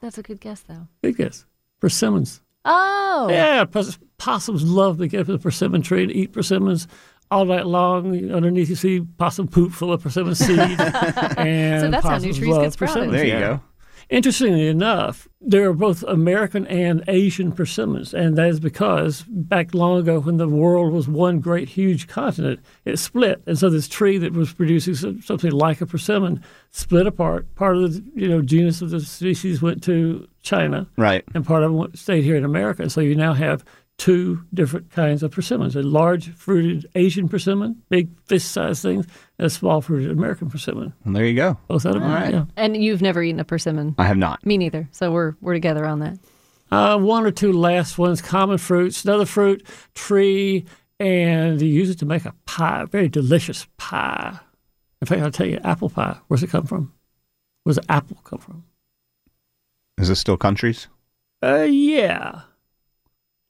That's 0.00 0.18
a 0.18 0.22
good 0.22 0.40
guess, 0.40 0.60
though. 0.60 0.88
Good 1.02 1.16
guess. 1.16 1.46
Persimmons. 1.80 2.42
Oh, 2.66 3.28
Yeah, 3.30 3.64
pos- 3.64 3.98
possums 4.18 4.64
love 4.64 4.98
to 4.98 5.06
get 5.08 5.20
up 5.20 5.26
to 5.26 5.32
the 5.32 5.38
persimmon 5.38 5.82
tree 5.82 6.02
and 6.02 6.10
eat 6.12 6.32
persimmons 6.32 6.86
all 7.30 7.44
night 7.44 7.66
long. 7.66 8.30
Underneath, 8.32 8.68
you 8.68 8.76
see 8.76 9.00
possum 9.18 9.48
poop 9.48 9.72
full 9.72 9.92
of 9.92 10.02
persimmon 10.02 10.34
seed. 10.34 10.58
and 10.58 11.80
So 11.80 11.90
that's 11.90 12.04
how 12.04 12.10
possums 12.10 12.38
Nutries 12.38 12.48
love 12.48 12.62
get 12.62 12.72
sprouted. 12.72 13.10
There 13.10 13.24
you 13.24 13.32
yeah. 13.32 13.40
go. 13.40 13.60
Interestingly 14.08 14.68
enough, 14.68 15.26
there 15.40 15.68
are 15.68 15.72
both 15.72 16.04
American 16.04 16.64
and 16.68 17.02
Asian 17.08 17.50
persimmons, 17.50 18.14
and 18.14 18.38
that 18.38 18.48
is 18.48 18.60
because 18.60 19.24
back 19.26 19.74
long 19.74 19.98
ago, 19.98 20.20
when 20.20 20.36
the 20.36 20.48
world 20.48 20.92
was 20.92 21.08
one 21.08 21.40
great 21.40 21.68
huge 21.68 22.06
continent, 22.06 22.60
it 22.84 22.98
split, 23.00 23.42
and 23.48 23.58
so 23.58 23.68
this 23.68 23.88
tree 23.88 24.16
that 24.18 24.32
was 24.32 24.52
producing 24.52 24.94
something 25.22 25.50
like 25.50 25.80
a 25.80 25.86
persimmon 25.86 26.40
split 26.70 27.08
apart. 27.08 27.52
Part 27.56 27.78
of 27.78 27.94
the 27.94 28.04
you 28.14 28.28
know 28.28 28.42
genus 28.42 28.80
of 28.80 28.90
the 28.90 29.00
species 29.00 29.60
went 29.60 29.82
to 29.84 30.28
China, 30.40 30.86
Right. 30.96 31.24
and 31.34 31.44
part 31.44 31.64
of 31.64 31.74
it 31.74 31.98
stayed 31.98 32.22
here 32.22 32.36
in 32.36 32.44
America. 32.44 32.82
And 32.82 32.92
so 32.92 33.00
you 33.00 33.16
now 33.16 33.32
have 33.32 33.64
two 33.98 34.42
different 34.52 34.90
kinds 34.90 35.22
of 35.22 35.30
persimmons: 35.30 35.74
a 35.76 35.82
large 35.82 36.30
fruited 36.34 36.86
Asian 36.94 37.28
persimmon, 37.28 37.82
big 37.88 38.08
fist-sized 38.26 38.82
things, 38.82 39.06
and 39.38 39.46
a 39.46 39.50
small 39.50 39.80
fruited 39.80 40.10
American 40.10 40.50
persimmon. 40.50 40.92
And 41.04 41.14
there 41.16 41.24
you 41.24 41.34
go. 41.34 41.58
Both 41.68 41.86
out 41.86 41.96
of 41.96 42.02
All 42.02 42.08
right. 42.08 42.32
yeah. 42.34 42.44
and 42.56 42.76
you've 42.82 43.02
never 43.02 43.22
eaten 43.22 43.40
a 43.40 43.44
persimmon. 43.44 43.94
I 43.98 44.06
have 44.06 44.16
not. 44.18 44.44
Me 44.44 44.58
neither. 44.58 44.88
So 44.92 45.10
we're 45.10 45.34
we're 45.40 45.54
together 45.54 45.86
on 45.86 46.00
that. 46.00 46.18
Uh, 46.70 46.98
one 46.98 47.24
or 47.24 47.30
two 47.30 47.52
last 47.52 47.96
ones, 47.96 48.20
common 48.20 48.58
fruits, 48.58 49.04
another 49.04 49.24
fruit, 49.24 49.64
tree, 49.94 50.64
and 50.98 51.62
you 51.62 51.68
use 51.68 51.88
it 51.90 51.98
to 52.00 52.06
make 52.06 52.24
a 52.24 52.34
pie, 52.44 52.84
very 52.90 53.08
delicious 53.08 53.66
pie. 53.76 54.36
In 55.00 55.06
fact, 55.06 55.22
I'll 55.22 55.30
tell 55.30 55.46
you, 55.46 55.60
apple 55.62 55.90
pie. 55.90 56.16
Where's 56.26 56.42
it 56.42 56.50
come 56.50 56.66
from? 56.66 56.92
Where's 57.62 57.76
the 57.76 57.84
apple 57.88 58.16
come 58.24 58.40
from? 58.40 58.64
Is 59.98 60.08
this 60.08 60.18
still 60.18 60.36
countries? 60.36 60.88
Uh, 61.42 61.66
yeah. 61.70 62.40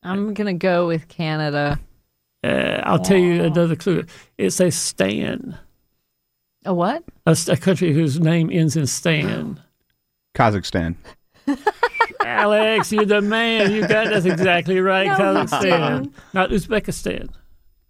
I'm 0.06 0.34
gonna 0.34 0.54
go 0.54 0.86
with 0.86 1.08
Canada. 1.08 1.78
Uh, 2.44 2.80
I'll 2.84 3.00
tell 3.00 3.16
you 3.18 3.42
another 3.42 3.74
clue. 3.76 4.04
It's 4.38 4.60
a 4.60 4.70
stan, 4.70 5.58
A 6.64 6.72
what? 6.72 7.02
A 7.26 7.56
country 7.56 7.92
whose 7.92 8.20
name 8.20 8.50
ends 8.52 8.76
in 8.76 8.86
stan. 8.86 9.60
Kazakhstan. 10.36 10.94
Alex, 12.24 12.92
you're 12.92 13.04
the 13.04 13.20
man. 13.20 13.72
You 13.72 13.80
got 13.82 14.08
that's 14.08 14.26
exactly 14.26 14.80
right. 14.80 15.06
No, 15.18 15.32
you 15.32 15.38
Kazakhstan, 15.46 15.60
didn't. 16.02 16.14
not 16.34 16.50
Uzbekistan. 16.50 17.28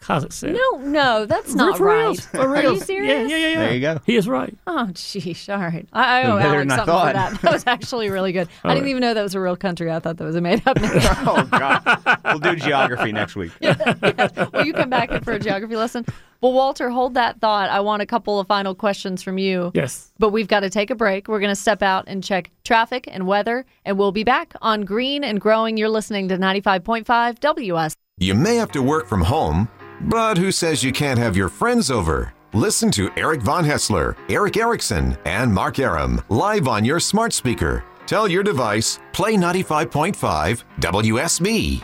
Kazakhstan. 0.06 0.52
No, 0.52 0.86
no, 0.86 1.26
that's 1.26 1.54
not 1.54 1.78
for 1.78 1.86
right. 1.86 2.02
reals, 2.02 2.20
for 2.26 2.38
Are 2.38 2.62
you 2.62 2.78
serious? 2.78 3.28
Yeah, 3.28 3.36
yeah, 3.36 3.48
yeah, 3.48 3.48
yeah. 3.48 3.58
There 3.58 3.74
you 3.74 3.80
go. 3.80 4.00
He 4.06 4.16
is 4.16 4.28
right. 4.28 4.56
Oh, 4.66 4.88
geez. 4.92 5.48
All 5.48 5.58
right. 5.58 5.86
I, 5.92 6.20
I 6.20 6.30
owe 6.30 6.36
better 6.36 6.54
Alex 6.54 6.60
than 6.60 6.70
I 6.70 6.76
something 6.76 7.06
for 7.08 7.12
that. 7.12 7.42
That 7.42 7.52
was 7.52 7.64
actually 7.66 8.08
really 8.08 8.30
good. 8.30 8.48
I 8.62 8.68
didn't 8.68 8.84
right. 8.84 8.90
even 8.90 9.00
know 9.00 9.14
that 9.14 9.22
was 9.22 9.34
a 9.34 9.40
real 9.40 9.56
country. 9.56 9.90
I 9.90 9.98
thought 9.98 10.16
that 10.18 10.24
was 10.24 10.36
a 10.36 10.40
made 10.40 10.62
up 10.66 10.80
name. 10.80 10.92
Oh 11.28 11.44
God. 11.50 12.20
We'll 12.24 12.38
do 12.38 12.54
geography 12.54 13.10
next 13.10 13.34
week. 13.34 13.50
Will 13.60 14.64
you 14.64 14.72
come 14.72 14.90
back 14.90 15.10
in 15.10 15.24
for 15.24 15.32
a 15.32 15.40
geography 15.40 15.74
lesson? 15.74 16.06
Well, 16.40 16.52
Walter, 16.52 16.90
hold 16.90 17.14
that 17.14 17.40
thought. 17.40 17.70
I 17.70 17.80
want 17.80 18.02
a 18.02 18.06
couple 18.06 18.38
of 18.38 18.46
final 18.46 18.74
questions 18.74 19.22
from 19.22 19.38
you. 19.38 19.72
Yes. 19.74 20.12
But 20.18 20.30
we've 20.30 20.48
got 20.48 20.60
to 20.60 20.70
take 20.70 20.90
a 20.90 20.94
break. 20.94 21.26
We're 21.26 21.40
going 21.40 21.50
to 21.50 21.60
step 21.60 21.82
out 21.82 22.04
and 22.06 22.22
check 22.22 22.50
traffic 22.64 23.08
and 23.10 23.26
weather, 23.26 23.64
and 23.84 23.98
we'll 23.98 24.12
be 24.12 24.24
back 24.24 24.54
on 24.62 24.82
Green 24.82 25.24
and 25.24 25.40
Growing. 25.40 25.76
You're 25.76 25.88
listening 25.88 26.28
to 26.28 26.36
95.5 26.36 27.40
WS. 27.40 27.96
You 28.18 28.34
may 28.34 28.56
have 28.56 28.72
to 28.72 28.82
work 28.82 29.06
from 29.06 29.20
home, 29.20 29.68
but 30.02 30.38
who 30.38 30.52
says 30.52 30.84
you 30.84 30.92
can't 30.92 31.18
have 31.18 31.36
your 31.36 31.48
friends 31.48 31.90
over? 31.90 32.32
Listen 32.52 32.90
to 32.92 33.10
Eric 33.16 33.42
Von 33.42 33.64
Haessler, 33.64 34.16
Erick 34.30 34.56
Erickson, 34.56 35.16
and 35.24 35.52
Mark 35.52 35.78
Arum 35.78 36.22
live 36.28 36.68
on 36.68 36.84
your 36.84 37.00
smart 37.00 37.32
speaker. 37.32 37.84
Tell 38.06 38.28
your 38.28 38.42
device, 38.42 38.98
play 39.12 39.34
95.5 39.34 40.62
WSB. 40.80 41.82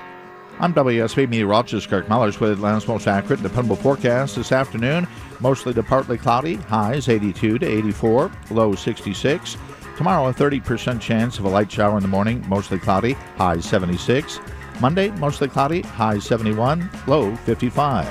I'm 0.61 0.73
WSB 0.73 1.29
meteorologist 1.29 1.89
Kirk 1.89 2.09
Mellish 2.09 2.39
with 2.39 2.53
Atlanta's 2.53 2.87
most 2.87 3.09
accurate 3.09 3.41
and 3.41 3.49
dependable 3.49 3.75
forecast 3.75 4.37
this 4.37 4.53
afternoon. 4.53 5.09
Mostly 5.41 5.75
to 5.75 5.83
partly 5.83 6.17
cloudy, 6.17 6.55
highs 6.55 7.09
82 7.09 7.59
to 7.59 7.67
84, 7.67 8.31
low 8.51 8.75
66. 8.75 9.57
Tomorrow, 9.97 10.29
a 10.29 10.33
30% 10.33 11.01
chance 11.01 11.39
of 11.39 11.45
a 11.45 11.49
light 11.49 11.71
shower 11.71 11.97
in 11.97 12.03
the 12.03 12.09
morning, 12.09 12.45
mostly 12.49 12.79
cloudy, 12.79 13.13
highs 13.37 13.65
76. 13.65 14.39
Monday, 14.81 15.11
mostly 15.13 15.49
cloudy, 15.49 15.83
high 15.83 16.19
71, 16.19 16.89
low 17.07 17.35
55. 17.37 18.09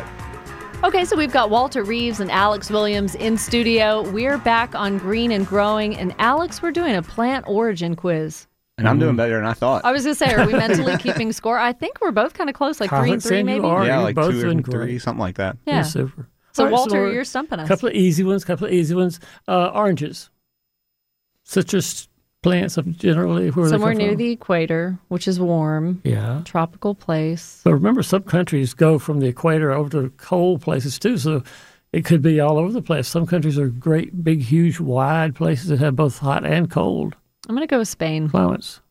Okay, 0.84 1.06
so 1.06 1.16
we've 1.16 1.32
got 1.32 1.50
Walter 1.52 1.84
Reeves 1.84 2.20
and 2.20 2.32
Alex 2.32 2.70
Williams 2.72 3.14
in 3.16 3.38
studio. 3.38 4.10
We're 4.10 4.38
back 4.40 4.74
on 4.74 4.98
Green 4.98 5.32
and 5.32 5.46
Growing. 5.46 5.96
And 5.96 6.16
Alex, 6.18 6.62
we're 6.62 6.72
doing 6.72 6.96
a 6.96 7.04
plant 7.04 7.46
origin 7.48 7.96
quiz. 7.96 8.48
And 8.80 8.88
I'm 8.90 8.98
doing 8.98 9.16
better 9.16 9.36
than 9.36 9.46
I 9.46 9.54
thought. 9.54 9.86
I 9.86 9.92
was 9.92 10.06
going 10.06 10.16
to 10.16 10.18
say, 10.18 10.34
are 10.34 10.48
we 10.48 10.54
mentally 10.54 10.98
keeping 10.98 11.32
score? 11.34 11.60
I 11.60 11.72
think 11.72 12.02
we're 12.02 12.12
both 12.12 12.34
kind 12.34 12.50
of 12.50 12.56
close, 12.56 12.80
like 12.80 12.90
three 12.90 13.12
and 13.12 13.22
three, 13.22 13.44
maybe. 13.44 13.64
are. 13.64 13.86
yeah, 13.86 14.00
like 14.00 14.16
both 14.16 14.32
two 14.32 14.50
and 14.50 14.66
three, 14.66 14.74
great. 14.74 15.02
something 15.04 15.20
like 15.20 15.36
that. 15.36 15.56
Yeah. 15.68 15.76
You're 15.76 15.84
super. 15.84 16.28
So, 16.54 16.64
All 16.64 16.70
right, 16.70 16.74
Walter, 16.74 17.02
we're- 17.04 17.14
you're 17.14 17.26
stumping 17.26 17.60
us. 17.60 17.66
A 17.66 17.68
couple 17.68 17.90
of 17.90 17.94
easy 17.94 18.24
ones, 18.24 18.44
couple 18.44 18.66
of 18.66 18.74
easy 18.74 18.96
ones. 18.96 19.20
Uh, 19.48 19.68
oranges. 19.68 20.32
Citrus 21.44 22.08
plants 22.42 22.78
of 22.78 22.98
generally 22.98 23.50
where 23.52 23.70
Somewhere 23.70 23.90
they 23.94 23.96
come 23.96 24.00
near 24.00 24.10
from. 24.14 24.18
the 24.18 24.32
equator, 24.32 24.98
which 25.10 25.28
is 25.28 25.40
warm, 25.40 26.02
Yeah. 26.04 26.42
tropical 26.44 26.96
place. 26.96 27.62
But 27.64 27.74
remember, 27.74 28.02
some 28.02 28.24
countries 28.24 28.74
go 28.74 28.98
from 28.98 29.20
the 29.20 29.28
equator 29.28 29.72
over 29.72 29.90
to 29.92 30.10
cold 30.18 30.62
places 30.62 30.98
too. 30.98 31.18
So 31.18 31.44
it 31.94 32.04
could 32.04 32.22
be 32.24 32.40
all 32.40 32.58
over 32.58 32.72
the 32.72 32.82
place. 32.82 33.08
Some 33.08 33.28
countries 33.28 33.60
are 33.60 33.68
great, 33.70 34.24
big, 34.24 34.42
huge, 34.42 34.80
wide 34.80 35.36
places 35.36 35.68
that 35.70 35.80
have 35.80 35.96
both 35.96 36.18
hot 36.20 36.44
and 36.46 36.70
cold 36.70 37.16
I'm 37.48 37.56
going 37.56 37.68
to 37.68 37.72
go 37.72 37.80
with 37.80 37.88
Spain. 37.90 38.30
climates. 38.30 38.82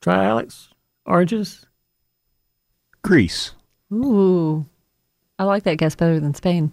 Try 0.00 0.24
Alex. 0.24 0.68
Oranges. 1.06 1.66
Greece. 3.02 3.54
Ooh, 3.92 4.66
I 5.38 5.44
like 5.44 5.64
that 5.64 5.78
guess 5.78 5.94
better 5.94 6.20
than 6.20 6.34
Spain. 6.34 6.72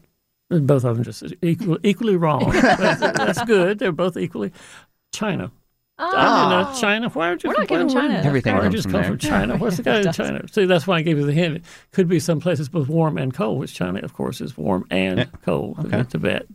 Both 0.50 0.86
of 0.86 0.96
them 0.96 1.04
just 1.04 1.24
equal, 1.42 1.78
equally 1.84 2.16
wrong. 2.16 2.52
that's, 2.52 3.00
that's 3.02 3.44
good. 3.46 3.80
They're 3.80 3.92
both 3.92 4.18
equally. 4.18 4.52
China. 5.12 5.52
I 6.00 6.12
don't 6.12 6.50
know 6.74 6.80
China. 6.80 7.10
Why 7.10 7.28
aren't 7.30 7.44
you? 7.44 7.50
We're 7.50 7.58
not 7.58 7.68
giving 7.68 7.88
why- 7.88 7.94
why- 7.94 8.02
China 8.08 8.22
Everything 8.24 8.54
comes 8.54 8.62
Oranges 8.64 8.84
from 8.84 8.92
come 8.92 9.02
there. 9.02 9.10
from 9.12 9.18
China. 9.20 9.58
What's 9.58 9.78
the 9.78 9.84
guy 9.84 10.02
in. 10.02 10.12
China? 10.14 10.42
See, 10.52 10.66
that's 10.66 10.86
why 10.86 10.98
I 10.98 11.02
gave 11.02 11.18
you 11.18 11.26
the 11.26 11.34
hint. 11.34 11.58
It 11.58 11.64
could 11.92 12.08
be 12.08 12.20
some 12.20 12.40
places 12.40 12.70
both 12.70 12.88
warm 12.88 13.18
and 13.18 13.34
cold, 13.34 13.60
which 13.60 13.74
China, 13.74 14.00
of 14.02 14.14
course, 14.14 14.40
is 14.42 14.56
warm 14.58 14.86
and 14.92 15.20
Yeah. 15.20 15.26
cold. 15.44 15.80
Okay. 15.86 16.04
Tibet, 16.04 16.46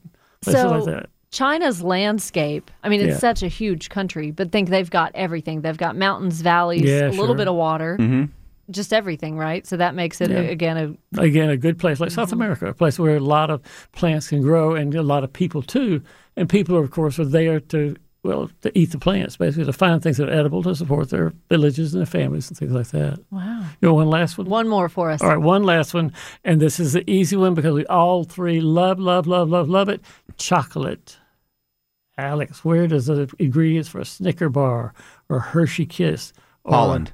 places 0.42 0.62
So 0.62 0.70
like 0.70 0.84
that. 0.84 1.06
China's 1.32 1.82
landscape. 1.82 2.70
I 2.84 2.88
mean, 2.88 3.00
it's 3.00 3.14
Yeah. 3.14 3.18
such 3.18 3.42
a 3.42 3.48
huge 3.48 3.88
country, 3.88 4.30
but 4.30 4.52
think 4.52 4.68
they've 4.68 4.90
got 4.90 5.12
everything. 5.14 5.62
They've 5.62 5.76
got 5.78 5.96
mountains, 5.96 6.40
valleys, 6.42 6.82
Yeah, 6.82 7.08
a 7.08 7.10
little 7.10 7.26
sure. 7.28 7.34
bit 7.36 7.48
of 7.48 7.54
water, 7.54 7.96
Mm-hmm. 7.98 8.24
just 8.70 8.92
everything, 8.92 9.38
right? 9.38 9.66
So 9.66 9.76
that 9.78 9.94
makes 9.94 10.20
it 10.20 10.30
Yeah. 10.30 10.38
again 10.40 10.76
a 11.16 11.20
Again, 11.20 11.48
a 11.48 11.56
good 11.56 11.78
place 11.78 12.00
like 12.00 12.10
Mm-hmm. 12.10 12.20
South 12.20 12.32
America, 12.32 12.66
a 12.66 12.74
place 12.74 12.98
where 12.98 13.16
a 13.16 13.20
lot 13.20 13.50
of 13.50 13.60
plants 13.92 14.28
can 14.28 14.42
grow 14.42 14.74
and 14.74 14.94
a 14.94 15.02
lot 15.02 15.24
of 15.24 15.32
people 15.32 15.62
too. 15.62 16.02
And 16.36 16.48
people, 16.48 16.76
of 16.78 16.90
course, 16.90 17.18
are 17.18 17.24
there 17.24 17.60
to 17.60 17.96
well 18.22 18.50
to 18.60 18.76
eat 18.78 18.92
the 18.92 18.98
plants, 18.98 19.36
basically 19.36 19.64
to 19.64 19.72
find 19.72 20.02
things 20.02 20.16
that 20.16 20.28
are 20.28 20.32
edible 20.32 20.62
to 20.62 20.74
support 20.74 21.10
their 21.10 21.32
villages 21.48 21.92
and 21.92 22.00
their 22.00 22.06
families 22.06 22.48
and 22.48 22.56
things 22.56 22.72
like 22.72 22.88
that. 22.88 23.18
wow. 23.30 23.60
You 23.80 23.88
know, 23.88 23.94
one 23.94 24.08
last 24.08 24.38
one. 24.38 24.48
One 24.48 24.68
more 24.68 24.88
for 24.88 25.10
us. 25.10 25.22
All 25.22 25.28
right, 25.28 25.36
one 25.36 25.64
last 25.64 25.94
one, 25.94 26.12
and 26.44 26.60
this 26.60 26.78
is 26.78 26.92
the 26.92 27.08
easy 27.10 27.36
one 27.36 27.54
because 27.54 27.74
we 27.74 27.86
all 27.86 28.24
three 28.24 28.60
love, 28.60 28.98
love, 28.98 29.26
love, 29.26 29.48
love, 29.48 29.68
love 29.68 29.88
it. 29.88 30.00
Chocolate. 30.36 31.18
Alex, 32.18 32.64
where 32.64 32.86
does 32.86 33.06
the 33.06 33.32
ingredients 33.38 33.88
for 33.88 33.98
a 33.98 34.04
Snicker 34.04 34.48
bar 34.48 34.92
or 35.28 35.40
Hershey 35.40 35.86
Kiss? 35.86 36.32
Or 36.64 36.74
Holland. 36.74 37.12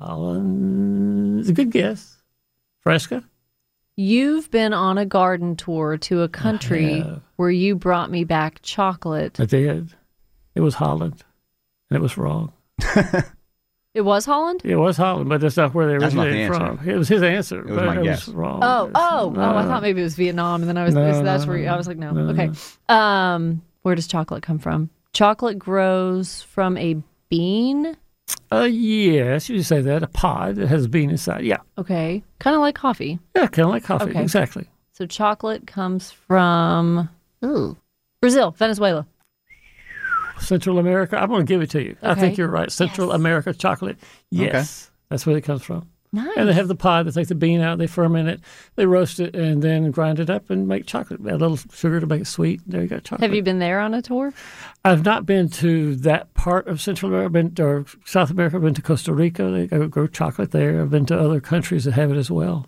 Holland. 0.00 1.40
It's 1.40 1.48
a 1.48 1.52
good 1.52 1.70
guess. 1.70 2.16
Frasca. 2.84 3.24
You've 3.96 4.50
been 4.50 4.72
on 4.72 4.96
a 4.96 5.04
garden 5.04 5.56
tour 5.56 5.98
to 5.98 6.22
a 6.22 6.28
country 6.28 7.04
where 7.36 7.50
you 7.50 7.74
brought 7.74 8.10
me 8.10 8.22
back 8.24 8.60
chocolate. 8.62 9.40
I 9.40 9.44
did. 9.44 9.92
It 10.58 10.62
was 10.62 10.74
Holland, 10.74 11.22
and 11.88 11.96
it 11.96 12.02
was 12.02 12.16
wrong. 12.18 12.52
It 13.94 14.02
was 14.02 14.24
Holland. 14.26 14.60
It 14.64 14.74
was 14.74 14.96
Holland, 14.96 15.28
but 15.28 15.40
that's 15.40 15.56
not 15.56 15.72
where 15.72 15.86
they 15.86 15.98
That's 15.98 16.14
not 16.14 16.24
the 16.24 16.28
originated 16.30 16.52
answer. 16.62 16.76
from. 16.76 16.88
It 16.88 16.96
was 16.96 17.08
his 17.08 17.22
answer. 17.22 17.62
was 17.62 17.74
but 17.76 17.86
my 17.86 18.00
it 18.00 18.04
guess. 18.04 18.26
was 18.26 18.34
wrong. 18.34 18.58
Oh, 18.62 18.90
oh, 18.92 19.32
oh! 19.36 19.40
I 19.56 19.62
thought 19.64 19.82
maybe 19.82 20.00
it 20.00 20.04
was 20.04 20.16
Vietnam, 20.16 20.62
and 20.62 20.68
then 20.68 20.76
I 20.76 20.84
was 20.84 20.94
No, 20.94 21.22
that's 21.22 21.44
no, 21.44 21.48
where 21.48 21.58
you, 21.58 21.68
I 21.68 21.76
was 21.76 21.86
like, 21.86 21.96
no. 21.96 22.10
no, 22.10 22.30
okay. 22.32 22.50
Um, 22.88 23.62
where 23.82 23.94
does 23.94 24.08
chocolate 24.08 24.42
come 24.42 24.58
from? 24.58 24.90
Chocolate 25.12 25.60
grows 25.60 26.42
from 26.42 26.76
a 26.76 26.96
bean. 27.28 27.96
Uh, 28.50 28.68
yes, 28.70 29.48
you 29.48 29.62
say 29.62 29.80
that. 29.80 30.02
A 30.02 30.08
pod 30.08 30.56
that 30.56 30.66
has 30.66 30.86
a 30.86 30.88
bean 30.88 31.10
inside. 31.10 31.44
Yeah. 31.44 31.58
Okay, 31.78 32.24
kind 32.40 32.56
of 32.56 32.60
like 32.60 32.74
coffee. 32.74 33.18
Yeah, 33.36 33.46
kind 33.46 33.66
of 33.66 33.70
like 33.70 33.84
coffee. 33.84 34.10
Okay. 34.10 34.22
Exactly. 34.22 34.68
So 34.92 35.06
chocolate 35.06 35.66
comes 35.68 36.10
from 36.10 37.08
ooh, 37.44 37.76
Brazil, 38.20 38.50
Venezuela. 38.50 39.06
Central 40.40 40.78
America. 40.78 41.16
I'm 41.20 41.28
going 41.28 41.46
to 41.46 41.52
give 41.52 41.62
it 41.62 41.70
to 41.70 41.82
you. 41.82 41.96
I 42.02 42.14
think 42.14 42.36
you're 42.38 42.48
right. 42.48 42.70
Central 42.70 43.08
Yes. 43.08 43.16
America 43.16 43.52
chocolate. 43.54 43.98
Yes. 44.30 44.90
That's 45.08 45.26
where 45.26 45.36
it 45.36 45.42
comes 45.44 45.62
from. 45.62 45.88
Nice. 46.10 46.36
And 46.38 46.48
they 46.48 46.54
have 46.54 46.68
the 46.68 46.74
pod. 46.74 47.04
They 47.06 47.10
take 47.10 47.28
the 47.28 47.34
bean 47.34 47.60
out, 47.60 47.76
they 47.76 47.86
ferment 47.86 48.30
it, 48.30 48.40
they 48.76 48.86
roast 48.86 49.20
it, 49.20 49.36
and 49.36 49.62
then 49.62 49.90
grind 49.90 50.18
it 50.18 50.30
up 50.30 50.48
and 50.48 50.66
make 50.66 50.86
chocolate. 50.86 51.20
Add 51.20 51.32
a 51.34 51.36
little 51.36 51.58
sugar 51.70 52.00
to 52.00 52.06
make 52.06 52.22
it 52.22 52.26
sweet. 52.26 52.62
There 52.66 52.80
you 52.80 52.88
go, 52.88 52.98
chocolate. 52.98 53.20
Have 53.28 53.34
you 53.34 53.42
been 53.42 53.58
there 53.58 53.78
on 53.80 53.92
a 53.92 54.00
tour? 54.00 54.32
I've 54.86 55.04
not 55.04 55.26
been 55.26 55.50
to 55.50 55.96
that 55.96 56.32
part 56.32 56.66
of 56.66 56.80
Central 56.80 57.12
America, 57.12 57.30
been 57.30 57.54
or 57.62 57.84
South 58.06 58.30
America. 58.30 58.56
I've 58.56 58.62
been 58.62 58.72
to 58.72 58.80
Costa 58.80 59.12
Rica. 59.12 59.50
They 59.50 59.66
grow- 59.66 59.88
grow 59.88 60.06
chocolate 60.06 60.50
there. 60.50 60.80
I've 60.80 60.88
been 60.90 61.04
to 61.06 61.18
other 61.20 61.40
countries 61.40 61.84
that 61.84 61.92
have 61.92 62.10
it 62.10 62.16
as 62.16 62.30
well. 62.30 62.66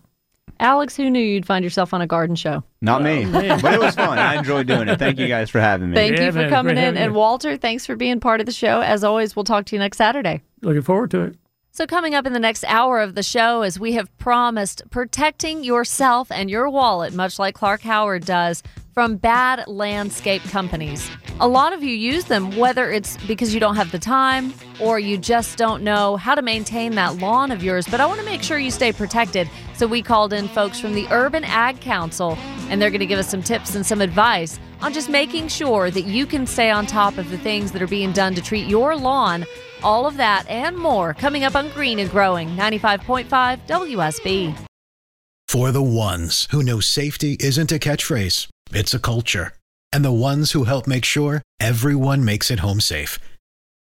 Alex, 0.58 0.96
who 0.96 1.08
knew 1.10 1.20
you'd 1.20 1.46
find 1.46 1.62
yourself 1.64 1.94
on 1.94 2.00
a 2.00 2.06
garden 2.06 2.36
show? 2.36 2.64
Not 2.80 3.02
me. 3.02 3.24
but 3.30 3.44
it 3.44 3.80
was 3.80 3.94
fun. 3.94 4.18
I 4.18 4.36
enjoyed 4.36 4.66
doing 4.66 4.88
it. 4.88 4.98
Thank 4.98 5.18
you 5.18 5.28
guys 5.28 5.50
for 5.50 5.60
having 5.60 5.90
me. 5.90 5.94
Thank 5.96 6.16
Yeah, 6.16 6.26
you 6.26 6.32
for 6.32 6.38
man, 6.38 6.50
coming 6.50 6.76
in. 6.76 6.96
And 6.96 7.12
you. 7.12 7.18
Walter, 7.18 7.56
thanks 7.56 7.86
for 7.86 7.96
being 7.96 8.20
part 8.20 8.40
of 8.40 8.46
the 8.46 8.52
show. 8.52 8.80
As 8.80 9.04
always, 9.04 9.36
we'll 9.36 9.44
talk 9.44 9.66
to 9.66 9.76
you 9.76 9.78
next 9.80 9.98
Saturday. 9.98 10.42
Looking 10.62 10.82
forward 10.82 11.10
to 11.12 11.20
it. 11.22 11.36
So, 11.80 11.86
coming 11.86 12.14
up 12.14 12.26
in 12.26 12.34
the 12.34 12.38
next 12.38 12.62
hour 12.64 13.00
of 13.00 13.14
the 13.14 13.22
show, 13.22 13.62
as 13.62 13.80
we 13.80 13.92
have 13.92 14.14
promised, 14.18 14.82
protecting 14.90 15.64
yourself 15.64 16.30
and 16.30 16.50
your 16.50 16.68
wallet, 16.68 17.14
much 17.14 17.38
like 17.38 17.54
Clark 17.54 17.80
Howard 17.80 18.26
does, 18.26 18.62
from 18.92 19.16
bad 19.16 19.66
landscape 19.66 20.42
companies. 20.42 21.10
A 21.40 21.48
lot 21.48 21.72
of 21.72 21.82
you 21.82 21.96
use 21.96 22.26
them, 22.26 22.54
whether 22.58 22.90
it's 22.90 23.16
because 23.26 23.54
you 23.54 23.60
don't 23.60 23.76
have 23.76 23.92
the 23.92 23.98
time 23.98 24.52
or 24.78 24.98
you 24.98 25.16
just 25.16 25.56
don't 25.56 25.82
know 25.82 26.18
how 26.18 26.34
to 26.34 26.42
maintain 26.42 26.96
that 26.96 27.16
lawn 27.16 27.50
of 27.50 27.62
yours. 27.62 27.88
But 27.88 27.98
I 27.98 28.04
want 28.04 28.20
to 28.20 28.26
make 28.26 28.42
sure 28.42 28.58
you 28.58 28.70
stay 28.70 28.92
protected. 28.92 29.48
So, 29.74 29.86
we 29.86 30.02
called 30.02 30.34
in 30.34 30.48
folks 30.48 30.78
from 30.78 30.92
the 30.92 31.08
Urban 31.10 31.44
Ag 31.44 31.80
Council, 31.80 32.36
and 32.68 32.82
they're 32.82 32.90
going 32.90 33.00
to 33.00 33.06
give 33.06 33.18
us 33.18 33.30
some 33.30 33.42
tips 33.42 33.74
and 33.74 33.86
some 33.86 34.02
advice 34.02 34.60
on 34.82 34.92
just 34.92 35.08
making 35.08 35.48
sure 35.48 35.90
that 35.90 36.04
you 36.04 36.26
can 36.26 36.46
stay 36.46 36.70
on 36.70 36.84
top 36.84 37.16
of 37.16 37.30
the 37.30 37.38
things 37.38 37.72
that 37.72 37.80
are 37.80 37.86
being 37.86 38.12
done 38.12 38.34
to 38.34 38.42
treat 38.42 38.68
your 38.68 38.96
lawn. 38.96 39.46
All 39.82 40.06
of 40.06 40.16
that 40.16 40.46
and 40.48 40.76
more 40.76 41.14
coming 41.14 41.44
up 41.44 41.56
on 41.56 41.70
Green 41.70 41.98
and 41.98 42.10
Growing 42.10 42.50
95.5 42.50 43.26
WSB. 43.66 44.66
For 45.48 45.72
the 45.72 45.82
ones 45.82 46.46
who 46.52 46.62
know 46.62 46.78
safety 46.78 47.36
isn't 47.40 47.72
a 47.72 47.78
catchphrase, 47.78 48.46
it's 48.72 48.94
a 48.94 49.00
culture. 49.00 49.52
And 49.92 50.04
the 50.04 50.12
ones 50.12 50.52
who 50.52 50.62
help 50.62 50.86
make 50.86 51.04
sure 51.04 51.42
everyone 51.58 52.24
makes 52.24 52.52
it 52.52 52.60
home 52.60 52.80
safe. 52.80 53.18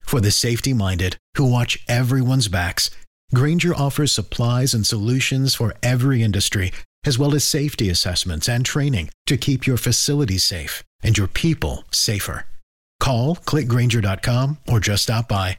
For 0.03 0.21
the 0.21 0.33
safety 0.33 0.73
minded 0.73 1.19
who 1.37 1.47
watch 1.47 1.79
everyone's 1.87 2.49
backs, 2.49 2.91
Grainger 3.33 3.75
offers 3.75 4.11
supplies 4.13 4.75
and 4.75 4.85
solutions 4.87 5.55
for 5.55 5.75
every 5.83 6.23
industry, 6.23 6.73
as 7.05 7.19
well 7.19 7.35
as 7.35 7.45
safety 7.45 7.89
assessments 7.89 8.49
and 8.49 8.67
training 8.67 9.11
to 9.27 9.37
keep 9.37 9.65
your 9.67 9.77
facilities 9.77 10.43
safe 10.43 10.83
and 11.03 11.17
your 11.17 11.29
people 11.29 11.85
safer. 11.93 12.45
Call 12.99 13.37
clickgrainger.com 13.37 14.59
or 14.69 14.81
just 14.81 15.05
stop 15.05 15.29
by. 15.29 15.59